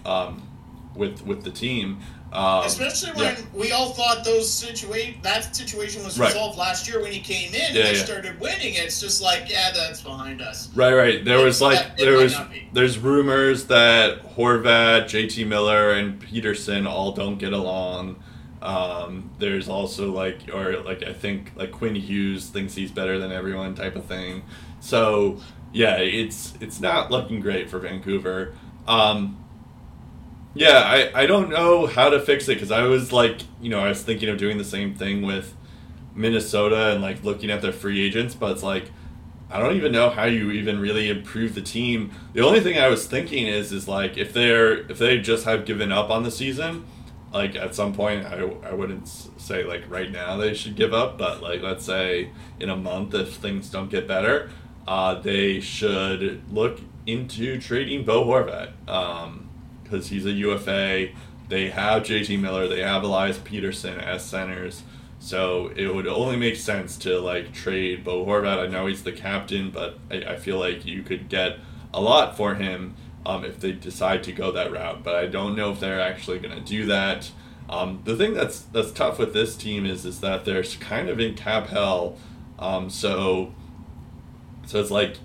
um, 0.06 0.48
with 0.96 1.26
with 1.26 1.44
the 1.44 1.52
team. 1.52 2.00
Um, 2.32 2.64
Especially 2.64 3.12
when 3.14 3.36
yeah. 3.36 3.42
we 3.54 3.72
all 3.72 3.90
thought 3.94 4.24
those 4.24 4.52
situation 4.52 5.20
that 5.24 5.56
situation 5.56 6.04
was 6.04 6.20
Right. 6.20 6.28
resolved 6.28 6.60
last 6.60 6.88
year 6.88 7.02
when 7.02 7.12
he 7.12 7.20
came 7.20 7.54
in 7.56 7.62
and 7.62 7.76
they 7.76 7.94
yeah. 7.94 8.04
started 8.04 8.40
winning. 8.40 8.76
It's 8.76 9.00
just 9.00 9.20
like, 9.22 9.50
yeah, 9.50 9.72
that's 9.72 10.02
behind 10.02 10.42
us. 10.42 10.70
Right, 10.76 10.94
right. 10.94 11.26
There 11.26 11.44
was 11.44 11.60
like 11.60 11.80
it 11.80 11.98
there 11.98 12.18
was 12.18 12.36
there's 12.72 13.00
rumors 13.00 13.66
that 13.68 14.36
Horvat, 14.36 15.06
JT 15.06 15.48
Miller, 15.48 15.94
and 15.94 16.22
Pettersson 16.22 16.88
all 16.88 17.14
don't 17.14 17.40
get 17.40 17.52
along. 17.54 18.22
Um, 18.62 19.32
there's 19.40 19.68
also 19.70 20.12
like 20.12 20.54
or 20.54 20.82
like 20.82 21.04
I 21.04 21.14
think 21.14 21.54
like 21.56 21.72
Quinn 21.72 21.96
Hughes 21.96 22.48
thinks 22.50 22.76
he's 22.76 22.92
better 22.92 23.18
than 23.18 23.32
everyone 23.32 23.74
type 23.74 23.96
of 23.96 24.06
thing. 24.06 24.44
So 24.82 25.40
yeah, 25.74 25.98
it's 25.98 26.54
it's 26.60 26.80
not 26.80 27.10
looking 27.10 27.40
great 27.40 27.70
for 27.70 27.80
Vancouver. 27.80 28.54
Um, 28.88 29.38
yeah, 30.60 30.82
I, 30.84 31.22
I 31.22 31.26
don't 31.26 31.50
know 31.50 31.88
how 31.88 32.10
to 32.10 32.20
fix 32.20 32.50
it 32.50 32.56
because 32.56 32.70
I 32.70 32.84
was 32.84 33.14
like 33.14 33.40
you 33.62 33.70
know 33.70 33.80
I 33.80 33.88
was 33.88 34.04
thinking 34.04 34.28
of 34.28 34.38
doing 34.38 34.58
the 34.58 34.66
same 34.66 34.94
thing 34.94 35.22
with 35.22 35.56
Minnesota 36.14 36.92
and 36.92 37.02
like 37.02 37.24
looking 37.24 37.50
at 37.50 37.62
their 37.62 37.72
free 37.72 38.06
agents, 38.06 38.36
but 38.36 38.52
it's 38.52 38.64
like 38.64 38.92
I 39.50 39.58
don't 39.58 39.78
even 39.78 39.94
know 39.94 40.10
how 40.10 40.26
you 40.26 40.52
even 40.52 40.80
really 40.80 41.10
improve 41.10 41.56
the 41.56 41.62
team. 41.62 42.12
The 42.34 42.42
only 42.42 42.60
thing 42.60 42.78
I 42.78 42.90
was 42.90 43.08
thinking 43.08 43.48
is 43.48 43.72
is 43.72 43.88
like 43.88 44.18
if 44.18 44.34
they're 44.34 44.80
if 44.92 44.98
they 44.98 45.18
just 45.20 45.46
have 45.46 45.64
given 45.66 45.94
up 45.94 46.10
on 46.10 46.24
the 46.24 46.32
season, 46.32 46.86
like 47.34 47.56
at 47.56 47.74
some 47.74 47.94
point 47.94 48.26
I, 48.26 48.42
I 48.70 48.74
wouldn't 48.74 49.08
say 49.08 49.64
like 49.64 49.90
right 49.90 50.12
now 50.12 50.36
they 50.36 50.54
should 50.54 50.76
give 50.76 50.94
up, 50.94 51.18
but 51.18 51.42
like 51.42 51.62
let's 51.62 51.86
say 51.86 52.32
in 52.60 52.70
a 52.70 52.76
month 52.76 53.14
if 53.16 53.36
things 53.36 53.70
don't 53.70 53.90
get 53.90 54.10
better, 54.10 54.52
uh, 54.86 55.16
they 55.16 55.62
should 55.62 56.44
look 56.52 56.82
into 57.08 57.62
trading 57.62 58.04
Bo 58.04 58.26
Horvat 58.26 58.74
because 59.90 60.10
he's 60.10 60.26
a 60.26 60.32
UFA. 60.32 61.10
They 61.48 61.70
have 61.70 62.04
JT 62.04 62.40
Miller, 62.40 62.68
they 62.68 62.82
have 62.82 63.04
Elias 63.04 63.40
Pettersson 63.40 64.02
as 64.02 64.24
centers. 64.24 64.84
So 65.20 65.72
it 65.76 65.94
would 65.94 66.08
only 66.08 66.38
make 66.38 66.56
sense 66.56 66.96
to 67.00 67.20
like 67.20 67.54
trade 67.54 68.04
Bo 68.04 68.26
Horvat. 68.26 68.60
I 68.60 68.68
know 68.68 68.86
he's 68.86 69.04
the 69.04 69.12
captain, 69.12 69.70
but 69.70 70.00
I, 70.10 70.18
I 70.18 70.36
feel 70.38 70.58
like 70.58 70.86
you 70.86 71.04
could 71.04 71.28
get 71.28 71.58
a 71.94 72.00
lot 72.00 72.38
for 72.38 72.56
him 72.56 72.96
um, 73.26 73.44
if 73.44 73.60
they 73.60 73.74
decide 73.74 74.24
to 74.24 74.32
go 74.32 74.52
that 74.52 74.72
route. 74.72 75.04
But 75.04 75.16
I 75.16 75.26
don't 75.26 75.56
know 75.56 75.72
if 75.72 75.80
they're 75.80 76.00
actually 76.00 76.40
going 76.40 76.56
to 76.56 76.62
do 76.64 76.86
that. 76.86 77.32
Um, 77.70 78.02
the 78.06 78.16
thing 78.16 78.34
that's 78.34 78.62
that's 78.62 78.92
tough 78.92 79.20
with 79.20 79.34
this 79.34 79.56
team 79.56 79.86
is 79.86 80.06
is 80.06 80.22
that 80.22 80.46
they're 80.46 80.64
kind 80.64 81.10
of 81.10 81.20
in 81.20 81.36
cap 81.36 81.68
hell. 81.68 82.18
Um, 82.58 82.90
so 82.90 83.54
so 84.66 84.80
it's 84.80 84.92
like 84.92 85.18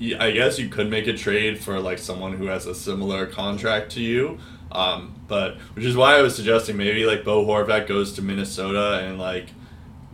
I 0.00 0.32
guess 0.32 0.58
you 0.58 0.68
could 0.68 0.90
make 0.90 1.06
a 1.06 1.16
trade 1.16 1.58
for 1.60 1.78
like 1.80 1.98
someone 1.98 2.36
who 2.36 2.46
has 2.46 2.66
a 2.66 2.74
similar 2.74 3.26
contract 3.26 3.92
to 3.92 4.00
you. 4.00 4.38
Um, 4.72 5.14
but 5.28 5.58
which 5.74 5.84
is 5.84 5.96
why 5.96 6.16
I 6.16 6.22
was 6.22 6.34
suggesting 6.34 6.76
maybe 6.76 7.06
like 7.06 7.24
Bo 7.24 7.46
Horvat 7.46 7.86
goes 7.86 8.12
to 8.14 8.22
Minnesota 8.22 9.04
and 9.04 9.18
like 9.18 9.50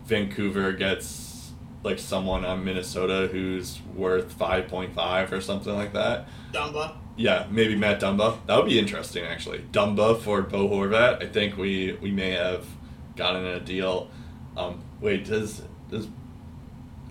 Vancouver 0.05 0.73
gets 0.73 1.53
like 1.83 1.99
someone 1.99 2.45
on 2.45 2.63
Minnesota 2.63 3.29
who's 3.33 3.81
worth 3.95 4.33
five 4.33 4.69
point 4.69 4.95
five 4.95 5.33
or 5.33 5.41
something 5.41 5.75
like 5.75 5.95
that. 5.95 6.29
Dumba. 6.53 6.97
Yeah, 7.17 7.47
maybe 7.51 7.75
Matt 7.75 8.01
Dumba. 8.01 8.45
That 8.47 8.57
would 8.57 8.67
be 8.67 8.79
interesting 8.79 9.25
actually. 9.25 9.61
Dumba 9.73 10.21
for 10.21 10.43
Bo 10.43 10.69
Horvat. 10.69 11.23
I 11.23 11.27
think 11.27 11.57
we 11.57 11.97
we 12.03 12.11
may 12.11 12.33
have 12.33 12.67
gotten 13.17 13.47
a 13.47 13.61
deal. 13.61 14.11
Um, 14.57 14.83
wait, 15.01 15.25
does 15.25 15.63
does 15.91 16.07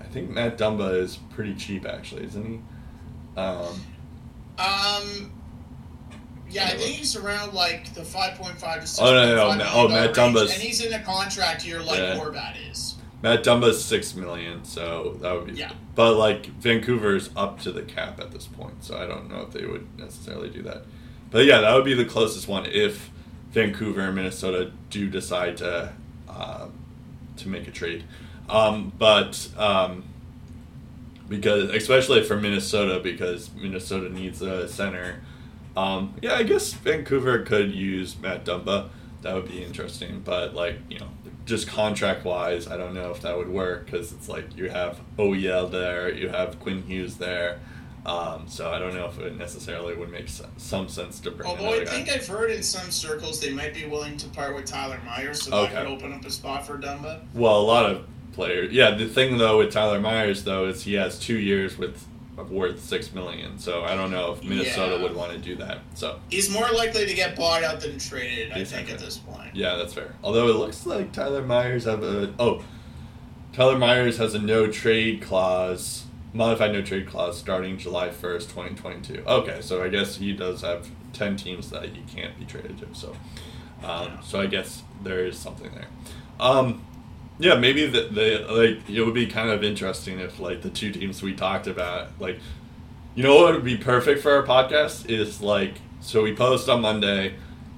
I 0.10 0.12
think 0.12 0.32
Matt 0.32 0.58
Dumba 0.58 0.96
is 0.96 1.18
pretty 1.36 1.54
cheap 1.56 1.86
actually, 1.86 2.24
isn't 2.26 2.46
he? 2.46 2.60
Um, 3.40 3.82
Um. 4.58 5.32
Yeah, 6.52 6.66
I 6.66 6.70
think 6.78 6.96
he's 6.96 7.16
around 7.16 7.54
like 7.54 7.94
the 7.94 8.04
five 8.04 8.36
point 8.40 8.60
five 8.60 8.82
to 8.82 8.88
six. 8.88 9.00
Oh, 9.08 9.14
no, 9.14 9.36
no, 9.36 9.54
no. 9.56 9.70
Oh, 9.72 9.88
Matt 9.88 10.16
Dumba's- 10.16 10.52
and 10.52 10.60
he's 10.62 10.84
in 10.84 10.92
a 10.94 11.04
contract 11.04 11.64
year 11.66 11.80
like 11.80 12.00
Yeah. 12.00 12.16
Horvat 12.18 12.56
is. 12.72 12.96
Matt 13.22 13.44
Dumba's 13.44 13.84
six 13.86 14.16
million, 14.16 14.64
so 14.66 15.18
that 15.22 15.32
would 15.34 15.46
be. 15.54 15.54
Yeah. 15.60 15.74
But 15.94 16.16
like 16.16 16.48
Vancouver's 16.60 17.30
up 17.36 17.60
to 17.62 17.72
the 17.72 17.84
cap 17.84 18.20
at 18.20 18.32
this 18.32 18.48
point, 18.48 18.84
so 18.84 18.98
I 18.98 19.06
don't 19.06 19.30
know 19.30 19.42
if 19.44 19.52
they 19.52 19.66
would 19.68 19.88
necessarily 20.00 20.50
do 20.50 20.64
that. 20.64 20.86
But 21.30 21.46
yeah, 21.46 21.62
that 21.62 21.76
would 21.76 21.86
be 21.86 21.94
the 21.94 22.06
closest 22.06 22.48
one 22.48 22.66
if 22.66 23.12
Vancouver 23.52 24.02
and 24.02 24.16
Minnesota 24.16 24.72
do 24.90 25.08
decide 25.08 25.58
to 25.58 25.94
uh, 26.28 26.68
to 27.38 27.48
make 27.48 27.68
a 27.68 27.72
trade. 27.72 28.06
Um, 28.50 28.92
but 28.98 29.48
um, 29.58 30.04
because 31.28 31.70
especially 31.70 32.24
for 32.24 32.36
Minnesota, 32.40 33.00
because 33.00 33.52
Minnesota 33.54 34.10
needs 34.10 34.42
a 34.42 34.68
center. 34.68 35.22
Um, 35.78 36.16
yeah, 36.22 36.34
I 36.34 36.44
guess 36.44 36.74
Vancouver 36.74 37.40
could 37.44 37.72
use 37.72 38.20
Matt 38.20 38.44
Dumba. 38.46 38.90
That 39.22 39.36
would 39.36 39.48
be 39.50 39.64
interesting, 39.64 40.22
but 40.26 40.54
like 40.56 40.78
you 40.90 41.00
know, 41.00 41.10
just 41.46 41.68
contract 41.68 42.26
wise, 42.26 42.68
I 42.68 42.78
don't 42.78 42.94
know 42.94 43.12
if 43.12 43.22
that 43.22 43.38
would 43.38 43.50
work 43.50 43.86
because 43.86 44.12
it's 44.12 44.28
like 44.30 44.58
you 44.58 44.70
have 44.70 45.00
OEL 45.18 45.70
there, 45.72 46.12
you 46.12 46.30
have 46.30 46.60
Quinn 46.60 46.82
Hughes 46.84 47.18
there, 47.18 47.60
um, 48.06 48.46
so 48.48 48.72
I 48.72 48.80
don't 48.80 48.94
know 48.96 49.06
if 49.08 49.20
it 49.20 49.38
necessarily 49.38 49.94
would 49.96 50.10
make 50.10 50.26
s- 50.26 50.42
some 50.58 50.88
sense 50.88 51.20
to 51.22 51.32
bring 51.32 51.50
Although 51.50 51.74
I 51.74 51.80
guy. 51.84 51.92
think 51.92 52.10
I've 52.10 52.26
heard 52.28 52.50
in 52.50 52.64
some 52.64 52.90
circles 52.92 53.40
they 53.42 53.52
might 53.52 53.74
be 53.74 53.86
willing 53.86 54.16
to 54.18 54.28
part 54.30 54.56
with 54.56 54.66
Tyler 54.66 55.00
Myers, 55.06 55.42
so 55.44 55.52
that 55.52 55.72
could 55.72 55.88
open 55.88 56.14
up 56.14 56.26
a 56.26 56.32
spot 56.32 56.66
for 56.66 56.78
Dumba. 56.78 57.22
Well, 57.34 57.60
a 57.60 57.62
lot 57.62 57.86
of 57.92 58.06
players. 58.34 58.72
Yeah, 58.74 58.92
the 58.92 59.06
thing 59.08 59.38
though 59.38 59.58
with 59.60 59.72
Tyler 59.72 60.00
Myers 60.00 60.44
though 60.44 60.66
is 60.68 60.84
he 60.84 60.94
has 60.96 61.20
two 61.20 61.38
years 61.38 61.78
with 61.78 62.06
worth 62.50 62.80
six 62.82 63.14
million. 63.14 63.60
So 63.60 63.84
I 63.84 63.96
don't 63.96 64.12
know 64.12 64.32
if 64.32 64.44
Minnesota 64.44 64.96
Yeah. 64.96 65.02
would 65.04 65.14
want 65.16 65.34
to 65.34 65.38
do 65.38 65.56
that. 65.58 65.80
So 65.96 66.20
He's 66.30 66.50
more 66.50 66.70
likely 66.72 67.06
to 67.06 67.14
get 67.14 67.36
bought 67.36 67.64
out 67.64 67.82
than 67.82 68.00
traded, 68.00 68.52
I 68.54 68.64
think, 68.64 68.88
think 68.88 68.92
at 68.92 69.00
this 69.00 69.18
point. 69.18 69.54
yeah, 69.56 69.76
that's 69.76 69.94
fair. 69.94 70.16
Although 70.24 70.48
it 70.48 70.56
looks 70.56 70.86
like 70.86 71.12
Tyler 71.12 71.44
Myers 71.44 71.84
have 71.84 72.02
a 72.04 72.34
oh, 72.40 72.64
Tyler 73.52 73.78
Myers 73.78 74.18
has 74.18 74.36
a 74.36 74.40
no 74.40 74.68
trade 74.68 75.22
clause, 75.22 76.06
modified 76.34 76.72
no 76.72 76.82
trade 76.82 77.08
clause 77.08 77.38
starting 77.38 77.78
July 77.78 78.10
first, 78.10 78.50
twenty 78.52 78.74
twenty 78.76 79.02
two. 79.02 79.22
Okay, 79.28 79.60
so 79.62 79.84
I 79.84 79.90
guess 79.90 80.16
he 80.16 80.32
does 80.32 80.62
have 80.62 80.88
ten 81.12 81.36
teams 81.36 81.70
that 81.72 81.84
he 81.90 82.02
can't 82.04 82.38
be 82.40 82.46
traded 82.46 82.78
to. 82.80 82.88
So, 82.94 83.10
um, 83.84 84.06
Yeah. 84.08 84.20
so 84.22 84.40
I 84.40 84.46
guess 84.48 84.84
there 85.04 85.26
is 85.26 85.38
something 85.38 85.72
there. 85.74 85.88
Um, 86.40 86.86
Yeah, 87.40 87.56
maybe 87.56 87.88
the, 87.88 88.02
the 88.02 88.46
like 88.50 88.90
it 88.90 89.02
would 89.02 89.14
be 89.14 89.26
kind 89.26 89.50
of 89.50 89.64
interesting 89.64 90.20
if 90.20 90.40
like 90.40 90.62
the 90.62 90.70
two 90.70 90.92
teams 90.92 91.22
we 91.24 91.34
talked 91.34 91.68
about 91.68 92.10
like 92.20 92.40
you 93.16 93.24
know 93.24 93.36
what 93.36 93.54
would 93.56 93.64
be 93.64 93.78
perfect 93.78 94.22
for 94.22 94.32
our 94.34 94.44
podcast 94.44 95.10
is 95.10 95.42
like 95.42 95.76
so 96.02 96.24
we 96.24 96.36
post 96.36 96.68
on 96.70 96.82
Monday 96.82 97.36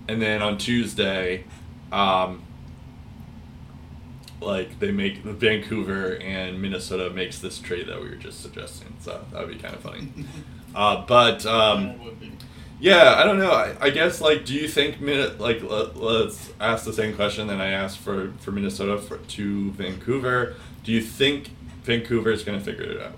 and 0.08 0.22
then 0.22 0.42
on 0.42 0.58
Tuesday 0.58 1.46
um 1.92 2.44
like 4.42 4.80
they 4.80 4.92
make 4.92 5.18
Vancouver 5.18 6.16
and 6.18 6.62
Minnesota 6.62 7.10
makes 7.12 7.40
this 7.40 7.60
trade 7.60 7.88
that 7.88 8.02
we 8.02 8.10
were 8.10 8.16
just 8.16 8.42
suggesting. 8.42 8.96
So 9.00 9.24
that 9.32 9.46
would 9.48 9.56
be 9.56 9.62
kind 9.62 9.76
of 9.76 9.82
funny. 9.82 10.08
uh, 10.76 11.06
but 11.06 11.46
um 11.46 11.90
It 11.90 12.00
would 12.00 12.20
be. 12.20 12.32
Yeah, 12.82 13.14
I 13.16 13.24
don't 13.24 13.38
know. 13.38 13.52
I, 13.52 13.76
I 13.80 13.90
guess 13.92 14.20
like, 14.20 14.44
do 14.44 14.56
you 14.56 14.68
think 14.68 15.00
like 15.40 15.62
let, 15.62 15.96
let's 15.96 16.52
ask 16.60 16.84
the 16.84 16.92
same 16.94 17.16
question 17.16 17.48
that 17.48 17.62
I 17.62 17.68
asked 17.68 18.00
for 18.00 18.34
for 18.40 18.52
Minnesota 18.52 18.98
for 18.98 19.18
to 19.18 19.72
Vancouver. 19.74 20.56
Do 20.84 20.92
you 20.92 21.02
think 21.02 21.52
Vancouver 21.84 22.32
is 22.32 22.44
going 22.44 22.58
to 22.58 22.66
figure 22.66 22.84
it 22.84 23.02
out? 23.02 23.14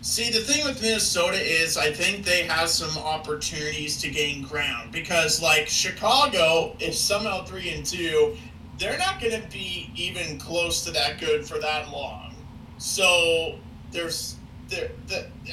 See, 0.00 0.30
the 0.30 0.40
thing 0.40 0.66
with 0.66 0.82
Minnesota 0.82 1.38
is 1.40 1.78
I 1.78 1.92
think 1.92 2.26
they 2.26 2.42
have 2.42 2.68
some 2.68 2.98
opportunities 3.02 3.96
to 4.02 4.10
gain 4.10 4.42
ground 4.42 4.90
because, 4.90 5.40
like 5.40 5.68
Chicago, 5.68 6.76
if 6.80 6.94
somehow 6.94 7.44
three 7.44 7.70
and 7.70 7.86
two, 7.86 8.36
they're 8.76 8.98
not 8.98 9.20
going 9.20 9.40
to 9.40 9.48
be 9.48 9.90
even 9.94 10.38
close 10.38 10.84
to 10.84 10.90
that 10.90 11.20
good 11.20 11.46
for 11.46 11.58
that 11.60 11.90
long. 11.90 12.34
So 12.76 13.58
there's 13.92 14.36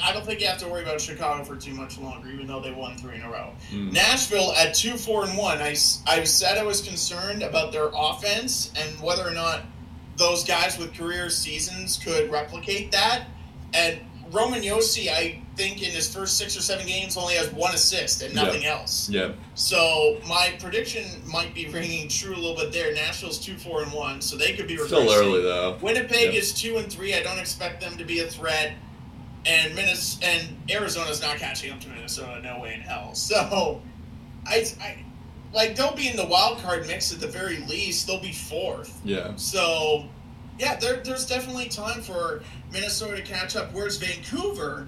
I 0.03 0.13
don't 0.13 0.25
think 0.25 0.41
you 0.41 0.47
have 0.47 0.57
to 0.59 0.67
worry 0.67 0.83
about 0.83 0.99
Chicago 1.01 1.43
for 1.43 1.55
too 1.55 1.73
much 1.73 1.97
longer, 1.97 2.29
even 2.29 2.47
though 2.47 2.59
they 2.61 2.71
won 2.71 2.97
three 2.97 3.15
in 3.15 3.21
a 3.21 3.29
row. 3.29 3.51
Mm. 3.71 3.91
Nashville 3.93 4.53
at 4.53 4.73
two, 4.73 4.97
four, 4.97 5.25
and 5.25 5.37
one. 5.37 5.57
I 5.59 5.75
I 6.07 6.23
said 6.23 6.57
I 6.57 6.63
was 6.63 6.81
concerned 6.81 7.43
about 7.43 7.71
their 7.71 7.89
offense 7.93 8.71
and 8.77 8.89
whether 9.01 9.27
or 9.27 9.31
not 9.31 9.61
those 10.17 10.43
guys 10.43 10.77
with 10.77 10.93
career 10.93 11.29
seasons 11.29 11.99
could 12.03 12.31
replicate 12.31 12.91
that. 12.91 13.25
And 13.73 13.99
Roman 14.31 14.61
Josi, 14.61 15.09
I 15.09 15.41
think 15.57 15.81
in 15.81 15.91
his 15.91 16.13
first 16.13 16.37
six 16.37 16.55
or 16.57 16.61
seven 16.61 16.85
games, 16.85 17.17
only 17.17 17.35
has 17.35 17.51
one 17.51 17.73
assist 17.73 18.21
and 18.21 18.33
nothing 18.33 18.65
else. 18.65 19.09
Yeah, 19.09 19.31
So 19.55 20.19
my 20.27 20.53
prediction 20.59 21.05
might 21.25 21.53
be 21.53 21.67
ringing 21.67 22.07
true 22.07 22.33
a 22.33 22.37
little 22.37 22.55
bit 22.55 22.71
there. 22.71 22.93
Nashville's 22.93 23.39
two, 23.39 23.55
four, 23.57 23.81
and 23.83 23.91
one, 23.91 24.21
so 24.21 24.37
they 24.37 24.53
could 24.53 24.67
be 24.67 24.77
still 24.77 25.01
reversing. 25.01 25.27
early 25.27 25.41
though. 25.41 25.77
Winnipeg 25.81 26.33
Yeah. 26.33 26.39
is 26.39 26.53
two 26.53 26.77
and 26.77 26.91
three. 26.91 27.13
I 27.13 27.21
don't 27.23 27.39
expect 27.39 27.81
them 27.81 27.97
to 27.97 28.05
be 28.05 28.19
a 28.21 28.27
threat. 28.27 28.73
And 29.45 29.75
Minnes- 29.75 30.19
and 30.21 30.55
Arizona's 30.69 31.21
not 31.21 31.37
catching 31.37 31.71
up 31.71 31.79
to 31.81 31.89
Minnesota, 31.89 32.41
no 32.43 32.59
way 32.59 32.75
in 32.75 32.81
hell. 32.81 33.15
So, 33.15 33.81
I, 34.45 34.65
I 34.79 35.03
like 35.53 35.75
they'll 35.75 35.95
be 35.95 36.07
in 36.07 36.15
the 36.15 36.25
wild 36.25 36.59
card 36.59 36.85
mix 36.87 37.11
at 37.11 37.19
the 37.19 37.27
very 37.27 37.57
least. 37.61 38.07
They'll 38.07 38.21
be 38.21 38.31
fourth. 38.31 38.99
Yeah, 39.03 39.35
So, 39.35 40.05
yeah, 40.59 40.75
there, 40.77 40.97
there's 40.97 41.25
definitely 41.25 41.69
time 41.69 42.01
for 42.01 42.43
Minnesota 42.71 43.17
to 43.17 43.21
catch 43.23 43.55
up. 43.55 43.73
Whereas 43.73 43.97
Vancouver, 43.97 44.87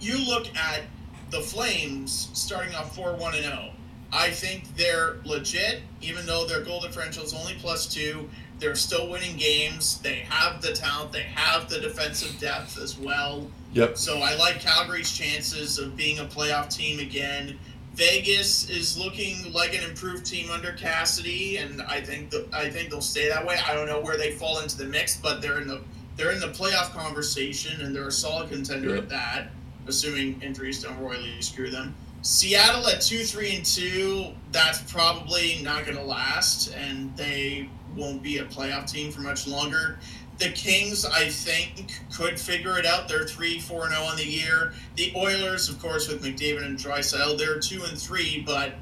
you 0.00 0.18
look 0.26 0.46
at 0.56 0.82
the 1.30 1.40
Flames 1.40 2.30
starting 2.34 2.74
off 2.74 2.94
4 2.94 3.14
1 3.16 3.34
and 3.34 3.44
0. 3.44 3.70
I 4.12 4.30
think 4.30 4.74
they're 4.76 5.16
legit, 5.24 5.82
even 6.00 6.24
though 6.26 6.46
their 6.46 6.62
goal 6.62 6.80
differential 6.80 7.24
is 7.24 7.34
only 7.34 7.54
plus 7.58 7.86
two. 7.92 8.30
They're 8.58 8.74
still 8.74 9.08
winning 9.10 9.36
games. 9.36 9.98
They 10.00 10.16
have 10.30 10.62
the 10.62 10.72
talent, 10.72 11.12
they 11.12 11.22
have 11.22 11.68
the 11.68 11.80
defensive 11.80 12.38
depth 12.40 12.78
as 12.78 12.98
well. 12.98 13.46
yep, 13.72 13.98
So 13.98 14.18
I 14.20 14.34
like 14.36 14.60
Calgary's 14.60 15.12
chances 15.12 15.78
of 15.78 15.96
being 15.96 16.18
a 16.20 16.24
playoff 16.24 16.74
team 16.74 16.98
again. 16.98 17.58
Vegas 17.94 18.68
is 18.68 18.98
looking 18.98 19.52
like 19.52 19.74
an 19.74 19.82
improved 19.88 20.26
team 20.26 20.50
under 20.50 20.72
Cassidy, 20.72 21.56
and 21.58 21.80
I 21.82 22.00
think 22.00 22.28
the, 22.30 22.46
I 22.52 22.68
think 22.68 22.90
they'll 22.90 23.00
stay 23.00 23.28
that 23.28 23.44
way. 23.46 23.58
I 23.66 23.72
don't 23.74 23.86
know 23.86 24.00
where 24.00 24.18
they 24.18 24.32
fall 24.32 24.60
into 24.60 24.76
the 24.76 24.84
mix, 24.84 25.16
but 25.16 25.40
they're 25.40 25.60
in 25.60 25.66
the 25.68 25.80
they're 26.16 26.32
in 26.32 26.40
the 26.40 26.48
playoff 26.48 26.92
conversation, 26.92 27.80
and 27.82 27.94
they're 27.94 28.08
a 28.08 28.12
solid 28.12 28.48
contender 28.50 28.90
Yeah. 28.90 28.98
at 29.02 29.08
that, 29.10 29.48
assuming 29.86 30.40
injuries 30.42 30.82
don't 30.82 30.98
royally 30.98 31.40
screw 31.40 31.70
them. 31.70 31.94
Seattle 32.22 32.86
at 32.88 33.00
two, 33.02 33.22
three, 33.24 33.56
and 33.56 33.64
two. 33.64 34.26
That's 34.52 34.80
probably 34.90 35.60
not 35.62 35.84
going 35.84 35.96
to 35.98 36.02
last, 36.04 36.74
and 36.74 37.14
they 37.16 37.68
won't 37.96 38.22
be 38.22 38.38
a 38.38 38.44
playoff 38.44 38.90
team 38.90 39.10
for 39.10 39.20
much 39.20 39.46
longer. 39.46 39.98
The 40.38 40.50
Kings, 40.50 41.06
I 41.06 41.28
think, 41.28 41.98
could 42.12 42.38
figure 42.38 42.78
it 42.78 42.84
out. 42.84 43.08
They're 43.08 43.24
three, 43.24 43.58
four, 43.58 43.86
and 43.86 43.94
zero 43.94 44.06
on 44.06 44.16
the 44.16 44.26
year. 44.26 44.74
The 44.96 45.12
Oilers, 45.16 45.70
of 45.70 45.80
course, 45.80 46.08
with 46.08 46.22
McDavid 46.22 46.64
and 46.64 46.78
Draisaitl, 46.78 47.38
they're 47.38 47.58
two 47.58 47.82
and 47.84 47.98
three. 47.98 48.42
But 48.46 48.74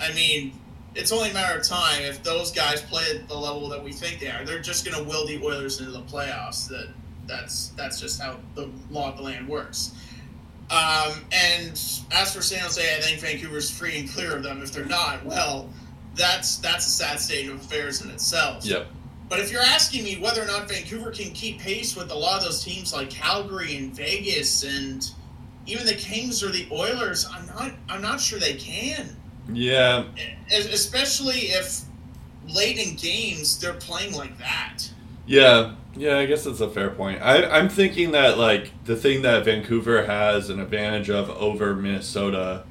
I 0.00 0.12
mean, 0.14 0.52
it's 0.96 1.12
only 1.12 1.30
a 1.30 1.34
matter 1.34 1.58
of 1.58 1.64
time 1.64 2.02
if 2.02 2.22
those 2.24 2.50
guys 2.50 2.82
play 2.82 3.04
at 3.14 3.28
the 3.28 3.36
level 3.36 3.68
that 3.68 3.82
we 3.82 3.92
think 3.92 4.18
they 4.18 4.28
are. 4.28 4.44
They're 4.44 4.60
just 4.60 4.84
going 4.84 4.96
to 4.96 5.08
will 5.08 5.26
the 5.26 5.40
Oilers 5.44 5.78
into 5.78 5.92
the 5.92 6.02
playoffs. 6.02 6.68
That 6.68 6.88
that's 7.26 7.68
that's 7.70 8.00
just 8.00 8.20
how 8.20 8.38
the 8.54 8.68
law 8.90 9.10
of 9.10 9.16
the 9.16 9.22
land 9.22 9.46
works. 9.46 9.92
Um, 10.70 11.24
and 11.30 11.70
as 12.10 12.34
for 12.34 12.42
San 12.42 12.60
Jose, 12.60 12.82
I 12.82 13.00
think 13.00 13.20
Vancouver's 13.20 13.70
free 13.70 14.00
and 14.00 14.10
clear 14.10 14.34
of 14.34 14.42
them. 14.42 14.62
If 14.62 14.72
they're 14.72 14.84
not, 14.84 15.24
well, 15.24 15.70
that's 16.16 16.56
that's 16.56 16.86
a 16.86 16.90
sad 16.90 17.20
state 17.20 17.48
of 17.48 17.56
affairs 17.56 18.02
in 18.02 18.10
itself. 18.10 18.64
yep. 18.64 18.88
But 19.28 19.40
if 19.40 19.50
you're 19.50 19.62
asking 19.62 20.04
me 20.04 20.18
whether 20.18 20.42
or 20.42 20.46
not 20.46 20.68
Vancouver 20.68 21.10
can 21.10 21.32
keep 21.32 21.58
pace 21.58 21.96
with 21.96 22.10
a 22.12 22.14
lot 22.14 22.38
of 22.38 22.44
those 22.44 22.62
teams 22.62 22.94
like 22.94 23.10
Calgary 23.10 23.76
and 23.76 23.92
Vegas 23.92 24.62
and 24.62 25.10
even 25.66 25.84
the 25.84 25.94
Kings 25.94 26.44
or 26.44 26.50
the 26.50 26.66
Oilers, 26.70 27.26
I'm 27.30 27.46
not 27.46 27.72
I'm 27.88 28.02
not 28.02 28.20
sure 28.20 28.38
they 28.38 28.54
can. 28.54 29.16
Yeah, 29.52 30.04
Especially 30.52 31.50
if 31.52 31.82
late 32.48 32.78
in 32.78 32.96
games 32.96 33.58
they're 33.58 33.74
playing 33.74 34.14
like 34.14 34.38
that. 34.38 34.78
Yeah, 35.26 35.74
yeah, 35.96 36.18
I 36.18 36.26
guess 36.26 36.44
that's 36.44 36.60
a 36.60 36.68
fair 36.68 36.90
point. 36.90 37.20
I, 37.22 37.44
I'm 37.44 37.68
thinking 37.68 38.12
that 38.12 38.38
like 38.38 38.70
the 38.84 38.96
thing 38.96 39.22
that 39.22 39.44
Vancouver 39.44 40.06
has 40.06 40.50
an 40.50 40.60
advantage 40.60 41.10
of 41.10 41.30
over 41.30 41.74
Minnesota 41.74 42.64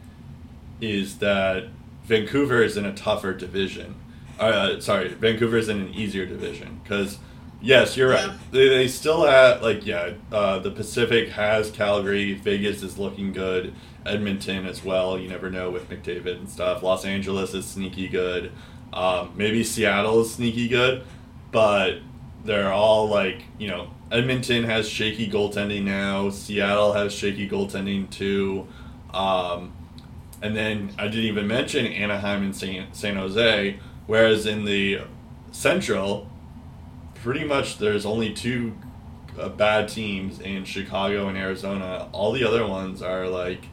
is 0.82 1.18
that 1.20 1.68
Vancouver 2.06 2.62
is 2.64 2.78
in 2.78 2.86
a 2.86 2.94
tougher 2.94 3.34
division. 3.34 3.96
Uh, 4.40 4.80
sorry, 4.80 5.10
Vancouver 5.10 5.58
is 5.58 5.70
in 5.70 5.80
an 5.80 5.94
easier 5.94 6.26
division 6.26 6.80
because 6.84 7.18
yes, 7.62 7.96
you're 7.98 8.14
Yeah. 8.14 8.28
right. 8.28 8.38
They, 8.52 8.68
they 8.68 8.88
still 8.88 9.26
have 9.26 9.62
like 9.62 9.86
yeah, 9.86 10.12
uh, 10.32 10.60
the 10.60 10.72
Pacific 10.72 11.30
has 11.30 11.72
Calgary, 11.72 12.34
Vegas 12.34 12.84
is 12.84 12.98
looking 12.98 13.32
good, 13.32 13.74
Edmonton 14.06 14.66
as 14.66 14.84
well. 14.84 15.18
You 15.18 15.30
never 15.30 15.50
know 15.50 15.72
with 15.72 15.90
McDavid 15.90 16.38
and 16.38 16.50
stuff. 16.50 16.84
Los 16.84 17.06
Angeles 17.06 17.54
is 17.54 17.66
sneaky 17.66 18.08
good. 18.08 18.52
Um, 18.94 19.32
maybe 19.36 19.64
Seattle 19.64 20.22
is 20.22 20.34
sneaky 20.34 20.68
good, 20.68 21.04
but 21.52 22.00
they're 22.44 22.72
all 22.72 23.08
like 23.08 23.42
you 23.58 23.68
know 23.68 23.90
Edmonton 24.12 24.66
has 24.66 24.88
shaky 24.88 25.30
goaltending 25.30 25.84
now. 25.84 26.30
Seattle 26.30 26.94
has 26.94 27.14
shaky 27.14 27.50
goaltending 27.50 28.10
too. 28.10 28.68
Um, 29.14 29.74
and 30.42 30.56
then 30.56 30.94
I 30.98 31.06
didn't 31.08 31.26
even 31.26 31.48
mention 31.48 31.86
Anaheim 31.88 32.44
and 32.44 32.56
San, 32.56 32.94
San 32.94 33.16
Jose. 33.16 33.80
Whereas 34.08 34.46
in 34.46 34.66
the 34.66 35.02
Central, 35.52 36.30
pretty 37.16 37.44
much 37.44 37.78
there's 37.80 38.06
only 38.06 38.34
two 38.34 38.76
uh, 39.40 39.50
bad 39.50 39.90
teams 39.90 40.40
in 40.40 40.66
Chicago 40.66 41.28
and 41.28 41.38
Arizona. 41.38 42.08
All 42.12 42.32
the 42.32 42.44
other 42.44 42.68
ones 42.68 43.02
are 43.02 43.28
like, 43.28 43.66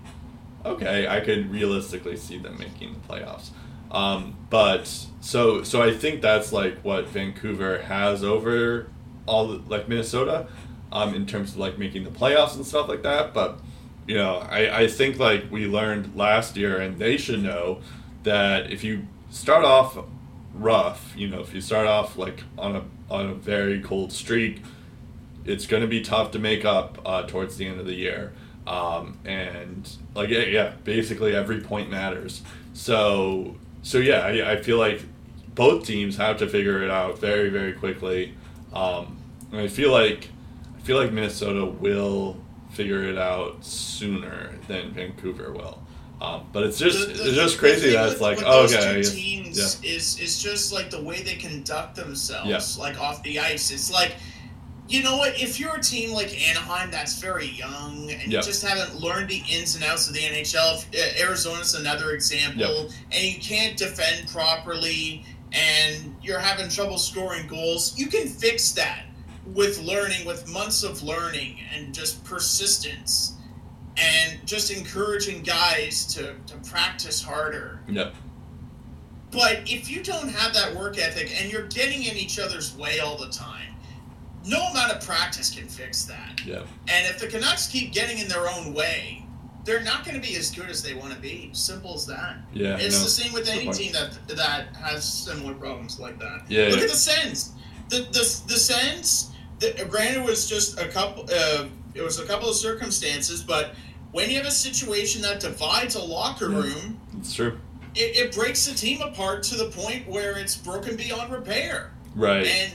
okay, 0.65 1.07
I 1.07 1.21
could 1.21 1.51
realistically 1.51 2.17
see 2.17 2.39
them 2.39 2.59
making 2.59 2.95
the 2.95 3.01
playoffs. 3.01 3.51
Um, 3.91 4.37
but 4.49 4.87
so 5.21 5.63
so 5.63 5.83
I 5.83 5.93
think 5.93 6.23
that's 6.23 6.51
like 6.51 6.81
what 6.81 7.09
Vancouver 7.09 7.83
has 7.83 8.25
over 8.25 8.89
all 9.27 9.47
like 9.69 9.87
Minnesota, 9.89 10.47
um, 10.91 11.15
in 11.15 11.27
terms 11.27 11.53
of 11.53 11.59
like 11.59 11.79
making 11.79 12.05
the 12.05 12.11
playoffs 12.11 12.57
and 12.57 12.67
stuff 12.67 12.89
like 12.89 13.03
that. 13.03 13.35
But 13.35 13.61
you 14.07 14.17
know, 14.17 14.39
I, 14.39 14.83
I 14.83 14.87
think 14.89 15.19
like 15.19 15.51
we 15.51 15.67
learned 15.67 16.17
last 16.17 16.57
year, 16.57 16.79
and 16.79 16.99
they 16.99 17.17
should 17.17 17.43
know 17.43 17.81
that 18.23 18.71
if 18.71 18.85
you 18.85 19.07
start 19.31 19.65
off 19.65 19.97
rough, 20.55 21.13
you 21.17 21.29
know, 21.29 21.41
if 21.41 21.55
you 21.55 21.61
start 21.61 21.87
off 21.87 22.17
like 22.17 22.45
on 22.59 22.77
a 22.77 22.85
on 23.11 23.27
a 23.27 23.35
very 23.35 23.81
cold 23.81 24.13
streak, 24.13 24.63
it's 25.45 25.67
going 25.67 25.83
to 25.83 25.89
be 25.89 26.01
tough 26.01 26.31
to 26.33 26.39
make 26.39 26.65
up 26.65 26.99
uh, 27.05 27.23
towards 27.27 27.57
the 27.57 27.67
end 27.67 27.81
of 27.81 27.87
the 27.87 27.95
year. 27.95 28.33
Um, 28.67 29.19
and 29.25 29.89
like 30.15 30.29
yeah, 30.29 30.41
yeah, 30.41 30.73
basically 30.85 31.35
every 31.35 31.61
point 31.61 31.91
matters. 31.91 32.43
So 32.73 33.57
so 33.83 33.99
yeah, 33.99 34.21
I, 34.21 34.53
I 34.53 34.57
feel 34.63 34.79
like 34.79 35.03
both 35.55 35.87
teams 35.87 36.17
have 36.17 36.39
to 36.39 36.49
figure 36.49 36.83
it 36.83 36.91
out 36.91 37.19
very 37.19 37.51
very 37.51 37.73
quickly. 37.73 38.35
Um, 38.73 39.19
and 39.51 39.61
I 39.61 39.69
feel 39.69 39.93
like 39.93 40.29
I 40.77 40.81
feel 40.81 40.97
like 40.97 41.13
Minnesota 41.13 41.67
will 41.67 42.37
figure 42.73 43.05
it 43.05 43.19
out 43.19 43.65
sooner 43.65 44.51
than 44.69 44.93
Vancouver 44.93 45.53
will. 45.53 45.79
Um, 46.21 46.47
but 46.53 46.63
it's 46.63 46.79
just 46.79 47.01
The- 47.09 47.15
the- 47.15 47.25
it's 47.29 47.35
just 47.37 47.59
crazy 47.59 47.91
that 47.91 48.11
it's 48.13 48.21
like 48.21 48.41
oh, 48.45 48.65
okay 48.65 49.03
two 49.03 49.11
teams 49.11 49.59
yeah 49.83 49.91
is 49.97 50.19
is 50.21 50.41
just 50.43 50.73
like 50.73 50.89
the 50.91 51.03
way 51.03 51.21
they 51.23 51.35
conduct 51.35 51.97
themselves, 51.97 52.49
Yeah. 52.49 52.83
like 52.83 53.01
off 53.01 53.23
the 53.25 53.41
ice. 53.41 53.71
It's 53.73 53.91
like, 53.91 54.15
you 54.89 55.03
know 55.03 55.17
what? 55.17 55.39
If 55.41 55.59
you're 55.59 55.75
a 55.77 55.81
team 55.83 56.13
like 56.13 56.29
Anaheim 56.49 56.91
that's 56.93 57.19
very 57.19 57.49
young 57.49 58.09
and 58.11 58.31
Yeah. 58.33 58.39
you 58.39 58.45
just 58.45 58.63
haven't 58.63 59.01
learned 59.01 59.29
the 59.31 59.43
ins 59.51 59.75
and 59.75 59.83
outs 59.85 60.07
of 60.09 60.15
the 60.15 60.21
NHL, 60.25 60.85
if- 60.93 61.19
uh, 61.19 61.23
Arizona's 61.23 61.75
another 61.75 62.13
example, 62.13 62.91
and 63.11 63.25
you 63.25 63.41
can't 63.41 63.77
defend 63.77 64.29
properly 64.29 65.25
and 65.53 66.15
you're 66.23 66.39
having 66.39 66.69
trouble 66.71 66.99
scoring 66.99 67.47
goals, 67.49 67.99
you 67.99 68.07
can 68.07 68.29
fix 68.29 68.71
that 68.73 69.05
with 69.47 69.81
learning, 69.81 70.27
with 70.27 70.49
months 70.49 70.83
of 70.83 71.03
learning 71.03 71.59
and 71.75 71.95
just 71.95 72.23
persistence. 72.25 73.35
And 73.99 74.47
just 74.47 74.71
encouraging 74.71 75.43
guys 75.43 76.07
to, 76.15 76.35
to 76.47 76.57
practice 76.71 77.21
harder. 77.23 77.81
yeah 77.87 78.11
But 79.31 79.61
if 79.67 79.91
you 79.91 80.03
don't 80.03 80.31
have 80.31 80.55
that 80.55 80.75
work 80.75 80.99
ethic 80.99 81.31
and 81.39 81.53
you're 81.53 81.67
getting 81.69 82.05
in 82.05 82.17
each 82.17 82.39
other's 82.39 82.75
way 82.75 83.01
all 83.01 83.19
the 83.19 83.29
time, 83.29 83.75
no 84.47 84.63
amount 84.69 84.93
of 84.93 85.05
practice 85.05 85.51
can 85.55 85.69
fix 85.69 86.05
that. 86.07 86.41
yeah 86.47 86.63
And 86.89 87.07
if 87.07 87.19
the 87.19 87.27
Canucks 87.27 87.67
keep 87.67 87.93
getting 87.93 88.17
in 88.19 88.29
their 88.29 88.49
own 88.49 88.73
way, 88.73 89.27
they're 89.67 89.83
not 89.83 90.07
going 90.07 90.19
to 90.19 90.27
be 90.27 90.37
as 90.37 90.51
good 90.51 90.71
as 90.71 90.83
they 90.83 90.95
want 90.95 91.13
to 91.13 91.21
be. 91.21 91.51
Simple 91.53 91.95
as 91.95 92.07
that. 92.07 92.39
yeah 92.55 92.79
it's 92.79 92.97
no. 92.97 93.05
the 93.05 93.11
same 93.11 93.33
with 93.35 93.47
any 93.47 93.71
team 93.73 93.93
that 93.93 94.17
that 94.29 94.75
has 94.77 95.05
similar 95.05 95.53
problems 95.53 96.01
like 96.01 96.19
that. 96.19 96.45
Yeah, 96.49 96.69
Look 96.69 96.79
yeah. 96.79 96.85
at 96.85 96.91
the 96.91 96.97
Sens. 96.97 97.53
The 97.91 97.99
the 98.11 98.43
the 98.49 98.57
Sens. 98.57 99.32
The, 99.63 99.85
granted, 99.87 100.23
it 100.23 100.27
was 100.27 100.49
just 100.49 100.79
a 100.81 100.89
couple. 100.89 101.25
Uh, 101.33 101.67
it 101.95 102.03
was 102.03 102.19
a 102.19 102.27
couple 102.27 102.49
of 102.49 102.55
circumstances, 102.55 103.43
but 103.43 103.75
when 104.13 104.31
you 104.31 104.37
have 104.37 104.47
a 104.47 104.51
situation 104.51 105.23
that 105.23 105.41
divides 105.41 105.95
a 105.95 106.03
locker 106.03 106.49
room, 106.49 107.01
it's 107.19 107.35
true 107.35 107.59
it, 107.95 108.17
it 108.17 108.35
breaks 108.35 108.67
the 108.67 108.75
team 108.75 109.01
apart 109.03 109.43
to 109.45 109.57
the 109.57 109.67
point 109.67 110.09
where 110.09 110.39
it's 110.39 110.57
broken 110.57 110.97
beyond 110.97 111.33
repair. 111.33 111.93
right 112.15 112.47
And 112.47 112.73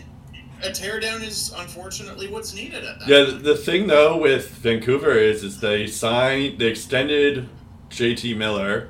a 0.63 0.69
teardown 0.69 1.23
is 1.23 1.53
unfortunately 1.57 2.27
what's 2.27 2.53
needed 2.53 2.83
at 2.83 2.99
that. 2.99 3.07
Yeah, 3.07 3.23
the, 3.25 3.31
the 3.31 3.55
thing 3.55 3.87
though 3.87 4.17
with 4.17 4.49
Vancouver 4.49 5.11
is 5.11 5.43
is 5.43 5.59
they 5.59 5.87
signed 5.87 6.59
they 6.59 6.67
extended 6.67 7.49
JT 7.89 8.37
Miller 8.37 8.89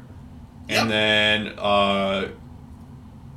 Yep. 0.69 0.81
and 0.81 0.91
then 0.91 1.47
uh 1.59 2.27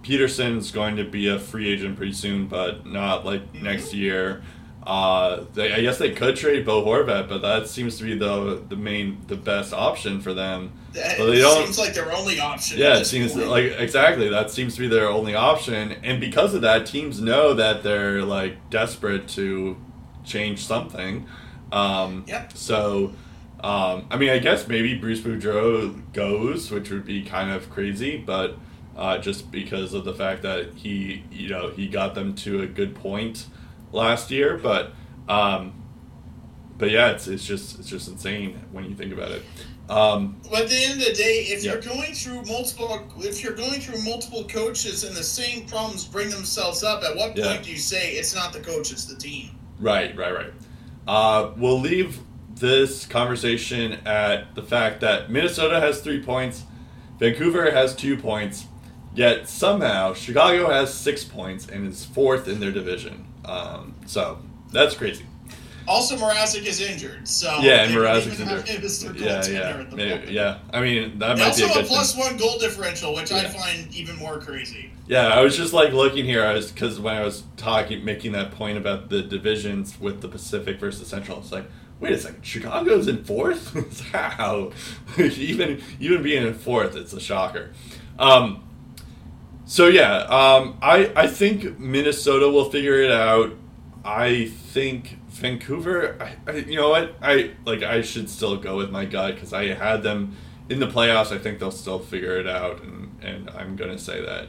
Pettersson's 0.02 0.70
going 0.70 0.96
to 0.96 1.04
be 1.04 1.28
a 1.28 1.38
free 1.38 1.68
agent 1.72 1.96
pretty 1.96 2.12
soon, 2.12 2.46
but 2.46 2.86
not 2.86 3.24
like 3.24 3.54
next 3.54 3.92
year. 3.94 4.42
Uh, 4.86 5.44
they, 5.52 5.74
I 5.74 5.82
guess 5.82 5.98
they 5.98 6.10
could 6.12 6.36
trade 6.36 6.64
Bo 6.64 6.82
Horvat, 6.84 7.28
but 7.28 7.42
that 7.42 7.68
seems 7.68 7.98
to 7.98 8.04
be 8.04 8.16
the 8.16 8.62
the 8.68 8.76
main 8.76 9.20
the 9.26 9.36
best 9.36 9.74
option 9.74 10.20
for 10.22 10.32
them. 10.32 10.72
That 10.94 11.18
well, 11.18 11.28
they 11.28 11.38
don't- 11.38 11.64
seems 11.66 11.78
like 11.78 11.92
their 11.92 12.10
only 12.12 12.40
option. 12.40 12.78
Yeah, 12.78 12.96
it 12.98 13.04
seems 13.04 13.34
point. 13.34 13.48
like 13.48 13.74
exactly 13.78 14.30
that 14.30 14.50
seems 14.50 14.74
to 14.76 14.80
be 14.80 14.88
their 14.88 15.08
only 15.08 15.34
option, 15.34 15.92
and 16.02 16.18
because 16.18 16.54
of 16.54 16.62
that, 16.62 16.86
teams 16.86 17.20
know 17.20 17.52
that 17.54 17.82
they're 17.82 18.22
like 18.22 18.70
desperate 18.70 19.28
to 19.28 19.76
change 20.24 20.64
something. 20.64 21.26
Um, 21.72 22.24
Yep. 22.26 22.52
So, 22.56 23.12
um, 23.62 24.06
I 24.10 24.16
mean, 24.16 24.30
I 24.30 24.38
guess 24.38 24.66
maybe 24.66 24.94
Bruce 24.94 25.20
Boudreau 25.20 26.00
goes, 26.14 26.70
which 26.70 26.90
would 26.90 27.04
be 27.04 27.22
kind 27.22 27.50
of 27.50 27.68
crazy, 27.70 28.16
but 28.16 28.56
uh, 28.96 29.18
just 29.18 29.50
because 29.50 29.94
of 29.94 30.04
the 30.04 30.14
fact 30.14 30.42
that 30.42 30.74
he, 30.74 31.24
you 31.30 31.48
know, 31.48 31.70
he 31.70 31.88
got 31.88 32.14
them 32.14 32.34
to 32.36 32.62
a 32.62 32.66
good 32.66 32.94
point 32.94 33.46
last 33.92 34.30
year, 34.30 34.56
but. 34.58 34.92
Um, 35.28 35.74
but 36.76 36.90
yeah, 36.90 37.10
it's, 37.10 37.28
it's 37.28 37.44
just 37.44 37.78
it's 37.78 37.88
just 37.90 38.08
insane 38.08 38.58
when 38.72 38.86
you 38.86 38.94
think 38.94 39.12
about 39.12 39.30
it. 39.32 39.42
Um, 39.90 40.40
But 40.50 40.62
at 40.62 40.68
the 40.70 40.82
end 40.84 41.00
of 41.00 41.06
the 41.08 41.12
day, 41.12 41.46
if 41.50 41.62
Yeah. 41.62 41.72
you're 41.72 41.82
going 41.82 42.14
through 42.14 42.42
multiple, 42.44 43.06
if 43.18 43.44
you're 43.44 43.52
going 43.52 43.80
through 43.82 44.02
multiple 44.02 44.44
coaches 44.44 45.04
and 45.04 45.14
the 45.14 45.22
same 45.22 45.66
problems 45.66 46.06
bring 46.06 46.30
themselves 46.30 46.82
up, 46.82 47.04
at 47.04 47.14
what 47.14 47.36
Yeah. 47.36 47.48
point 47.48 47.64
do 47.64 47.70
you 47.70 47.76
say 47.76 48.12
it's 48.12 48.34
not 48.34 48.54
the 48.54 48.60
coach, 48.60 48.92
it's 48.92 49.04
the 49.04 49.14
team? 49.14 49.50
Right, 49.78 50.16
right, 50.16 50.34
right. 50.34 50.52
Uh, 51.06 51.50
we'll 51.58 51.78
leave 51.80 52.18
this 52.54 53.04
conversation 53.04 53.98
at 54.06 54.54
the 54.54 54.62
fact 54.62 55.00
that 55.02 55.30
Minnesota 55.30 55.80
has 55.80 56.00
three 56.00 56.22
points, 56.22 56.62
Vancouver 57.18 57.70
has 57.72 57.94
two 57.94 58.16
points, 58.16 58.64
yet 59.14 59.48
somehow 59.48 60.14
Chicago 60.14 60.70
has 60.70 60.92
six 60.92 61.24
points 61.24 61.68
and 61.68 61.86
is 61.86 62.04
fourth 62.04 62.48
in 62.48 62.60
their 62.60 62.72
division. 62.72 63.24
Um, 63.44 63.94
so 64.06 64.38
that's 64.72 64.94
crazy. 64.94 65.24
Also, 65.88 66.16
Mrazek 66.16 66.66
is 66.66 66.80
injured, 66.80 67.26
so 67.26 67.58
Yeah, 67.60 67.82
and 67.82 67.92
Mrazek's 67.92 68.38
injured. 68.38 68.68
him 68.68 68.84
as 68.84 69.02
their 69.02 69.16
Yeah, 69.16 69.46
yeah, 69.46 69.84
maybe, 69.92 70.32
yeah. 70.32 70.58
I 70.72 70.80
mean, 70.80 71.18
that 71.18 71.30
might 71.30 71.36
be 71.36 71.42
also 71.42 71.64
a 71.64 71.68
have 71.68 71.84
a 71.84 71.88
plus 71.88 72.16
one 72.16 72.36
goal 72.36 72.58
differential, 72.58 73.14
which 73.14 73.32
I 73.32 73.48
find 73.48 73.92
even 73.92 74.14
more 74.16 74.38
crazy. 74.38 74.92
Yeah, 75.08 75.26
I 75.26 75.40
was 75.40 75.56
just 75.56 75.72
like 75.72 75.92
looking 75.92 76.24
here. 76.24 76.44
I 76.44 76.52
was 76.52 76.70
because 76.70 77.00
when 77.00 77.16
I 77.16 77.24
was 77.24 77.42
talking, 77.56 78.04
making 78.04 78.32
that 78.32 78.52
point 78.52 78.78
about 78.78 79.08
the 79.08 79.22
divisions 79.22 79.98
with 79.98 80.20
the 80.20 80.28
Pacific 80.28 80.78
versus 80.78 81.08
Central, 81.08 81.38
it's 81.38 81.50
like, 81.50 81.64
wait 81.98 82.12
a 82.12 82.18
second, 82.18 82.46
Chicago's 82.46 83.08
in 83.08 83.24
fourth. 83.24 84.00
How? 84.12 84.70
even 85.18 85.82
even 85.98 86.22
being 86.22 86.46
in 86.46 86.54
fourth, 86.54 86.94
it's 86.94 87.12
a 87.12 87.20
shocker. 87.20 87.70
Um, 88.16 88.62
so 89.70 89.86
yeah, 89.86 90.16
um, 90.22 90.76
I 90.82 91.12
I 91.14 91.26
think 91.28 91.78
Minnesota 91.78 92.48
will 92.48 92.68
figure 92.72 93.00
it 93.00 93.12
out. 93.12 93.52
I 94.04 94.46
think 94.46 95.20
Vancouver. 95.28 96.20
I, 96.20 96.34
I, 96.50 96.56
you 96.56 96.74
know 96.74 96.88
what? 96.88 97.14
I 97.22 97.52
like. 97.64 97.84
I 97.84 98.02
should 98.02 98.28
still 98.28 98.56
go 98.56 98.76
with 98.76 98.90
my 98.90 99.04
gut 99.04 99.36
because 99.36 99.52
I 99.52 99.66
had 99.74 100.02
them 100.02 100.36
in 100.68 100.80
the 100.80 100.88
playoffs. 100.88 101.30
I 101.30 101.38
think 101.38 101.60
they'll 101.60 101.70
still 101.70 102.00
figure 102.00 102.36
it 102.36 102.48
out, 102.48 102.82
and 102.82 103.16
and 103.22 103.48
I'm 103.50 103.76
gonna 103.76 103.96
say 103.96 104.20
that 104.20 104.48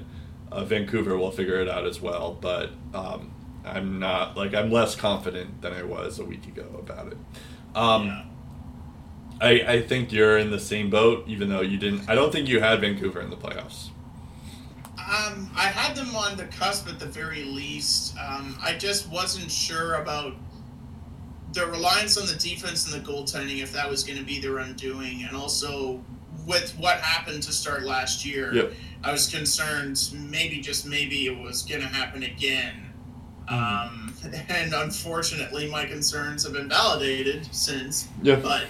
uh, 0.51 0.65
Vancouver 0.65 1.15
will 1.15 1.29
figure 1.29 1.61
it 1.61 1.69
out 1.69 1.85
as 1.85 2.01
well. 2.01 2.33
But 2.41 2.71
um, 2.95 3.31
I'm 3.63 3.99
not 3.99 4.35
like 4.35 4.55
I'm 4.55 4.71
less 4.71 4.95
confident 4.95 5.61
than 5.61 5.71
I 5.71 5.83
was 5.83 6.17
a 6.17 6.25
week 6.25 6.47
ago 6.47 6.65
about 6.79 7.11
it. 7.11 7.17
Um, 7.75 8.07
yeah. 8.07 8.23
I 9.39 9.51
I 9.73 9.81
think 9.83 10.11
you're 10.11 10.39
in 10.39 10.49
the 10.49 10.59
same 10.59 10.89
boat, 10.89 11.25
even 11.27 11.47
though 11.47 11.61
you 11.61 11.77
didn't. 11.77 12.09
I 12.09 12.15
don't 12.15 12.31
think 12.31 12.49
you 12.49 12.59
had 12.59 12.81
Vancouver 12.81 13.21
in 13.21 13.29
the 13.29 13.37
playoffs. 13.37 13.91
Um, 15.11 15.51
I 15.55 15.63
had 15.63 15.95
them 15.95 16.15
on 16.15 16.37
the 16.37 16.45
cusp 16.45 16.87
at 16.87 16.97
the 16.97 17.05
very 17.05 17.43
least. 17.43 18.15
Um, 18.17 18.57
I 18.61 18.73
just 18.73 19.09
wasn't 19.09 19.51
sure 19.51 19.95
about 19.95 20.35
the 21.53 21.67
reliance 21.67 22.17
on 22.17 22.27
the 22.27 22.35
defense 22.35 22.91
and 22.91 23.03
the 23.03 23.11
goaltending 23.11 23.61
if 23.61 23.73
that 23.73 23.89
was 23.89 24.05
going 24.05 24.17
to 24.17 24.23
be 24.23 24.39
their 24.39 24.59
undoing, 24.59 25.23
and 25.27 25.35
also 25.35 26.01
with 26.47 26.71
what 26.77 26.99
happened 26.99 27.43
to 27.43 27.51
start 27.51 27.83
last 27.83 28.25
year, 28.25 28.53
Yep. 28.53 28.73
I 29.03 29.11
was 29.11 29.27
concerned 29.27 29.99
maybe 30.13 30.61
just 30.61 30.85
maybe 30.85 31.27
it 31.27 31.37
was 31.37 31.63
going 31.63 31.81
to 31.81 31.87
happen 31.87 32.23
again. 32.23 32.93
Um, 33.49 34.13
and 34.49 34.73
unfortunately, 34.73 35.69
my 35.69 35.85
concerns 35.85 36.43
have 36.45 36.53
been 36.53 36.69
validated 36.69 37.53
since. 37.53 38.07
Yeah. 38.23 38.37
But 38.37 38.63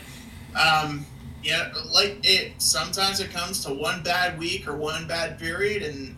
um, 0.59 1.05
yeah, 1.43 1.71
like 1.93 2.17
it. 2.23 2.59
Sometimes 2.59 3.19
it 3.19 3.31
comes 3.31 3.63
to 3.65 3.73
one 3.73 4.01
bad 4.01 4.39
week 4.39 4.67
or 4.67 4.75
one 4.75 5.07
bad 5.07 5.37
period, 5.37 5.83
and 5.83 6.15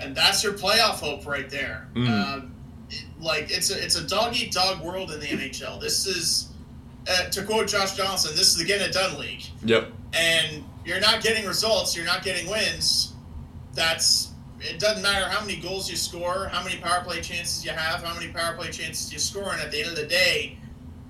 and 0.00 0.14
that's 0.16 0.42
your 0.44 0.52
playoff 0.52 1.00
hope 1.00 1.26
right 1.26 1.48
there. 1.50 1.88
Mm. 1.94 2.08
Um, 2.08 2.54
it- 2.90 3.04
like 3.20 3.50
it's 3.50 3.70
a 3.70 3.82
it's 3.84 3.96
a 3.96 4.04
dog 4.06 4.34
eat 4.36 4.52
dog 4.52 4.80
world 4.80 5.10
in 5.10 5.20
the 5.20 5.26
NHL. 5.26 5.80
This 5.80 6.06
is, 6.06 6.48
uh, 7.08 7.28
to 7.30 7.42
quote 7.44 7.68
Josh 7.68 7.96
Johnson, 7.96 8.34
this 8.36 8.48
is 8.48 8.56
the 8.56 8.64
get 8.64 8.80
it 8.80 8.92
done 8.92 9.18
league 9.18 9.42
Yep. 9.64 9.90
and 10.14 10.64
you're 10.84 11.00
not 11.00 11.22
getting 11.22 11.46
results, 11.46 11.94
you're 11.96 12.06
not 12.06 12.22
getting 12.22 12.48
wins, 12.50 13.12
that's 13.74 14.30
it 14.60 14.78
doesn't 14.80 15.02
matter 15.02 15.28
how 15.28 15.40
many 15.44 15.56
goals 15.60 15.88
you 15.90 15.96
score, 15.96 16.48
how 16.48 16.64
many 16.64 16.76
power 16.78 17.04
play 17.04 17.20
chances 17.20 17.64
you 17.64 17.70
have, 17.70 18.02
how 18.02 18.12
many 18.14 18.32
power 18.32 18.56
play 18.56 18.70
chances 18.70 19.12
you 19.12 19.18
score, 19.18 19.52
and 19.52 19.60
at 19.60 19.70
the 19.70 19.78
end 19.80 19.88
of 19.90 19.96
the 19.96 20.06
day, 20.06 20.58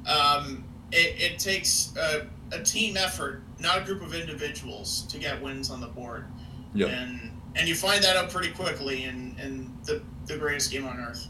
um, 0.07 0.65
it, 0.93 1.33
it 1.33 1.39
takes 1.39 1.95
a, 1.97 2.27
a 2.53 2.63
team 2.63 2.97
effort, 2.99 3.43
not 3.59 3.79
a 3.79 3.85
group 3.85 4.03
of 4.03 4.15
individuals, 4.15 5.03
to 5.09 5.19
get 5.19 5.41
wins 5.43 5.71
on 5.71 5.81
the 5.81 5.87
board. 5.87 6.27
Yep. 6.75 6.91
And 6.91 7.38
and 7.57 7.69
you 7.69 7.75
find 7.75 8.03
that 8.05 8.17
out 8.17 8.31
pretty 8.31 8.51
quickly 8.53 9.05
in, 9.05 9.37
in 9.43 9.73
the, 9.85 10.03
the 10.27 10.37
greatest 10.37 10.71
game 10.71 10.87
on 10.87 10.99
earth. 10.99 11.27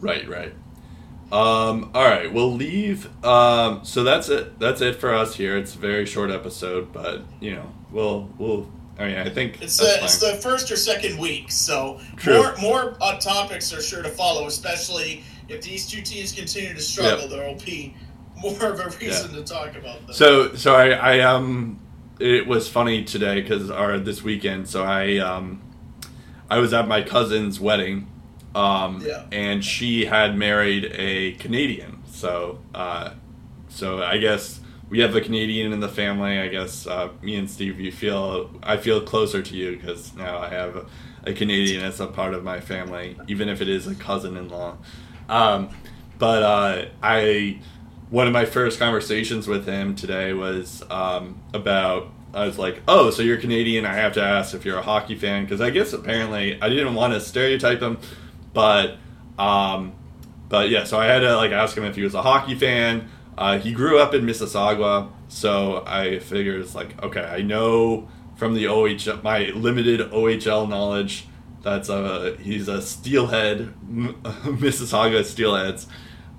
Right, 0.00 0.28
right. 0.28 0.52
Um, 1.32 1.92
all 1.94 2.04
right, 2.04 2.32
we'll 2.32 2.52
leave. 2.52 3.08
Um, 3.24 3.84
so 3.84 4.02
that's 4.02 4.28
it. 4.28 4.58
That's 4.58 4.80
it 4.80 4.96
for 4.96 5.14
us 5.14 5.36
here. 5.36 5.56
It's 5.56 5.74
a 5.76 5.78
very 5.78 6.04
short 6.04 6.30
episode, 6.30 6.92
but 6.92 7.22
you 7.40 7.54
know, 7.54 7.72
we'll 7.92 8.28
we'll. 8.36 8.70
I 8.98 9.06
mean, 9.06 9.16
I 9.16 9.30
think 9.30 9.62
It's 9.62 9.78
the, 9.78 9.98
it's 10.02 10.18
the 10.18 10.34
first 10.42 10.70
or 10.70 10.76
second 10.76 11.18
week, 11.18 11.50
so 11.50 12.00
True. 12.16 12.42
more 12.42 12.56
more 12.60 12.96
uh, 13.00 13.18
topics 13.18 13.72
are 13.72 13.80
sure 13.80 14.02
to 14.02 14.08
follow. 14.08 14.46
Especially 14.46 15.22
if 15.48 15.62
these 15.62 15.88
two 15.88 16.02
teams 16.02 16.32
continue 16.32 16.74
to 16.74 16.82
struggle, 16.82 17.28
there 17.28 17.46
will 17.46 17.60
be 17.64 17.94
more 18.42 18.64
of 18.64 18.80
a 18.80 18.90
reason 18.98 19.32
to 19.34 19.44
talk 19.44 19.76
about 19.76 20.04
them. 20.06 20.14
So 20.14 20.54
so 20.54 20.74
I, 20.74 20.90
I 20.90 21.20
um 21.20 21.78
it 22.20 22.46
was 22.46 22.68
funny 22.68 23.04
today 23.04 23.40
because 23.40 23.70
or 23.70 23.98
this 23.98 24.22
weekend. 24.22 24.68
So 24.68 24.84
I 24.84 25.18
um 25.18 25.62
I 26.50 26.58
was 26.58 26.72
at 26.72 26.86
my 26.88 27.02
cousin's 27.02 27.58
wedding, 27.60 28.06
um 28.54 29.02
Yeah. 29.04 29.24
and 29.32 29.64
she 29.64 30.04
had 30.06 30.36
married 30.36 30.92
a 30.94 31.32
Canadian. 31.32 32.02
So 32.06 32.60
uh 32.74 33.10
so 33.68 34.02
I 34.02 34.18
guess 34.18 34.60
we 34.90 34.98
have 35.00 35.14
a 35.14 35.20
Canadian 35.20 35.72
in 35.72 35.78
the 35.80 35.88
family. 35.88 36.38
I 36.40 36.48
guess 36.48 36.84
uh, 36.86 37.10
me 37.22 37.36
and 37.36 37.48
Steve, 37.48 37.78
you 37.78 37.92
feel 37.92 38.50
I 38.62 38.76
feel 38.76 39.00
closer 39.00 39.40
to 39.40 39.56
you 39.56 39.76
because 39.76 40.14
now 40.16 40.38
I 40.40 40.48
have 40.48 40.74
a, 40.74 40.86
a 41.24 41.32
Canadian 41.32 41.84
as 41.84 42.00
a 42.00 42.08
part 42.08 42.34
of 42.34 42.42
my 42.42 42.58
family, 42.60 43.16
even 43.28 43.48
if 43.48 43.60
it 43.60 43.68
is 43.68 43.86
a 43.86 43.94
cousin-in-law. 43.94 44.76
Um, 45.28 45.68
but 46.18 46.42
uh, 46.42 46.84
I 47.04 47.60
one 48.10 48.26
of 48.26 48.32
my 48.32 48.44
first 48.44 48.78
conversations 48.78 49.46
with 49.46 49.66
him 49.66 49.94
today 49.94 50.32
was 50.32 50.82
um, 50.90 51.40
about 51.54 52.08
I 52.32 52.46
was 52.46 52.58
like, 52.58 52.82
"Oh, 52.86 53.10
so 53.10 53.22
you're 53.22 53.38
Canadian? 53.38 53.84
I 53.86 53.94
have 53.94 54.12
to 54.14 54.22
ask 54.22 54.54
if 54.54 54.64
you're 54.64 54.78
a 54.78 54.82
hockey 54.82 55.16
fan 55.16 55.44
because 55.44 55.60
I 55.60 55.70
guess 55.70 55.92
apparently 55.92 56.60
I 56.60 56.68
didn't 56.68 56.94
want 56.94 57.12
to 57.14 57.20
stereotype 57.20 57.80
him, 57.80 57.98
but 58.52 58.96
um, 59.38 59.94
but 60.48 60.68
yeah, 60.70 60.84
so 60.84 60.98
I 60.98 61.06
had 61.06 61.20
to 61.20 61.36
like 61.36 61.52
ask 61.52 61.76
him 61.76 61.84
if 61.84 61.96
he 61.96 62.02
was 62.02 62.14
a 62.14 62.22
hockey 62.22 62.54
fan. 62.54 63.08
Uh, 63.38 63.58
he 63.58 63.72
grew 63.72 63.98
up 63.98 64.12
in 64.12 64.26
Mississauga, 64.26 65.10
so 65.28 65.82
I 65.86 66.18
figured 66.18 66.60
it's 66.60 66.74
like 66.74 67.02
okay, 67.02 67.22
I 67.22 67.42
know 67.42 68.08
from 68.36 68.54
the 68.54 68.64
OHL 68.64 69.22
my 69.22 69.46
limited 69.54 70.00
OHL 70.10 70.68
knowledge 70.68 71.26
that's 71.62 71.88
a 71.88 72.36
he's 72.40 72.68
a 72.68 72.80
steelhead, 72.80 73.74
Mississauga 73.86 75.24
Steelheads. 75.24 75.86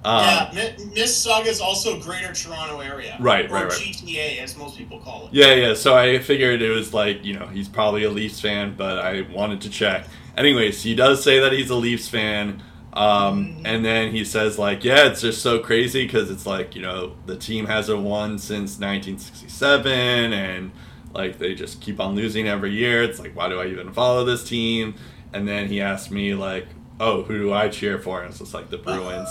Um, 0.04 0.24
yeah, 0.24 0.74
Mississauga 0.78 1.46
is 1.46 1.62
also 1.62 2.00
Greater 2.00 2.34
Toronto 2.34 2.80
Area, 2.80 3.18
Right, 3.20 3.46
or 3.50 3.54
right, 3.54 3.64
right. 3.66 3.72
GTA 3.72 4.40
as 4.40 4.58
most 4.58 4.78
people 4.78 5.00
call 5.00 5.28
it. 5.28 5.34
Yeah, 5.34 5.54
yeah. 5.54 5.74
So 5.76 5.96
I 5.96 6.18
figured 6.20 6.62
it 6.62 6.72
was 6.72 6.92
like, 6.94 7.24
you 7.24 7.38
know, 7.38 7.46
he's 7.48 7.68
probably 7.68 8.04
a 8.04 8.10
Leafs 8.10 8.42
fan, 8.42 8.74
but 8.76 8.98
I 8.98 9.22
wanted 9.32 9.62
to 9.62 9.70
check. 9.70 10.08
Anyways, 10.36 10.82
he 10.82 10.96
does 10.96 11.24
say 11.24 11.40
that 11.40 11.52
he's 11.52 11.70
a 11.70 11.76
Leafs 11.76 12.08
fan. 12.08 12.64
Um, 12.94 13.62
and 13.64 13.86
then 13.86 14.12
he 14.12 14.26
says, 14.26 14.58
like, 14.60 14.84
yeah, 14.84 15.08
it's 15.08 15.22
just 15.22 15.42
so 15.42 15.60
crazy 15.60 16.06
because 16.06 16.30
it's 16.32 16.46
like, 16.46 16.76
you 16.76 16.82
know, 16.82 17.16
the 17.26 17.38
team 17.38 17.68
hasn't 17.68 18.00
won 18.02 18.38
since 18.38 18.80
1967 18.80 20.34
and 20.34 20.72
like 21.14 21.40
they 21.40 21.54
just 21.56 21.80
keep 21.82 22.00
on 22.00 22.16
losing 22.16 22.48
every 22.48 22.72
year. 22.74 23.04
It's 23.04 23.20
like, 23.20 23.36
why 23.36 23.50
do 23.50 23.60
I 23.60 23.68
even 23.68 23.94
follow 23.94 24.26
this 24.26 24.44
team? 24.44 24.96
And 25.34 25.48
then 25.48 25.68
he 25.68 25.80
asked 25.80 26.12
me, 26.12 26.34
like, 26.36 26.68
oh, 27.00 27.24
who 27.24 27.38
do 27.38 27.54
I 27.54 27.70
cheer 27.70 27.98
for? 27.98 28.22
And 28.22 28.30
it's 28.30 28.40
just 28.40 28.54
like 28.54 28.70
the 28.70 28.78
Bruins 28.78 29.30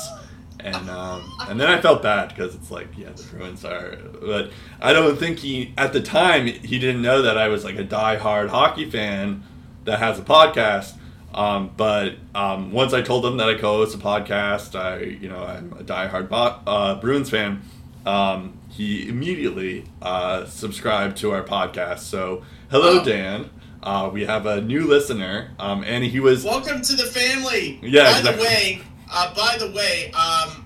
and 0.65 0.89
um, 0.91 1.33
and 1.49 1.61
then 1.61 1.69
I 1.69 1.81
felt 1.81 2.03
bad 2.03 2.29
because 2.29 2.55
it's 2.55 2.71
like 2.71 2.89
yeah 2.97 3.11
the 3.11 3.23
Bruins 3.25 3.65
are 3.65 3.97
but 4.21 4.51
I 4.81 4.93
don't 4.93 5.17
think 5.19 5.39
he 5.39 5.73
at 5.77 5.93
the 5.93 6.01
time 6.01 6.47
he 6.47 6.79
didn't 6.79 7.03
know 7.03 7.23
that 7.23 7.37
I 7.39 7.49
was 7.49 7.65
like 7.65 7.77
a 7.77 7.85
die-hard 7.85 8.51
hockey 8.51 8.89
fan 8.91 9.43
that 9.85 9.99
has 9.99 10.19
a 10.19 10.23
podcast 10.23 10.95
um, 11.35 11.71
but 11.77 12.15
um, 12.35 12.73
once 12.73 12.93
I 12.93 13.03
told 13.03 13.25
him 13.25 13.37
that 13.39 13.49
I 13.49 13.55
co-host 13.55 13.95
a 13.95 13.99
podcast 13.99 14.79
I 14.79 14.99
you 15.01 15.29
know 15.29 15.43
I'm 15.45 15.73
a 15.79 15.83
die-hard 15.83 16.29
bo- 16.29 16.61
uh, 16.67 16.95
Bruins 17.01 17.31
fan 17.31 17.63
um, 18.07 18.59
he 18.69 19.09
immediately 19.09 19.85
uh, 20.03 20.47
subscribed 20.47 21.17
to 21.19 21.33
our 21.33 21.43
podcast 21.43 22.01
so 22.01 22.43
hello. 22.71 23.03
Dan 23.05 23.51
uh, 23.83 24.11
we 24.13 24.25
have 24.27 24.45
a 24.47 24.61
new 24.61 24.87
listener 24.87 25.51
um, 25.59 25.83
and 25.85 26.05
he 26.05 26.21
was 26.21 26.45
Welcome 26.45 26.83
to 26.83 26.97
the 26.97 27.05
family. 27.07 27.79
Yeah, 27.83 28.05
By 28.13 28.19
exactly. 28.19 28.33
the 28.33 28.43
way, 28.43 28.81
uh, 29.11 29.35
by 29.35 29.57
the 29.59 29.71
way, 29.73 30.07
um, 30.13 30.13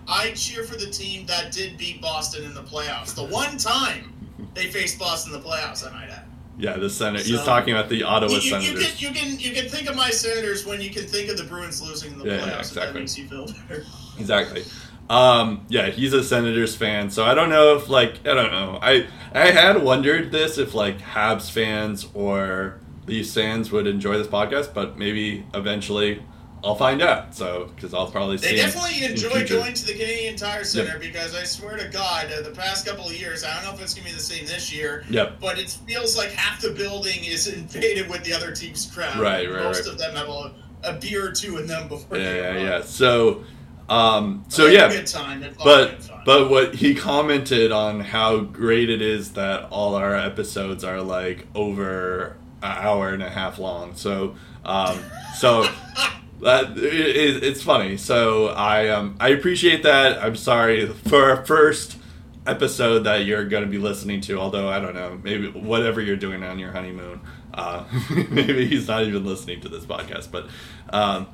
I 0.08 0.32
cheer 0.32 0.64
for 0.64 0.76
the 0.76 0.86
team 0.90 1.26
that 1.26 1.52
did 1.52 1.76
beat 1.78 2.00
Boston 2.02 2.44
in 2.44 2.54
the 2.54 2.62
playoffs. 2.62 3.14
The 3.14 3.24
one 3.24 3.56
time 3.56 4.12
they 4.54 4.66
faced 4.66 4.98
Boston 4.98 5.34
in 5.34 5.40
the 5.40 5.46
playoffs, 5.48 5.86
I 5.88 5.92
might 5.92 6.10
add. 6.10 6.24
yeah 6.58 6.76
the 6.76 6.88
Senator 6.90 7.24
he's 7.24 7.42
talking 7.42 7.74
about 7.74 7.88
the 7.88 8.02
Ottawa 8.04 8.32
You, 8.34 8.38
you, 8.38 8.44
you 8.44 8.50
Senators 8.62 8.94
can 8.96 9.14
you 9.14 9.20
can 9.20 9.38
you 9.40 9.52
can 9.52 9.68
think 9.68 9.88
of 9.88 9.96
my 9.96 10.10
Senators 10.10 10.64
when 10.66 10.80
you 10.80 10.90
can 10.90 11.04
think 11.04 11.28
of 11.30 11.36
the 11.36 11.44
Bruins 11.44 11.82
losing 11.82 12.12
in 12.12 12.18
the 12.18 12.24
Yeah, 12.26 12.36
yeah, 12.36 12.40
playoffs. 12.42 12.52
If 12.52 12.58
exactly. 12.60 12.92
that 12.92 12.98
makes 13.00 13.18
you 13.18 13.28
feel 13.28 13.46
better. 13.46 13.84
Exactly. 14.18 14.62
Um, 15.10 15.66
yeah, 15.68 15.88
he's 15.90 16.12
a 16.14 16.22
Senators 16.24 16.74
fan, 16.74 17.10
so 17.10 17.24
I 17.24 17.34
don't 17.34 17.50
know 17.50 17.76
if 17.76 17.88
like 17.88 18.20
I 18.26 18.34
don't 18.34 18.52
know. 18.52 18.78
I 18.80 19.06
I 19.34 19.50
had 19.50 19.82
wondered 19.82 20.30
this 20.32 20.56
if 20.56 20.74
like 20.74 20.98
Habs 20.98 21.50
fans 21.50 22.06
or 22.14 22.78
Leafs 23.06 23.34
fans 23.34 23.70
would 23.70 23.86
enjoy 23.86 24.16
this 24.16 24.28
podcast, 24.28 24.72
but 24.72 24.96
maybe 24.96 25.44
eventually 25.52 26.22
I'll 26.64 26.74
find 26.74 27.02
out. 27.02 27.34
So 27.34 27.70
because 27.76 27.92
I'll 27.94 28.10
probably 28.10 28.36
They 28.38 28.48
see. 28.48 28.56
him 28.58 28.66
definitely 28.70 29.04
enjoy 29.04 29.46
going 29.46 29.74
to 29.74 29.86
the 29.86 29.92
Canadian 29.92 30.36
Tire 30.36 30.64
Center 30.64 30.98
because 30.98 31.34
I 31.34 31.44
swear 31.44 31.76
to 31.76 31.88
God, 31.88 32.26
uh, 32.32 32.42
the 32.42 32.50
past 32.50 32.86
couple 32.86 33.06
of 33.06 33.12
years, 33.12 33.44
I 33.44 33.54
don't 33.54 33.64
know 33.64 33.74
if 33.74 33.82
it's 33.82 33.94
gonna 33.94 34.06
be 34.08 34.12
the 34.14 34.20
same 34.20 34.46
this 34.46 34.72
year, 34.72 35.04
Yep. 35.10 35.40
but 35.40 35.58
it 35.58 35.70
feels 35.86 36.16
like 36.16 36.30
half 36.32 36.60
the 36.62 36.70
building 36.70 37.22
is 37.24 37.46
invaded 37.54 38.08
with 38.08 38.24
the 38.24 38.32
other 38.32 38.50
team's 38.52 38.86
crowd. 38.92 39.18
Right, 39.18 39.48
right, 39.50 39.62
Most 39.64 39.84
right. 39.84 39.92
of 39.92 39.98
them 39.98 40.14
have 40.16 40.28
a, 40.28 40.52
a 40.84 40.92
beer 40.94 41.28
or 41.28 41.32
two 41.32 41.58
in 41.58 41.66
them 41.66 41.86
before. 41.88 42.16
Yeah, 42.18 42.32
they 42.32 42.62
yeah, 42.62 42.76
yeah. 42.78 42.82
So, 42.82 43.44
um, 43.88 44.44
so 44.48 44.64
But 44.64 44.72
it's 44.72 44.74
a 44.74 44.78
yeah, 44.78 44.88
good 44.88 45.06
time. 45.06 45.40
But 45.62 45.90
good 45.90 46.02
fun. 46.04 46.22
but 46.24 46.50
what 46.50 46.74
he 46.76 46.94
commented 46.94 47.72
on 47.72 48.00
how 48.00 48.40
great 48.40 48.88
it 48.88 49.02
is 49.02 49.32
that 49.32 49.64
all 49.70 49.94
our 49.94 50.16
episodes 50.16 50.82
are 50.84 51.02
like 51.02 51.46
over 51.54 52.36
an 52.62 52.72
hour 52.78 53.10
and 53.10 53.22
a 53.22 53.28
half 53.28 53.58
long. 53.58 53.94
So 53.94 54.34
um, 54.64 54.98
so 55.36 55.66
that 56.44 56.76
it, 56.76 57.16
it, 57.16 57.42
it's 57.42 57.62
funny. 57.62 57.96
So 57.96 58.48
I 58.48 58.88
um, 58.88 59.16
I 59.18 59.28
appreciate 59.28 59.82
that. 59.82 60.22
I'm 60.22 60.36
sorry 60.36 60.86
for 60.86 61.30
our 61.30 61.44
first 61.44 61.98
episode 62.46 63.00
that 63.00 63.24
you're 63.24 63.44
going 63.46 63.64
to 63.64 63.70
be 63.70 63.78
listening 63.78 64.20
to. 64.22 64.38
Although 64.38 64.68
I 64.68 64.78
don't 64.78 64.94
know, 64.94 65.18
maybe 65.22 65.50
whatever 65.50 66.00
you're 66.00 66.16
doing 66.16 66.42
on 66.42 66.58
your 66.58 66.72
honeymoon, 66.72 67.20
uh, 67.52 67.84
maybe 68.30 68.66
he's 68.66 68.86
not 68.86 69.02
even 69.04 69.24
listening 69.24 69.60
to 69.62 69.68
this 69.68 69.84
podcast. 69.84 70.30
But 70.30 70.46
um, 70.90 71.26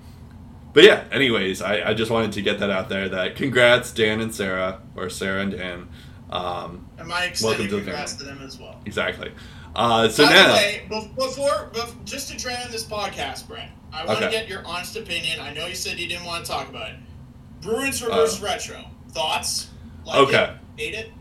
but 0.73 0.85
yeah, 0.85 1.05
anyways, 1.11 1.63
I, 1.63 1.91
I 1.91 1.95
just 1.95 2.11
wanted 2.11 2.33
to 2.33 2.43
get 2.43 2.61
that 2.61 2.71
out 2.71 2.89
there. 2.89 3.09
That 3.09 3.37
congrats, 3.37 3.93
Dan 3.93 4.21
and 4.21 4.35
Sarah, 4.35 4.81
or 4.97 5.11
Sarah 5.11 5.43
and 5.43 5.53
Dan. 5.53 5.89
Um, 6.31 6.89
and 6.99 7.09
my 7.09 7.15
welcome 7.15 7.31
extended 7.31 7.71
to 7.71 7.77
the 7.77 7.83
congrats 7.83 8.15
to 8.15 8.25
them 8.25 8.41
as 8.43 8.59
well. 8.59 8.81
exactly. 8.87 9.33
Uh, 9.75 10.09
so 10.09 10.27
By 10.27 10.33
now, 10.33 10.47
the 10.49 10.53
way, 10.55 10.83
bef- 10.89 11.15
before, 11.17 11.73
just 12.05 12.29
to 12.31 12.37
try 12.37 12.55
on 12.63 12.71
this 12.71 12.85
podcast, 12.85 13.49
Brent, 13.49 13.71
I 13.93 14.05
want 14.05 14.19
to 14.21 14.27
Okay. 14.27 14.31
get 14.39 14.49
your 14.49 14.65
honest 14.67 14.97
opinion. 14.97 15.41
I 15.41 15.53
know 15.53 15.67
you 15.67 15.75
said 15.75 15.99
you 15.99 16.07
didn't 16.09 16.25
want 16.27 16.45
to 16.45 16.51
talk 16.51 16.69
about 16.69 16.91
it. 16.91 16.97
Bruins 17.61 18.03
reverse 18.03 18.41
retro 18.41 18.85
thoughts? 19.13 19.69
Like 20.05 20.17
Uh. 20.17 20.23
Okay. 20.23 20.43
it? 20.45 20.81
Hate 20.81 20.95
it? 20.95 21.13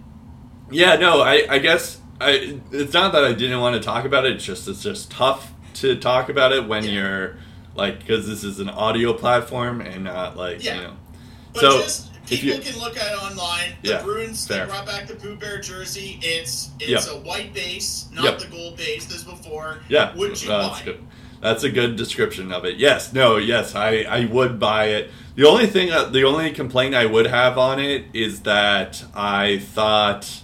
yeah, 0.71 0.95
no, 0.95 1.21
I, 1.21 1.45
I 1.49 1.57
guess 1.59 1.99
I. 2.21 2.59
It's 2.71 2.93
not 2.93 3.11
that 3.13 3.23
I 3.23 3.33
didn't 3.33 3.59
want 3.59 3.75
to 3.75 3.81
talk 3.81 4.05
about 4.05 4.25
it. 4.25 4.33
It's 4.33 4.45
just 4.45 4.67
it's 4.67 4.83
just 4.83 5.11
tough 5.11 5.51
to 5.75 5.95
talk 5.95 6.29
about 6.29 6.51
it 6.53 6.67
when 6.67 6.83
Yeah. 6.83 6.91
you're 6.91 7.37
like 7.75 7.99
because 7.99 8.27
this 8.27 8.43
is 8.43 8.59
an 8.59 8.69
audio 8.69 9.13
platform 9.13 9.81
and 9.81 10.03
not 10.03 10.37
like 10.37 10.63
Yeah. 10.63 10.75
you 10.75 10.81
know. 10.83 10.93
But 11.53 11.61
So- 11.61 11.81
just 11.81 12.05
If 12.31 12.43
you- 12.43 12.59
can 12.59 12.79
look 12.79 12.95
at 12.95 13.11
it 13.11 13.23
online. 13.23 13.73
The 13.81 13.89
Yeah, 13.89 14.01
Bruins 14.03 14.45
they 14.45 14.63
brought 14.65 14.85
back 14.85 15.07
the 15.07 15.15
Pooh 15.15 15.35
Bear 15.35 15.59
jersey. 15.59 16.19
It's 16.21 16.69
it's 16.79 17.07
Yep. 17.07 17.15
a 17.15 17.17
white 17.27 17.53
base, 17.55 18.05
not 18.11 18.23
Yep. 18.23 18.39
the 18.39 18.45
gold 18.47 18.77
base 18.77 19.11
as 19.13 19.23
before. 19.23 19.79
Yeah, 19.89 20.13
Would 20.15 20.39
you 20.39 20.47
that's 20.47 20.81
buy? 20.81 20.93
That's 21.41 21.63
a 21.63 21.69
good 21.69 21.95
description 21.95 22.51
of 22.51 22.65
it. 22.65 22.77
Yes, 22.77 23.13
no, 23.13 23.37
yes, 23.37 23.73
I, 23.75 24.01
I 24.09 24.25
would 24.25 24.59
buy 24.59 24.85
it. 24.87 25.09
The 25.35 25.47
only 25.47 25.67
thing, 25.67 25.89
uh, 25.91 26.05
the 26.05 26.23
only 26.25 26.51
complaint 26.51 26.93
I 26.95 27.05
would 27.05 27.27
have 27.27 27.57
on 27.57 27.79
it 27.79 28.05
is 28.13 28.41
that 28.41 29.03
I 29.15 29.59
thought, 29.59 30.41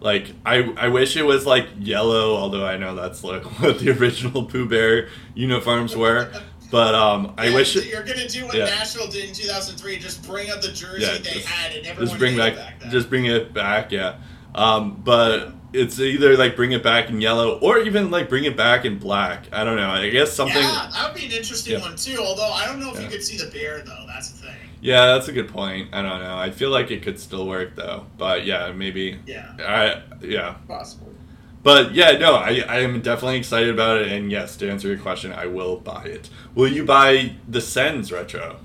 like, 0.00 0.32
I 0.46 0.72
I 0.78 0.88
wish 0.88 1.16
it 1.18 1.24
was 1.24 1.44
like 1.44 1.66
yellow. 1.78 2.34
Although 2.36 2.64
I 2.66 2.76
know 2.78 2.94
that's 2.94 3.22
like 3.22 3.42
what 3.60 3.78
the 3.78 3.90
original 3.90 4.44
Pooh 4.46 4.66
Bear 4.66 5.08
uniforms 5.34 5.94
were, 5.94 6.32
but 6.70 6.94
um, 6.94 7.34
I 7.36 7.48
Yeah, 7.48 7.54
wish 7.54 7.74
you're 7.76 8.02
gonna 8.02 8.26
do 8.26 8.46
what 8.46 8.54
yeah. 8.54 8.64
Nashville 8.64 9.08
did 9.08 9.28
in 9.28 9.34
2003. 9.34 9.98
Just 9.98 10.26
bring 10.26 10.50
up 10.50 10.62
the 10.62 10.68
jersey 10.68 11.02
Yeah, 11.02 11.12
they 11.18 11.30
just- 11.34 11.46
had, 11.46 11.76
and 11.76 11.86
everyone 11.86 12.06
just 12.08 12.18
bring 12.18 12.36
hated 12.38 12.56
back, 12.56 12.90
just 12.90 13.10
bring 13.10 13.26
it 13.26 13.52
back 13.52 13.92
yeah 13.92 14.14
um 14.54 14.98
but 15.04 15.52
it's 15.76 15.98
either 16.00 16.36
like 16.36 16.56
bring 16.56 16.72
it 16.72 16.82
back 16.82 17.08
in 17.10 17.20
yellow 17.20 17.58
or 17.60 17.78
even 17.78 18.10
like 18.10 18.28
bring 18.28 18.44
it 18.44 18.56
back 18.56 18.84
in 18.84 18.98
black 18.98 19.46
i 19.52 19.62
don't 19.64 19.76
know 19.76 19.90
i 19.90 20.08
guess 20.10 20.32
something 20.32 20.56
Yeah, 20.56 20.88
that 20.92 21.12
would 21.12 21.20
be 21.20 21.26
an 21.26 21.32
interesting 21.32 21.74
Yeah. 21.74 21.80
one 21.80 21.96
too. 21.96 22.18
Although 22.20 22.50
I 22.52 22.66
don't 22.66 22.80
know 22.80 22.90
if 22.90 22.96
Yeah. 22.96 23.02
you 23.02 23.08
could 23.10 23.22
see 23.22 23.36
the 23.36 23.50
bear 23.50 23.82
though. 23.82 24.04
That's 24.06 24.30
the 24.30 24.46
thing. 24.46 24.56
yeah 24.80 25.06
that's 25.06 25.28
a 25.28 25.32
good 25.32 25.48
point 25.48 25.88
i 25.94 26.02
don't 26.02 26.22
know 26.22 26.36
i 26.36 26.50
feel 26.50 26.70
like 26.70 26.90
it 26.90 27.02
could 27.02 27.18
still 27.18 27.46
work 27.46 27.74
though 27.76 28.04
but 28.18 28.44
yeah 28.44 28.72
maybe 28.72 29.18
Yeah, 29.26 29.52
i 29.58 30.02
yeah 30.24 30.56
possibly. 30.68 31.14
but 31.62 31.94
yeah 31.94 32.12
no 32.18 32.34
i 32.34 32.62
i 32.68 32.80
am 32.80 33.00
definitely 33.00 33.38
excited 33.38 33.70
about 33.70 33.96
it 34.02 34.08
and 34.12 34.30
yes 34.30 34.54
to 34.58 34.70
answer 34.70 34.86
your 34.88 34.98
question 34.98 35.32
i 35.32 35.46
will 35.46 35.76
buy 35.78 36.04
it 36.04 36.28
will 36.54 36.68
you 36.70 36.84
buy 36.84 37.34
the 37.48 37.60
sens 37.62 38.12
retro 38.12 38.58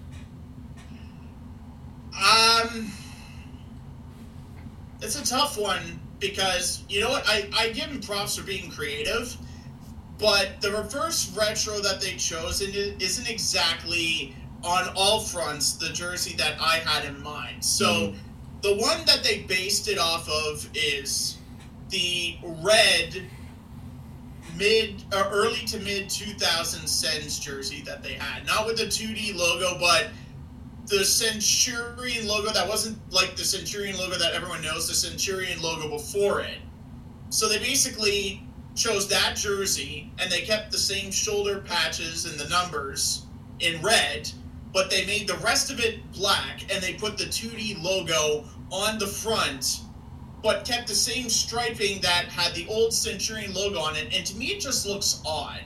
Um, 2.13 2.91
it's 5.01 5.19
a 5.19 5.25
tough 5.25 5.57
one 5.57 5.99
because 6.21 6.83
you 6.87 7.01
know 7.01 7.09
what? 7.09 7.27
I 7.27 7.49
I 7.53 7.69
give 7.69 7.89
them 7.89 7.99
props 7.99 8.37
for 8.37 8.43
being 8.45 8.71
creative, 8.71 9.35
but 10.17 10.61
the 10.61 10.71
reverse 10.71 11.35
retro 11.35 11.79
that 11.79 11.99
they 11.99 12.15
chose 12.15 12.61
isn't 12.61 13.29
exactly 13.29 14.33
on 14.63 14.87
all 14.95 15.19
fronts 15.19 15.73
the 15.73 15.89
jersey 15.89 16.35
that 16.37 16.55
I 16.61 16.77
had 16.77 17.03
in 17.05 17.21
mind. 17.21 17.65
So 17.65 17.85
mm-hmm. 17.85 18.17
the 18.61 18.75
one 18.75 19.03
that 19.05 19.23
they 19.23 19.41
based 19.41 19.89
it 19.89 19.97
off 19.97 20.29
of 20.29 20.69
is 20.73 21.37
the 21.89 22.37
red 22.43 23.23
mid 24.55 25.03
or 25.13 25.23
early 25.31 25.65
to 25.65 25.79
mid 25.79 26.09
2000 26.09 26.87
Sens 26.87 27.39
jersey 27.39 27.81
that 27.81 28.03
they 28.03 28.13
had. 28.13 28.45
Not 28.45 28.67
with 28.67 28.77
the 28.77 28.85
2D 28.85 29.35
logo, 29.35 29.79
but 29.79 30.09
the 30.91 31.05
Centurion 31.05 32.27
logo 32.27 32.51
that 32.51 32.67
wasn't 32.67 32.99
like 33.13 33.37
the 33.37 33.45
Centurion 33.45 33.97
logo 33.97 34.17
that 34.17 34.33
everyone 34.33 34.61
knows, 34.61 34.89
the 34.89 34.93
Centurion 34.93 35.61
logo 35.61 35.89
before 35.89 36.41
it. 36.41 36.57
So 37.29 37.47
they 37.47 37.59
basically 37.59 38.43
chose 38.75 39.07
that 39.07 39.37
jersey 39.37 40.11
and 40.19 40.29
they 40.29 40.41
kept 40.41 40.69
the 40.69 40.77
same 40.77 41.09
shoulder 41.09 41.59
patches 41.59 42.25
and 42.25 42.37
the 42.37 42.49
numbers 42.49 43.25
in 43.59 43.81
red, 43.81 44.29
but 44.73 44.89
they 44.89 45.05
made 45.05 45.27
the 45.27 45.37
rest 45.37 45.71
of 45.71 45.79
it 45.79 46.11
black 46.11 46.63
and 46.69 46.83
they 46.83 46.93
put 46.93 47.17
the 47.17 47.23
2D 47.23 47.81
logo 47.81 48.43
on 48.69 48.99
the 48.99 49.07
front, 49.07 49.79
but 50.43 50.65
kept 50.65 50.89
the 50.89 50.95
same 50.95 51.29
striping 51.29 52.01
that 52.01 52.25
had 52.25 52.53
the 52.53 52.67
old 52.67 52.93
Centurion 52.93 53.53
logo 53.53 53.79
on 53.79 53.95
it. 53.95 54.13
And 54.13 54.25
to 54.25 54.35
me, 54.35 54.47
it 54.47 54.59
just 54.59 54.85
looks 54.85 55.21
odd. 55.25 55.61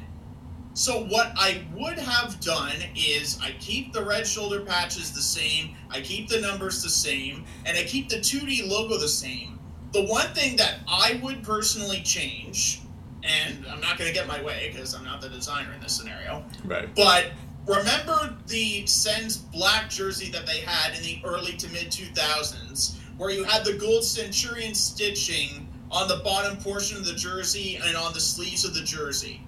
So 0.76 1.06
what 1.06 1.32
I 1.38 1.64
would 1.74 1.98
have 1.98 2.42
done 2.42 2.76
is 2.98 3.40
I 3.42 3.52
keep 3.62 3.94
the 3.94 4.04
red 4.04 4.28
shoulder 4.28 4.60
patches 4.60 5.14
the 5.14 5.22
same, 5.22 5.74
I 5.90 6.02
keep 6.02 6.28
the 6.28 6.42
numbers 6.42 6.84
the 6.84 6.90
same, 6.90 7.46
and 7.66 7.78
I 7.78 7.84
keep 7.86 8.10
the 8.10 8.18
2D 8.18 8.68
logo 8.68 8.98
the 8.98 9.08
same. 9.08 9.58
The 9.94 10.04
one 10.04 10.28
thing 10.34 10.58
that 10.58 10.80
I 10.86 11.18
would 11.24 11.44
personally 11.44 12.02
change, 12.02 12.82
and 13.24 13.66
I'm 13.72 13.80
not 13.80 13.98
going 13.98 14.10
to 14.10 14.14
get 14.14 14.28
my 14.28 14.44
way 14.44 14.70
because 14.74 14.94
I'm 14.94 15.06
not 15.06 15.22
the 15.22 15.30
designer 15.30 15.72
in 15.72 15.80
this 15.80 15.96
scenario, 15.96 16.44
right 16.66 16.94
but 16.94 17.32
remember 17.66 18.36
the 18.48 18.86
Sens 18.86 19.38
black 19.38 19.90
jersey 19.90 20.30
that 20.32 20.46
they 20.46 20.60
had 20.60 20.94
in 20.94 21.02
the 21.04 21.22
early 21.24 21.54
to 21.54 21.70
mid 21.70 21.88
2000s, 21.88 22.98
where 23.16 23.30
you 23.30 23.46
had 23.46 23.64
the 23.64 23.78
gold 23.78 24.04
Centurion 24.04 24.76
stitching 24.76 25.70
on 25.90 26.10
the 26.10 26.18
bottom 26.18 26.58
portion 26.58 26.98
of 26.98 27.06
the 27.06 27.14
jersey 27.14 27.80
and 27.82 27.96
on 27.96 28.12
the 28.12 28.20
sleeves 28.20 28.66
of 28.66 28.74
the 28.74 28.84
jersey. 28.84 29.42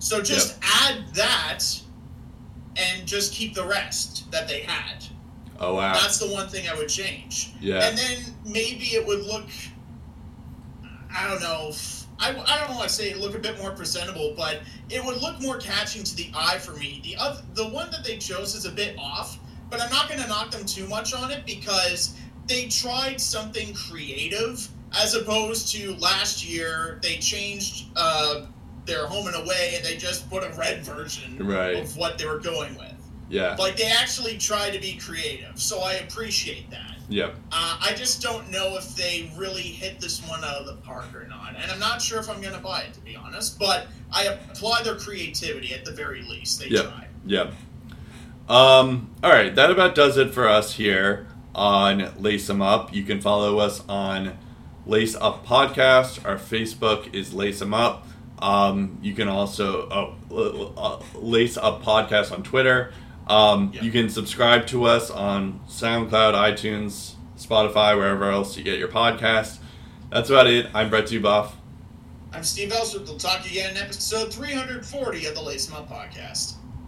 So 0.00 0.20
just 0.22 0.58
add 0.62 1.04
that 1.14 1.62
and 2.76 3.06
just 3.06 3.32
keep 3.32 3.54
the 3.54 3.64
rest 3.64 4.30
that 4.32 4.48
they 4.48 4.60
had. 4.62 5.04
oh 5.60 5.74
wow 5.74 5.92
That's 5.92 6.18
the 6.18 6.26
one 6.28 6.48
thing 6.48 6.68
I 6.68 6.74
would 6.74 6.88
change. 6.88 7.52
yeah 7.60 7.86
And 7.86 7.96
then 7.96 8.18
maybe 8.44 8.86
it 8.96 9.06
would 9.06 9.20
look, 9.26 9.44
I 11.14 11.28
don't 11.28 11.42
know, 11.42 11.72
I, 12.18 12.30
I 12.30 12.66
don't 12.66 12.76
want 12.76 12.88
to 12.88 12.94
say 12.94 13.14
look 13.14 13.34
a 13.34 13.38
bit 13.38 13.58
more 13.60 13.72
presentable, 13.72 14.34
but 14.36 14.60
it 14.88 15.04
would 15.04 15.20
look 15.20 15.40
more 15.40 15.58
catching 15.58 16.02
to 16.02 16.16
the 16.16 16.30
eye 16.34 16.58
for 16.58 16.72
me. 16.72 17.00
The 17.04 17.16
other, 17.16 17.42
the 17.54 17.68
one 17.68 17.90
that 17.90 18.02
they 18.04 18.16
chose 18.16 18.54
is 18.54 18.64
a 18.64 18.72
bit 18.72 18.96
off, 18.98 19.38
but 19.68 19.80
I'm 19.80 19.90
not 19.90 20.08
going 20.08 20.20
to 20.20 20.28
knock 20.28 20.50
them 20.50 20.64
too 20.64 20.86
much 20.88 21.14
on 21.14 21.30
it 21.30 21.44
because 21.46 22.16
they 22.46 22.66
tried 22.68 23.20
something 23.20 23.74
creative 23.74 24.66
as 25.00 25.14
opposed 25.14 25.70
to 25.72 25.94
last 25.96 26.48
year 26.48 26.98
they 27.02 27.16
changed 27.18 27.86
uh, 27.96 28.46
their 28.90 29.06
home 29.06 29.26
and 29.28 29.36
away 29.36 29.74
and 29.76 29.84
they 29.84 29.96
just 29.96 30.28
put 30.28 30.42
a 30.44 30.50
red 30.58 30.84
version 30.84 31.36
Right. 31.38 31.76
of 31.76 31.96
what 31.96 32.18
they 32.18 32.26
were 32.26 32.38
going 32.40 32.76
with. 32.76 32.92
yeah 33.30 33.54
Like 33.58 33.76
they 33.76 33.86
actually 33.86 34.36
try 34.36 34.70
to 34.70 34.78
be 34.80 34.96
creative, 34.96 35.58
so 35.60 35.80
I 35.80 35.94
appreciate 35.94 36.68
that. 36.70 36.96
yep 37.08 37.36
Uh, 37.52 37.78
I 37.80 37.92
just 37.94 38.20
don't 38.20 38.50
know 38.50 38.76
if 38.76 38.94
they 38.96 39.30
really 39.36 39.62
hit 39.62 40.00
this 40.00 40.20
one 40.28 40.44
out 40.44 40.56
of 40.56 40.66
the 40.66 40.74
park 40.82 41.06
or 41.14 41.26
not, 41.28 41.54
and 41.60 41.70
I'm 41.70 41.78
not 41.78 42.02
sure 42.02 42.18
if 42.18 42.28
I'm 42.28 42.40
going 42.40 42.54
to 42.54 42.60
buy 42.60 42.80
it 42.82 42.92
to 42.94 43.00
be 43.00 43.14
honest. 43.16 43.58
But 43.58 43.86
I 44.12 44.24
applaud 44.24 44.84
their 44.84 44.96
creativity 44.96 45.72
at 45.72 45.84
the 45.84 45.92
very 45.92 46.22
least. 46.22 46.58
They 46.60 46.66
Yep. 46.68 46.84
tried. 46.84 47.08
Yep. 47.26 47.52
Um, 48.48 49.10
all 49.22 49.30
right, 49.30 49.54
that 49.54 49.70
about 49.70 49.94
does 49.94 50.16
it 50.16 50.34
for 50.34 50.48
us 50.48 50.74
here 50.74 51.28
on 51.54 52.12
Lace 52.18 52.50
'em 52.50 52.60
Up. 52.60 52.92
You 52.92 53.04
can 53.04 53.20
follow 53.20 53.58
us 53.60 53.82
on 53.88 54.36
Lace 54.86 55.14
Up 55.14 55.46
Podcast. 55.46 56.24
Our 56.26 56.36
Facebook 56.36 57.14
is 57.14 57.32
Lace 57.32 57.62
'em 57.62 57.72
Up. 57.74 58.06
Um, 58.42 58.98
you 59.02 59.14
can 59.14 59.28
also 59.28 59.88
oh, 59.90 60.14
l- 60.30 60.60
l- 60.60 60.74
uh, 60.76 61.18
Lace 61.18 61.56
Up 61.56 61.82
Podcast 61.82 62.32
on 62.32 62.42
Twitter. 62.42 62.92
Um, 63.26 63.70
Yeah. 63.74 63.82
You 63.82 63.90
can 63.92 64.08
subscribe 64.08 64.66
to 64.68 64.84
us 64.84 65.10
on 65.10 65.60
SoundCloud, 65.68 66.34
iTunes, 66.34 67.12
Spotify, 67.38 67.96
wherever 67.96 68.30
else 68.30 68.56
you 68.56 68.64
get 68.64 68.78
your 68.78 68.88
podcast. 68.88 69.58
That's 70.10 70.30
about 70.30 70.46
it. 70.48 70.66
I'm 70.74 70.90
Brett 70.90 71.04
Zuboff. 71.04 71.52
I'm 72.32 72.42
Steve 72.44 72.72
Ellsworth. 72.72 73.08
We'll 73.08 73.18
talk 73.18 73.44
again 73.46 73.72
in 73.72 73.76
episode 73.76 74.32
340 74.32 75.26
of 75.26 75.34
the 75.34 75.42
Lace 75.42 75.72
Up 75.72 75.88
podcast. 75.90 76.54